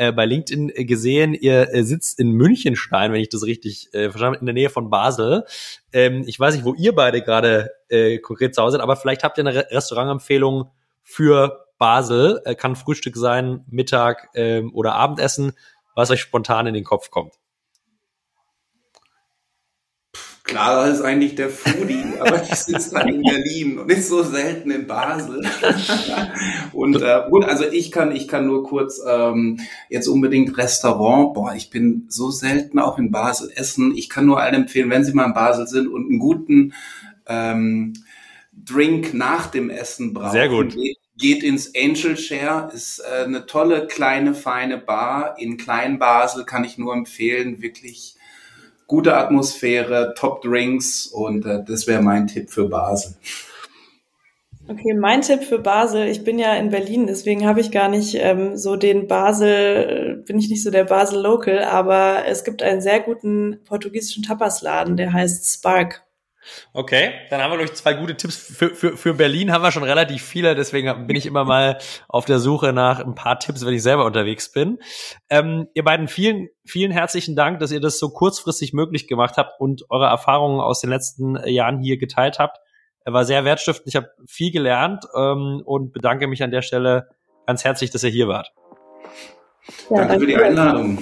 äh, 0.00 0.12
bei 0.12 0.24
LinkedIn 0.24 0.72
gesehen, 0.86 1.34
ihr 1.34 1.74
äh, 1.74 1.84
sitzt 1.84 2.18
in 2.18 2.32
Münchenstein, 2.32 3.12
wenn 3.12 3.20
ich 3.20 3.28
das 3.28 3.44
richtig 3.44 3.92
äh, 3.92 4.08
verstanden 4.08 4.36
habe, 4.36 4.40
in 4.40 4.46
der 4.46 4.54
Nähe 4.54 4.70
von 4.70 4.88
Basel. 4.88 5.44
Ähm, 5.92 6.24
ich 6.26 6.40
weiß 6.40 6.54
nicht, 6.54 6.64
wo 6.64 6.72
ihr 6.72 6.94
beide 6.94 7.20
gerade 7.20 7.70
äh, 7.90 8.18
konkret 8.18 8.54
zu 8.54 8.62
Hause 8.62 8.78
seid, 8.78 8.82
aber 8.82 8.96
vielleicht 8.96 9.24
habt 9.24 9.36
ihr 9.36 9.46
eine 9.46 9.54
Re 9.54 9.66
Restaurantempfehlung 9.70 10.70
für 11.02 11.66
Basel. 11.76 12.40
Äh, 12.46 12.54
kann 12.54 12.76
Frühstück 12.76 13.14
sein, 13.14 13.66
Mittag 13.68 14.30
ähm, 14.34 14.74
oder 14.74 14.94
Abendessen, 14.94 15.52
was 15.94 16.10
euch 16.10 16.22
spontan 16.22 16.66
in 16.66 16.72
den 16.72 16.84
Kopf 16.84 17.10
kommt. 17.10 17.39
Clara 20.44 20.88
ist 20.88 21.02
eigentlich 21.02 21.34
der 21.34 21.50
Foodie, 21.50 22.04
aber 22.20 22.42
ich 22.42 22.54
sitze 22.54 22.94
dann 22.94 23.08
in 23.08 23.22
Berlin 23.22 23.78
und 23.78 23.90
ist 23.90 24.08
so 24.08 24.22
selten 24.22 24.70
in 24.70 24.86
Basel. 24.86 25.46
und 26.72 27.00
äh, 27.00 27.22
gut, 27.28 27.44
also 27.44 27.64
ich 27.64 27.92
kann, 27.92 28.14
ich 28.14 28.26
kann 28.26 28.46
nur 28.46 28.64
kurz 28.64 29.00
ähm, 29.06 29.60
jetzt 29.88 30.08
unbedingt 30.08 30.56
Restaurant. 30.56 31.34
Boah, 31.34 31.54
ich 31.54 31.70
bin 31.70 32.06
so 32.08 32.30
selten 32.30 32.78
auch 32.78 32.98
in 32.98 33.10
Basel 33.10 33.50
essen. 33.54 33.94
Ich 33.96 34.08
kann 34.08 34.26
nur 34.26 34.40
allen 34.40 34.54
empfehlen, 34.54 34.90
wenn 34.90 35.04
Sie 35.04 35.12
mal 35.12 35.26
in 35.26 35.34
Basel 35.34 35.66
sind 35.66 35.88
und 35.88 36.08
einen 36.08 36.18
guten 36.18 36.72
ähm, 37.26 37.92
Drink 38.52 39.14
nach 39.14 39.46
dem 39.46 39.70
Essen 39.70 40.14
brauchen. 40.14 40.32
Sehr 40.32 40.48
gut. 40.48 40.74
Geht, 40.74 40.98
geht 41.16 41.42
ins 41.42 41.72
Angel 41.76 42.16
Share, 42.16 42.70
ist 42.72 43.00
äh, 43.00 43.24
eine 43.24 43.46
tolle, 43.46 43.86
kleine, 43.86 44.34
feine 44.34 44.78
Bar. 44.78 45.36
In 45.38 45.56
Kleinbasel 45.56 46.44
kann 46.44 46.64
ich 46.64 46.78
nur 46.78 46.92
empfehlen, 46.94 47.62
wirklich 47.62 48.16
gute 48.90 49.16
Atmosphäre, 49.16 50.14
Top 50.16 50.42
Drinks 50.42 51.06
und 51.06 51.46
äh, 51.46 51.62
das 51.64 51.86
wäre 51.86 52.02
mein 52.02 52.26
Tipp 52.26 52.50
für 52.50 52.68
Basel. 52.68 53.14
Okay, 54.66 54.94
mein 54.94 55.22
Tipp 55.22 55.44
für 55.44 55.60
Basel, 55.60 56.08
ich 56.08 56.24
bin 56.24 56.40
ja 56.40 56.54
in 56.54 56.70
Berlin, 56.70 57.06
deswegen 57.06 57.46
habe 57.46 57.60
ich 57.60 57.70
gar 57.70 57.88
nicht 57.88 58.16
ähm, 58.16 58.56
so 58.56 58.74
den 58.74 59.06
Basel, 59.06 60.24
bin 60.26 60.40
ich 60.40 60.50
nicht 60.50 60.64
so 60.64 60.72
der 60.72 60.84
Basel 60.84 61.20
Local, 61.20 61.62
aber 61.62 62.24
es 62.26 62.42
gibt 62.42 62.64
einen 62.64 62.80
sehr 62.80 62.98
guten 62.98 63.60
portugiesischen 63.64 64.24
Tapasladen, 64.24 64.96
der 64.96 65.12
heißt 65.12 65.54
Spark. 65.54 66.02
Okay, 66.72 67.12
dann 67.28 67.42
haben 67.42 67.56
wir, 67.56 67.64
ich, 67.64 67.74
zwei 67.74 67.94
gute 67.94 68.16
Tipps. 68.16 68.36
Für, 68.36 68.74
für, 68.74 68.96
für 68.96 69.14
Berlin 69.14 69.52
haben 69.52 69.62
wir 69.62 69.72
schon 69.72 69.82
relativ 69.82 70.22
viele, 70.22 70.54
deswegen 70.54 71.06
bin 71.06 71.16
ich 71.16 71.26
immer 71.26 71.44
mal 71.44 71.78
auf 72.08 72.24
der 72.24 72.38
Suche 72.38 72.72
nach 72.72 73.00
ein 73.00 73.14
paar 73.14 73.38
Tipps, 73.38 73.64
wenn 73.64 73.74
ich 73.74 73.82
selber 73.82 74.04
unterwegs 74.04 74.50
bin. 74.50 74.78
Ähm, 75.28 75.68
ihr 75.74 75.84
beiden, 75.84 76.08
vielen, 76.08 76.48
vielen 76.64 76.92
herzlichen 76.92 77.36
Dank, 77.36 77.60
dass 77.60 77.72
ihr 77.72 77.80
das 77.80 77.98
so 77.98 78.10
kurzfristig 78.10 78.72
möglich 78.72 79.06
gemacht 79.06 79.36
habt 79.36 79.60
und 79.60 79.84
eure 79.90 80.06
Erfahrungen 80.06 80.60
aus 80.60 80.80
den 80.80 80.90
letzten 80.90 81.36
Jahren 81.46 81.80
hier 81.80 81.98
geteilt 81.98 82.38
habt. 82.38 82.58
Er 83.04 83.12
war 83.12 83.24
sehr 83.24 83.44
wertstiftend. 83.44 83.88
Ich 83.88 83.96
habe 83.96 84.10
viel 84.26 84.52
gelernt 84.52 85.04
ähm, 85.16 85.62
und 85.64 85.92
bedanke 85.92 86.26
mich 86.26 86.42
an 86.42 86.50
der 86.50 86.62
Stelle 86.62 87.08
ganz 87.46 87.64
herzlich, 87.64 87.90
dass 87.90 88.04
ihr 88.04 88.10
hier 88.10 88.28
wart. 88.28 88.52
Ja, 89.90 89.98
danke 89.98 90.20
für 90.20 90.26
die 90.26 90.36
Einladung. 90.36 90.98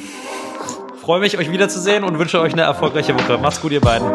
Freue 1.00 1.20
mich, 1.20 1.38
euch 1.38 1.50
wiederzusehen 1.50 2.04
und 2.04 2.18
wünsche 2.18 2.40
euch 2.40 2.52
eine 2.52 2.62
erfolgreiche 2.62 3.14
Woche. 3.14 3.38
Macht's 3.38 3.60
gut, 3.60 3.72
ihr 3.72 3.80
beiden. 3.80 4.12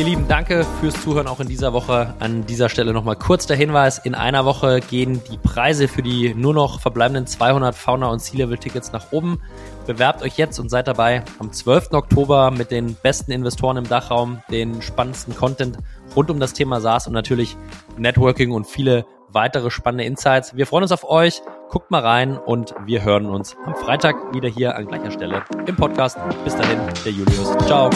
Ihr 0.00 0.06
Lieben, 0.06 0.26
danke 0.28 0.64
fürs 0.80 1.02
Zuhören 1.02 1.26
auch 1.26 1.40
in 1.40 1.46
dieser 1.46 1.74
Woche. 1.74 2.14
An 2.20 2.46
dieser 2.46 2.70
Stelle 2.70 2.94
nochmal 2.94 3.16
kurz 3.16 3.46
der 3.46 3.58
Hinweis. 3.58 3.98
In 3.98 4.14
einer 4.14 4.46
Woche 4.46 4.80
gehen 4.80 5.20
die 5.30 5.36
Preise 5.36 5.88
für 5.88 6.00
die 6.00 6.32
nur 6.32 6.54
noch 6.54 6.80
verbleibenden 6.80 7.26
200 7.26 7.74
Fauna- 7.74 8.08
und 8.08 8.18
C-Level-Tickets 8.20 8.92
nach 8.92 9.12
oben. 9.12 9.42
Bewerbt 9.86 10.22
euch 10.22 10.38
jetzt 10.38 10.58
und 10.58 10.70
seid 10.70 10.88
dabei 10.88 11.22
am 11.38 11.52
12. 11.52 11.92
Oktober 11.92 12.50
mit 12.50 12.70
den 12.70 12.94
besten 12.94 13.30
Investoren 13.30 13.76
im 13.76 13.86
Dachraum, 13.86 14.40
den 14.50 14.80
spannendsten 14.80 15.36
Content 15.36 15.76
rund 16.16 16.30
um 16.30 16.40
das 16.40 16.54
Thema 16.54 16.80
SaaS 16.80 17.06
und 17.06 17.12
natürlich 17.12 17.58
Networking 17.98 18.52
und 18.52 18.66
viele 18.66 19.04
weitere 19.28 19.70
spannende 19.70 20.04
Insights. 20.04 20.56
Wir 20.56 20.66
freuen 20.66 20.84
uns 20.84 20.92
auf 20.92 21.04
euch. 21.04 21.42
Guckt 21.68 21.90
mal 21.90 22.00
rein 22.00 22.38
und 22.38 22.74
wir 22.86 23.04
hören 23.04 23.26
uns 23.26 23.54
am 23.66 23.76
Freitag 23.76 24.16
wieder 24.32 24.48
hier 24.48 24.76
an 24.76 24.86
gleicher 24.86 25.10
Stelle 25.10 25.42
im 25.66 25.76
Podcast. 25.76 26.16
Bis 26.42 26.56
dahin, 26.56 26.78
der 27.04 27.12
Julius. 27.12 27.54
Ciao. 27.66 27.90